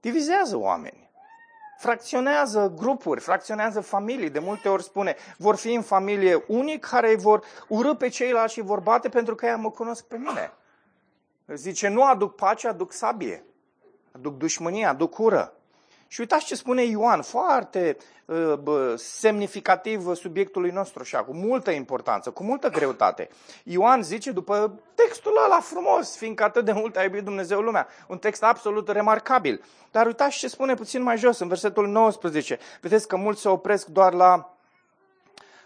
divizează 0.00 0.56
oameni. 0.56 1.10
Fracționează 1.78 2.72
grupuri, 2.76 3.20
fracționează 3.20 3.80
familii. 3.80 4.30
De 4.30 4.38
multe 4.38 4.68
ori 4.68 4.82
spune, 4.82 5.16
vor 5.36 5.56
fi 5.56 5.72
în 5.72 5.82
familie 5.82 6.44
unii 6.46 6.78
care 6.78 7.16
vor 7.16 7.44
urâ 7.68 7.94
pe 7.94 8.08
ceilalți 8.08 8.52
și 8.52 8.60
vor 8.60 8.80
bate 8.80 9.08
pentru 9.08 9.34
că 9.34 9.46
ei 9.46 9.56
mă 9.56 9.70
cunosc 9.70 10.04
pe 10.04 10.16
mine. 10.16 10.52
Zice, 11.46 11.88
nu 11.88 12.04
aduc 12.04 12.34
pace, 12.34 12.68
aduc 12.68 12.92
sabie. 12.92 13.44
Aduc 14.12 14.36
dușmănie, 14.36 14.84
aduc 14.84 15.18
ură. 15.18 15.52
Și 16.10 16.20
uitați 16.20 16.44
ce 16.44 16.54
spune 16.54 16.82
Ioan, 16.82 17.22
foarte 17.22 17.96
uh, 18.24 18.54
bă, 18.62 18.94
semnificativ 18.96 20.14
subiectului 20.14 20.70
nostru 20.70 21.02
și 21.02 21.16
cu 21.16 21.34
multă 21.34 21.70
importanță, 21.70 22.30
cu 22.30 22.42
multă 22.42 22.68
greutate. 22.68 23.28
Ioan 23.64 24.02
zice 24.02 24.30
după 24.30 24.80
textul 24.94 25.32
ăla 25.44 25.60
frumos, 25.60 26.16
fiindcă 26.16 26.44
atât 26.44 26.64
de 26.64 26.72
mult 26.72 26.96
a 26.96 27.02
iubit 27.02 27.24
Dumnezeu 27.24 27.60
lumea, 27.60 27.88
un 28.06 28.18
text 28.18 28.42
absolut 28.42 28.88
remarcabil. 28.88 29.62
Dar 29.90 30.06
uitați 30.06 30.38
ce 30.38 30.48
spune 30.48 30.74
puțin 30.74 31.02
mai 31.02 31.16
jos, 31.16 31.38
în 31.38 31.48
versetul 31.48 31.88
19. 31.88 32.58
Vedeți 32.80 33.08
că 33.08 33.16
mulți 33.16 33.40
se 33.40 33.48
opresc 33.48 33.86
doar 33.86 34.12
la 34.12 34.54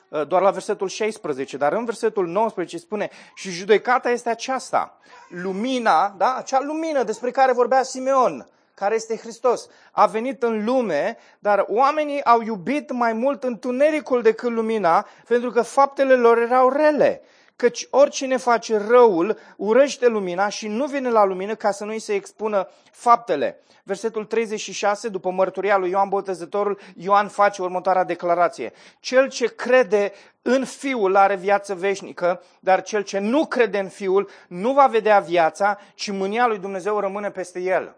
uh, 0.09 0.27
doar 0.27 0.43
la 0.43 0.51
versetul 0.51 0.89
16, 0.89 1.57
dar 1.57 1.73
în 1.73 1.85
versetul 1.85 2.27
19 2.27 2.79
spune 2.79 3.11
și 3.35 3.51
judecata 3.51 4.11
este 4.11 4.31
aceasta, 4.31 4.99
lumina, 5.29 6.15
da? 6.17 6.35
acea 6.35 6.61
lumină 6.61 7.03
despre 7.03 7.31
care 7.31 7.53
vorbea 7.53 7.83
Simeon, 7.83 8.47
care 8.75 8.95
este 8.95 9.17
Hristos. 9.17 9.69
A 9.93 10.07
venit 10.07 10.43
în 10.43 10.65
lume, 10.65 11.17
dar 11.39 11.65
oamenii 11.69 12.25
au 12.25 12.43
iubit 12.43 12.91
mai 12.91 13.13
mult 13.13 13.45
întunericul 13.45 14.23
decât 14.23 14.51
lumina, 14.51 15.07
pentru 15.29 15.51
că 15.51 15.63
faptele 15.63 16.15
lor 16.15 16.39
erau 16.39 16.69
rele. 16.69 17.23
Căci 17.57 17.87
oricine 17.91 18.37
face 18.37 18.77
răul 18.89 19.39
urăște 19.57 20.07
lumina 20.07 20.49
și 20.49 20.69
nu 20.69 20.87
vine 20.87 21.11
la 21.11 21.25
lumină 21.25 21.55
ca 21.55 21.71
să 21.71 21.85
nu-i 21.85 21.99
se 21.99 22.15
expună 22.15 22.69
faptele. 22.93 23.63
Versetul 23.85 24.25
36, 24.25 25.09
după 25.09 25.31
mărturia 25.31 25.77
lui 25.77 25.91
Ioan 25.91 26.09
Botezătorul, 26.09 26.79
Ioan 26.97 27.29
face 27.29 27.63
următoarea 27.63 28.05
declarație. 28.05 28.73
Cel 29.01 29.29
ce 29.29 29.47
crede 29.47 30.13
în 30.43 30.65
Fiul 30.65 31.17
are 31.17 31.37
viață 31.37 31.75
veșnică, 31.75 32.43
dar 32.61 32.83
cel 32.83 33.03
ce 33.03 33.19
nu 33.19 33.47
crede 33.47 33.79
în 33.79 33.89
Fiul 33.89 34.29
nu 34.49 34.73
va 34.73 34.87
vedea 34.87 35.19
viața, 35.19 35.79
ci 35.95 36.11
mânia 36.11 36.47
lui 36.47 36.59
Dumnezeu 36.59 37.01
rămâne 37.01 37.31
peste 37.31 37.61
el. 37.61 37.97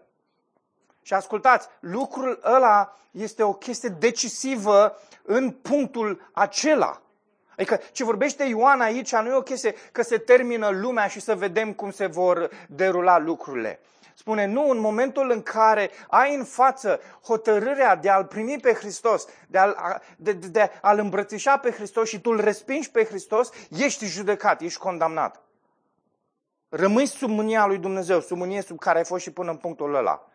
Și 1.05 1.13
ascultați, 1.13 1.67
lucrul 1.79 2.39
ăla 2.43 2.97
este 3.11 3.43
o 3.43 3.53
chestie 3.53 3.89
decisivă 3.89 4.97
în 5.23 5.51
punctul 5.51 6.29
acela. 6.31 7.01
Adică 7.51 7.79
ce 7.91 8.03
vorbește 8.03 8.43
Ioan 8.43 8.81
aici 8.81 9.15
nu 9.15 9.29
e 9.29 9.33
o 9.33 9.41
chestie 9.41 9.75
că 9.91 10.01
se 10.01 10.17
termină 10.17 10.69
lumea 10.69 11.07
și 11.07 11.19
să 11.19 11.35
vedem 11.35 11.73
cum 11.73 11.91
se 11.91 12.05
vor 12.05 12.49
derula 12.67 13.19
lucrurile. 13.19 13.79
Spune, 14.15 14.45
nu, 14.45 14.69
în 14.69 14.79
momentul 14.79 15.31
în 15.31 15.41
care 15.41 15.89
ai 16.07 16.35
în 16.35 16.43
față 16.43 16.99
hotărârea 17.23 17.95
de 17.95 18.09
a-L 18.09 18.25
primi 18.25 18.59
pe 18.59 18.73
Hristos, 18.73 19.27
de 19.47 19.57
a-L, 19.57 20.01
de, 20.17 20.31
de, 20.31 20.47
de 20.47 20.71
a-L 20.81 20.99
îmbrățișa 20.99 21.57
pe 21.57 21.71
Hristos 21.71 22.09
și 22.09 22.21
tu 22.21 22.29
îl 22.29 22.41
respingi 22.41 22.91
pe 22.91 23.03
Hristos, 23.03 23.49
ești 23.69 24.05
judecat, 24.05 24.61
ești 24.61 24.79
condamnat. 24.79 25.41
Rămâi 26.69 27.05
sub 27.05 27.29
mânia 27.29 27.65
lui 27.65 27.77
Dumnezeu, 27.77 28.19
sub 28.19 28.37
mânie 28.37 28.61
sub 28.61 28.79
care 28.79 28.97
ai 28.97 29.05
fost 29.05 29.23
și 29.23 29.31
până 29.31 29.51
în 29.51 29.57
punctul 29.57 29.95
ăla. 29.95 30.29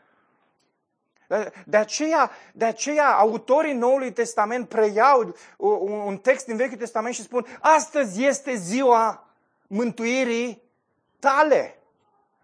De 1.65 1.77
aceea, 1.77 2.31
de 2.53 2.65
aceea 2.65 3.07
autorii 3.07 3.75
Noului 3.75 4.13
Testament 4.13 4.69
preiau 4.69 5.35
un 6.07 6.17
text 6.17 6.47
din 6.47 6.57
Vechiul 6.57 6.77
Testament 6.77 7.15
și 7.15 7.23
spun 7.23 7.47
astăzi 7.61 8.25
este 8.25 8.55
ziua 8.55 9.27
mântuirii 9.67 10.63
tale. 11.19 11.75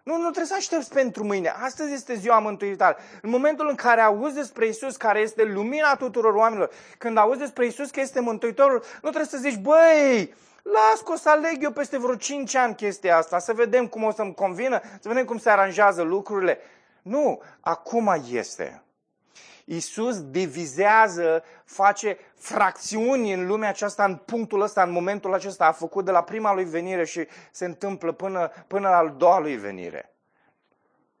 Nu, 0.03 0.13
nu 0.13 0.21
trebuie 0.21 0.45
să 0.45 0.55
aștepți 0.55 0.93
pentru 0.93 1.23
mâine. 1.23 1.49
Astăzi 1.49 1.93
este 1.93 2.15
ziua 2.15 2.39
mântuirii 2.39 2.77
tale. 2.77 2.95
În 3.21 3.29
momentul 3.29 3.67
în 3.69 3.75
care 3.75 4.01
auzi 4.01 4.35
despre 4.35 4.67
Isus, 4.67 4.95
care 4.95 5.19
este 5.19 5.43
lumina 5.43 5.95
tuturor 5.95 6.33
oamenilor, 6.33 6.71
când 6.97 7.17
auzi 7.17 7.39
despre 7.39 7.65
Isus 7.65 7.89
că 7.89 7.99
este 7.99 8.19
Mântuitorul, 8.19 8.83
nu 9.01 9.09
trebuie 9.09 9.25
să 9.25 9.37
zici, 9.37 9.57
băi, 9.57 10.33
las 10.61 11.01
că 11.05 11.11
o 11.11 11.15
să 11.15 11.29
aleg 11.29 11.63
eu 11.63 11.71
peste 11.71 11.97
vreo 11.97 12.15
5 12.15 12.55
ani 12.55 12.75
chestia 12.75 13.17
asta, 13.17 13.39
să 13.39 13.53
vedem 13.53 13.87
cum 13.87 14.03
o 14.03 14.11
să-mi 14.11 14.33
convină, 14.33 14.81
să 14.99 15.07
vedem 15.07 15.25
cum 15.25 15.37
se 15.37 15.49
aranjează 15.49 16.01
lucrurile. 16.01 16.59
Nu, 17.07 17.41
acum 17.59 18.23
este. 18.31 18.81
Isus 19.65 20.21
divizează, 20.21 21.43
face 21.65 22.17
fracțiuni 22.35 23.33
în 23.33 23.47
lumea 23.47 23.69
aceasta, 23.69 24.03
în 24.03 24.15
punctul 24.15 24.61
ăsta, 24.61 24.83
în 24.83 24.91
momentul 24.91 25.33
acesta. 25.33 25.65
A 25.65 25.71
făcut 25.71 26.05
de 26.05 26.11
la 26.11 26.23
prima 26.23 26.53
lui 26.53 26.65
venire 26.65 27.05
și 27.05 27.27
se 27.51 27.65
întâmplă 27.65 28.11
până, 28.11 28.51
până 28.67 28.89
la 28.89 28.97
al 28.97 29.15
doua 29.17 29.39
lui 29.39 29.55
venire. 29.55 30.11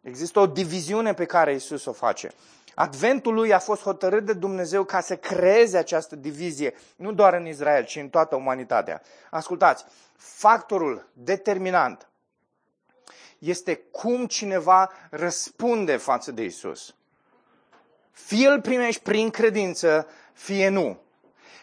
Există 0.01 0.39
o 0.39 0.47
diviziune 0.47 1.13
pe 1.13 1.25
care 1.25 1.53
Isus 1.53 1.85
o 1.85 1.91
face. 1.91 2.31
Adventul 2.75 3.33
lui 3.33 3.53
a 3.53 3.59
fost 3.59 3.81
hotărât 3.81 4.25
de 4.25 4.33
Dumnezeu 4.33 4.83
ca 4.83 4.99
să 4.99 5.15
creeze 5.15 5.77
această 5.77 6.15
divizie, 6.15 6.73
nu 6.95 7.11
doar 7.11 7.33
în 7.33 7.45
Israel, 7.45 7.85
ci 7.85 7.95
în 7.95 8.09
toată 8.09 8.35
umanitatea. 8.35 9.01
Ascultați, 9.29 9.85
factorul 10.15 11.09
determinant 11.13 12.07
este 13.39 13.75
cum 13.75 14.25
cineva 14.25 14.91
răspunde 15.09 15.97
față 15.97 16.31
de 16.31 16.43
Isus. 16.43 16.95
Fie 18.11 18.47
îl 18.47 18.61
primești 18.61 19.01
prin 19.01 19.29
credință, 19.29 20.07
fie 20.33 20.69
nu. 20.69 20.99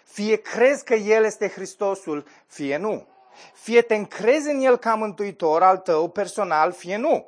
Fie 0.04 0.36
crezi 0.36 0.84
că 0.84 0.94
El 0.94 1.24
este 1.24 1.48
Hristosul, 1.48 2.26
fie 2.46 2.76
nu. 2.76 3.06
Fie 3.54 3.82
te 3.82 3.94
încrezi 3.94 4.50
în 4.50 4.60
El 4.60 4.76
ca 4.76 4.94
mântuitor 4.94 5.62
al 5.62 5.76
tău 5.76 6.08
personal, 6.08 6.72
fie 6.72 6.96
nu. 6.96 7.26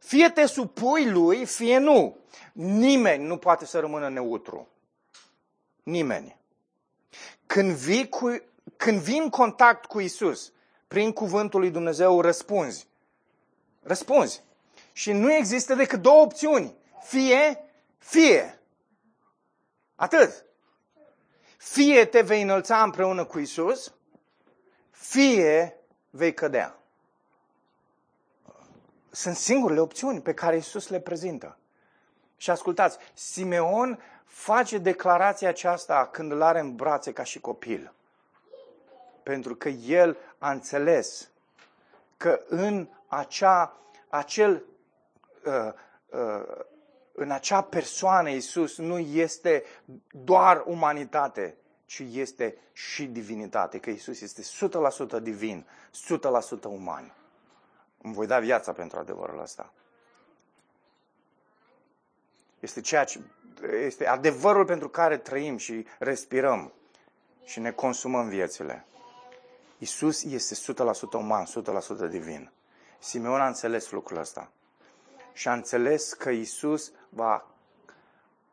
Fie 0.00 0.28
te 0.28 0.46
supui 0.46 1.10
Lui, 1.10 1.44
fie 1.44 1.78
nu. 1.78 2.16
Nimeni 2.52 3.24
nu 3.24 3.36
poate 3.36 3.66
să 3.66 3.80
rămână 3.80 4.08
neutru. 4.08 4.68
Nimeni. 5.82 6.36
Când 7.46 7.70
vii, 7.70 8.08
cu, 8.08 8.42
când 8.76 9.00
vii 9.00 9.18
în 9.18 9.28
contact 9.28 9.84
cu 9.84 10.00
Isus, 10.00 10.52
prin 10.88 11.12
cuvântul 11.12 11.60
lui 11.60 11.70
Dumnezeu, 11.70 12.20
răspunzi. 12.20 12.87
Răspunzi. 13.82 14.42
Și 14.92 15.12
nu 15.12 15.32
există 15.32 15.74
decât 15.74 16.00
două 16.02 16.22
opțiuni. 16.22 16.74
Fie, 17.02 17.64
fie. 17.98 18.60
Atât. 19.94 20.44
Fie 21.56 22.04
te 22.04 22.20
vei 22.20 22.42
înălța 22.42 22.82
împreună 22.82 23.24
cu 23.24 23.38
Isus, 23.38 23.94
fie 24.90 25.76
vei 26.10 26.34
cădea. 26.34 26.78
Sunt 29.10 29.36
singurele 29.36 29.80
opțiuni 29.80 30.20
pe 30.20 30.34
care 30.34 30.56
Isus 30.56 30.88
le 30.88 31.00
prezintă. 31.00 31.58
Și 32.36 32.50
ascultați, 32.50 32.98
Simeon 33.14 34.02
face 34.24 34.78
declarația 34.78 35.48
aceasta 35.48 36.06
când 36.06 36.32
îl 36.32 36.42
are 36.42 36.60
în 36.60 36.76
brațe 36.76 37.12
ca 37.12 37.22
și 37.22 37.40
copil. 37.40 37.92
Pentru 39.22 39.54
că 39.54 39.68
el 39.68 40.16
a 40.38 40.50
înțeles 40.50 41.30
că 42.16 42.40
în 42.48 42.88
acea, 43.08 43.76
acel, 44.08 44.64
uh, 45.44 45.72
uh, 46.06 46.64
în 47.12 47.30
acea 47.30 47.62
persoană 47.62 48.30
Isus 48.30 48.76
nu 48.76 48.98
este 48.98 49.64
doar 50.10 50.62
umanitate, 50.66 51.56
ci 51.86 51.98
este 52.12 52.56
și 52.72 53.06
divinitate, 53.06 53.78
că 53.78 53.90
Isus 53.90 54.20
este 54.20 54.42
100% 55.18 55.22
divin, 55.22 55.66
100% 55.92 56.62
uman. 56.68 57.14
Îmi 58.02 58.14
voi 58.14 58.26
da 58.26 58.38
viața 58.38 58.72
pentru 58.72 58.98
adevărul 58.98 59.40
ăsta. 59.40 59.72
Este 62.60 62.80
ceea 62.80 63.04
ce 63.04 63.20
este 63.84 64.06
adevărul 64.06 64.64
pentru 64.64 64.88
care 64.88 65.16
trăim 65.18 65.56
și 65.56 65.86
respirăm 65.98 66.72
și 67.44 67.60
ne 67.60 67.70
consumăm 67.72 68.28
viețile. 68.28 68.86
Isus 69.78 70.24
este 70.24 70.72
100% 70.72 71.12
uman, 71.12 71.46
100% 72.06 72.08
divin. 72.10 72.50
Simeon 72.98 73.40
a 73.40 73.46
înțeles 73.46 73.90
lucrul 73.90 74.18
ăsta. 74.18 74.50
Și 75.32 75.48
a 75.48 75.52
înțeles 75.52 76.12
că 76.12 76.30
Isus 76.30 76.92
va, 77.08 77.50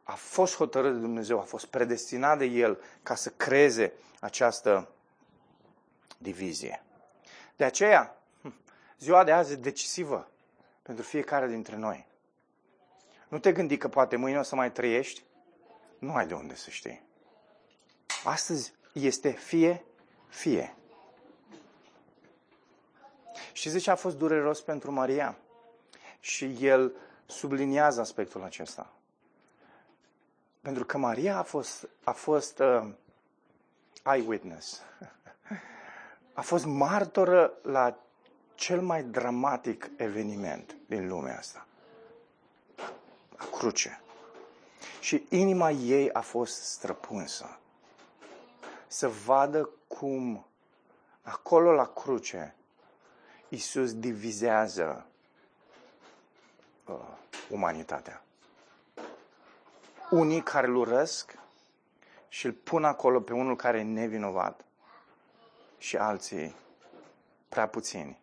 a 0.03 0.13
fost 0.13 0.55
hotărât 0.55 0.93
de 0.93 0.99
Dumnezeu, 0.99 1.39
a 1.39 1.43
fost 1.43 1.65
predestinat 1.65 2.37
de 2.37 2.45
El 2.45 2.81
ca 3.03 3.15
să 3.15 3.29
creeze 3.29 3.93
această 4.19 4.89
divizie. 6.17 6.83
De 7.55 7.63
aceea, 7.63 8.17
ziua 8.99 9.23
de 9.23 9.31
azi 9.31 9.53
e 9.53 9.55
decisivă 9.55 10.29
pentru 10.81 11.03
fiecare 11.03 11.47
dintre 11.47 11.75
noi. 11.75 12.07
Nu 13.27 13.39
te 13.39 13.51
gândi 13.51 13.77
că 13.77 13.87
poate 13.87 14.15
mâine 14.15 14.39
o 14.39 14.43
să 14.43 14.55
mai 14.55 14.71
trăiești. 14.71 15.23
Nu 15.99 16.15
ai 16.15 16.27
de 16.27 16.33
unde 16.33 16.55
să 16.55 16.69
știi. 16.69 17.03
Astăzi 18.23 18.73
este 18.93 19.29
fie, 19.29 19.85
fie. 20.27 20.75
Și 23.55 23.79
ce 23.79 23.91
a 23.91 23.95
fost 23.95 24.17
dureros 24.17 24.61
pentru 24.61 24.91
Maria? 24.91 25.37
Și 26.19 26.57
el 26.59 26.93
subliniază 27.25 28.01
aspectul 28.01 28.43
acesta. 28.43 28.91
Pentru 30.61 30.85
că 30.85 30.97
Maria 30.97 31.37
a 31.37 31.43
fost, 31.43 31.87
a 32.03 32.11
fost 32.11 32.59
uh, 32.59 32.87
eyewitness. 34.03 34.81
A 36.33 36.41
fost 36.41 36.65
martoră 36.65 37.53
la 37.61 37.97
cel 38.55 38.81
mai 38.81 39.03
dramatic 39.03 39.89
eveniment 39.97 40.75
din 40.85 41.07
lumea 41.07 41.37
asta. 41.37 41.65
La 43.37 43.45
cruce. 43.57 44.01
Și 44.99 45.25
inima 45.29 45.71
ei 45.71 46.11
a 46.11 46.21
fost 46.21 46.63
străpunsă. 46.63 47.59
Să 48.87 49.07
vadă 49.07 49.69
cum 49.87 50.45
acolo 51.21 51.71
la 51.71 51.87
cruce 51.87 52.55
Isus 53.55 53.93
divizează 53.93 55.05
uh, 56.85 56.95
umanitatea. 57.49 58.19
unii 60.09 60.41
care 60.43 60.67
îl 60.67 60.75
urăsc 60.75 61.37
și 62.27 62.45
îl 62.45 62.51
pun 62.51 62.83
acolo 62.83 63.19
pe 63.21 63.33
unul 63.33 63.55
care 63.55 63.79
e 63.79 63.83
nevinovat 63.83 64.65
și 65.77 65.97
alții 65.97 66.55
prea 67.49 67.67
puțini. 67.67 68.19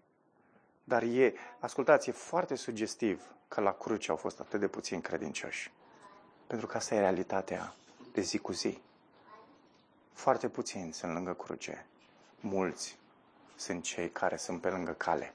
Dar 0.85 1.03
e, 1.03 1.35
ascultați, 1.59 2.09
e 2.09 2.13
foarte 2.13 2.55
sugestiv 2.55 3.23
că 3.49 3.61
la 3.61 3.73
cruce 3.73 4.11
au 4.11 4.17
fost 4.17 4.41
atât 4.41 4.61
de 4.61 4.69
puțini 4.69 5.03
credincioși. 5.03 5.73
Pentru 6.47 6.67
că 6.67 6.77
asta 6.77 6.95
e 6.95 6.99
realitatea 6.99 7.75
de 8.13 8.21
zi 8.21 8.39
cu 8.39 8.53
zi. 8.53 8.81
Foarte 10.13 10.49
puțini 10.49 10.93
sunt 10.93 11.13
lângă 11.13 11.35
cruce. 11.35 11.87
Mulți 12.41 12.99
sunt 13.57 13.83
cei 13.83 14.11
care 14.11 14.37
sunt 14.37 14.61
pe 14.61 14.69
lângă 14.69 14.93
cale. 14.93 15.35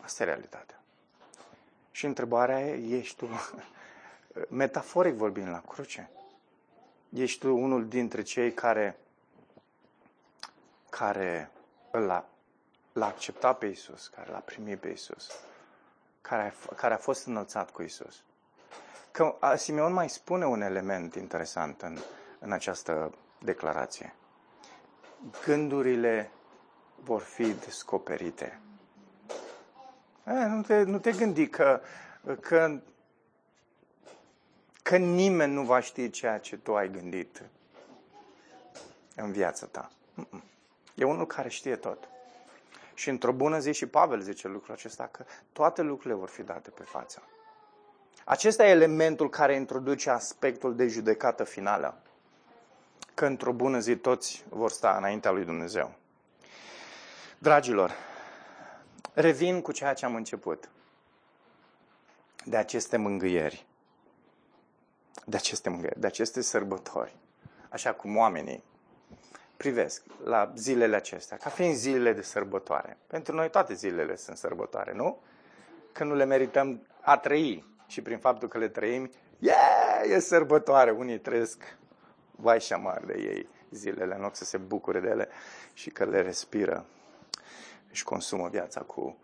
Asta 0.00 0.22
e 0.22 0.26
realitatea. 0.26 0.80
Și 1.90 2.06
întrebarea 2.06 2.60
e, 2.60 2.96
ești 2.96 3.16
tu, 3.16 3.28
metaforic 4.48 5.14
vorbind, 5.14 5.48
la 5.48 5.60
cruce? 5.60 6.10
Ești 7.08 7.38
tu 7.38 7.56
unul 7.56 7.88
dintre 7.88 8.22
cei 8.22 8.52
care, 8.52 8.98
care 10.90 11.50
l-a, 11.90 12.24
l-a 12.92 13.06
acceptat 13.06 13.58
pe 13.58 13.66
Isus, 13.66 14.08
care 14.08 14.30
l-a 14.30 14.38
primit 14.38 14.78
pe 14.80 14.88
Isus, 14.88 15.30
care 16.20 16.54
a, 16.70 16.74
care 16.74 16.94
a 16.94 16.98
fost 16.98 17.26
înălțat 17.26 17.70
cu 17.70 17.82
Isus? 17.82 18.22
Că 19.10 19.36
Simeon 19.56 19.92
mai 19.92 20.08
spune 20.08 20.46
un 20.46 20.60
element 20.60 21.14
interesant 21.14 21.82
în, 21.82 21.98
în 22.38 22.52
această 22.52 23.14
declarație. 23.38 24.14
Gândurile 25.44 26.30
vor 26.94 27.20
fi 27.20 27.52
descoperite. 27.52 28.60
E, 30.26 30.46
nu, 30.46 30.62
te, 30.62 30.82
nu 30.82 30.98
te 30.98 31.12
gândi 31.12 31.48
că, 31.48 31.80
că, 32.40 32.80
că 34.82 34.96
nimeni 34.96 35.52
nu 35.52 35.62
va 35.62 35.80
ști 35.80 36.10
ceea 36.10 36.38
ce 36.38 36.56
tu 36.56 36.76
ai 36.76 36.90
gândit 36.90 37.42
în 39.16 39.32
viața 39.32 39.66
ta. 39.66 39.90
E 40.94 41.04
unul 41.04 41.26
care 41.26 41.48
știe 41.48 41.76
tot. 41.76 42.08
Și 42.94 43.08
într-o 43.08 43.32
bună 43.32 43.58
zi 43.58 43.72
și 43.72 43.86
Pavel 43.86 44.20
zice 44.20 44.48
lucrul 44.48 44.74
acesta, 44.74 45.06
că 45.06 45.24
toate 45.52 45.82
lucrurile 45.82 46.14
vor 46.14 46.28
fi 46.28 46.42
date 46.42 46.70
pe 46.70 46.82
față. 46.82 47.22
Acesta 48.24 48.66
e 48.66 48.70
elementul 48.70 49.28
care 49.28 49.54
introduce 49.54 50.10
aspectul 50.10 50.76
de 50.76 50.86
judecată 50.86 51.44
finală. 51.44 52.02
Că 53.18 53.26
într-o 53.26 53.52
bună 53.52 53.78
zi 53.78 53.96
toți 53.96 54.44
vor 54.48 54.70
sta 54.70 54.96
înaintea 54.96 55.30
lui 55.30 55.44
Dumnezeu. 55.44 55.94
Dragilor, 57.38 57.92
revin 59.14 59.60
cu 59.60 59.72
ceea 59.72 59.94
ce 59.94 60.04
am 60.04 60.14
început. 60.14 60.68
De 62.44 62.56
aceste 62.56 62.96
mângâieri. 62.96 63.66
De 65.24 65.36
aceste 65.36 65.68
mângâieri, 65.68 66.00
de 66.00 66.06
aceste 66.06 66.40
sărbători. 66.40 67.16
Așa 67.68 67.92
cum 67.92 68.16
oamenii 68.16 68.64
privesc 69.56 70.02
la 70.24 70.52
zilele 70.56 70.96
acestea, 70.96 71.36
ca 71.36 71.50
fiind 71.50 71.74
zilele 71.74 72.12
de 72.12 72.22
sărbătoare. 72.22 72.96
Pentru 73.06 73.34
noi 73.34 73.50
toate 73.50 73.74
zilele 73.74 74.16
sunt 74.16 74.36
sărbătoare, 74.36 74.92
nu? 74.92 75.20
Că 75.92 76.04
nu 76.04 76.14
le 76.14 76.24
merităm 76.24 76.86
a 77.00 77.16
trăi 77.16 77.64
și 77.86 78.02
prin 78.02 78.18
faptul 78.18 78.48
că 78.48 78.58
le 78.58 78.68
trăim, 78.68 79.10
yeah, 79.38 80.02
e 80.04 80.18
sărbătoare. 80.18 80.90
Unii 80.90 81.18
trăiesc 81.18 81.78
vai 82.40 82.60
și 82.60 82.72
amar 82.72 83.02
de 83.06 83.14
ei 83.18 83.48
zilele, 83.70 84.14
în 84.14 84.20
loc 84.20 84.36
să 84.36 84.44
se 84.44 84.56
bucure 84.56 85.00
de 85.00 85.08
ele 85.08 85.28
și 85.72 85.90
că 85.90 86.04
le 86.04 86.20
respiră. 86.20 86.84
și 87.90 88.04
consumă 88.04 88.48
viața 88.48 88.80
cu 88.80 89.18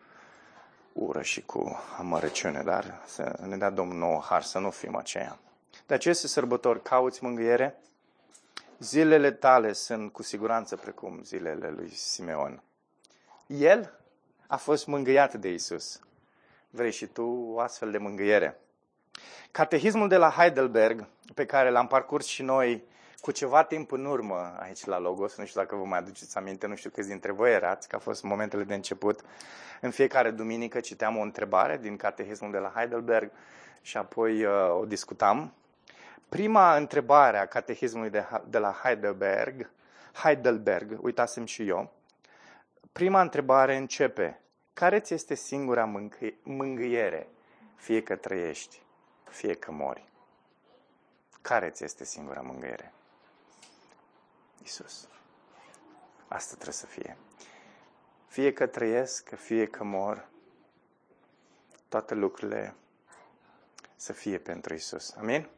ură 0.92 1.22
și 1.22 1.42
cu 1.42 1.80
amărăciune, 1.98 2.62
dar 2.62 3.02
să 3.06 3.38
ne 3.46 3.56
dea 3.56 3.70
Domnul 3.70 3.98
nouă 3.98 4.20
har 4.20 4.42
să 4.42 4.58
nu 4.58 4.70
fim 4.70 4.96
aceia. 4.96 5.38
De 5.86 5.94
aceste 5.94 6.26
sărbători 6.26 6.82
cauți 6.82 7.24
mângâiere? 7.24 7.80
Zilele 8.78 9.30
tale 9.30 9.72
sunt 9.72 10.12
cu 10.12 10.22
siguranță 10.22 10.76
precum 10.76 11.22
zilele 11.22 11.70
lui 11.70 11.90
Simeon. 11.90 12.62
El 13.46 13.98
a 14.46 14.56
fost 14.56 14.86
mângâiat 14.86 15.34
de 15.34 15.48
Isus. 15.48 16.00
Vrei 16.70 16.92
și 16.92 17.06
tu 17.06 17.22
o 17.52 17.60
astfel 17.60 17.90
de 17.90 17.98
mângâiere? 17.98 18.60
Catehismul 19.50 20.08
de 20.08 20.16
la 20.16 20.30
Heidelberg, 20.30 21.06
pe 21.34 21.46
care 21.46 21.70
l-am 21.70 21.86
parcurs 21.86 22.26
și 22.26 22.42
noi 22.42 22.84
cu 23.24 23.30
ceva 23.30 23.62
timp 23.64 23.92
în 23.92 24.04
urmă 24.04 24.56
aici 24.58 24.84
la 24.84 24.98
Logos, 24.98 25.36
nu 25.36 25.44
știu 25.44 25.60
dacă 25.60 25.76
vă 25.76 25.84
mai 25.84 25.98
aduceți 25.98 26.36
aminte, 26.36 26.66
nu 26.66 26.74
știu 26.74 26.90
câți 26.90 27.08
dintre 27.08 27.32
voi 27.32 27.52
erați, 27.52 27.88
că 27.88 27.96
a 27.96 27.98
fost 27.98 28.22
momentele 28.22 28.64
de 28.64 28.74
început. 28.74 29.20
În 29.80 29.90
fiecare 29.90 30.30
duminică 30.30 30.80
citeam 30.80 31.16
o 31.16 31.20
întrebare 31.20 31.76
din 31.76 31.96
Catehismul 31.96 32.50
de 32.50 32.58
la 32.58 32.72
Heidelberg 32.74 33.30
și 33.82 33.96
apoi 33.96 34.44
uh, 34.44 34.52
o 34.80 34.84
discutam. 34.84 35.54
Prima 36.28 36.76
întrebare 36.76 37.38
a 37.38 37.46
Catehismului 37.46 38.10
de, 38.10 38.26
de 38.48 38.58
la 38.58 38.80
Heidelberg, 38.82 39.70
Heidelberg, 40.12 40.98
uitasem 41.00 41.44
și 41.44 41.68
eu, 41.68 41.92
prima 42.92 43.20
întrebare 43.20 43.76
începe, 43.76 44.40
care 44.72 45.00
ți 45.00 45.14
este 45.14 45.34
singura 45.34 45.84
mângâi- 45.84 46.42
mângâiere, 46.42 47.28
fie 47.76 48.02
că 48.02 48.16
trăiești, 48.16 48.82
fie 49.30 49.54
că 49.54 49.72
mori? 49.72 50.08
Care 51.42 51.70
ți 51.70 51.84
este 51.84 52.04
singura 52.04 52.40
mângâiere? 52.40 52.92
Isus. 54.64 55.08
Asta 56.28 56.52
trebuie 56.54 56.74
să 56.74 56.86
fie. 56.86 57.16
Fie 58.26 58.52
că 58.52 58.66
trăiesc, 58.66 59.34
fie 59.34 59.66
că 59.66 59.84
mor, 59.84 60.28
toate 61.88 62.14
lucrurile 62.14 62.74
să 63.96 64.12
fie 64.12 64.38
pentru 64.38 64.74
Isus. 64.74 65.14
Amin? 65.18 65.48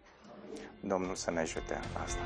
Domnul 0.80 1.14
să 1.14 1.30
ne 1.30 1.40
ajute 1.40 1.80
asta. 2.04 2.20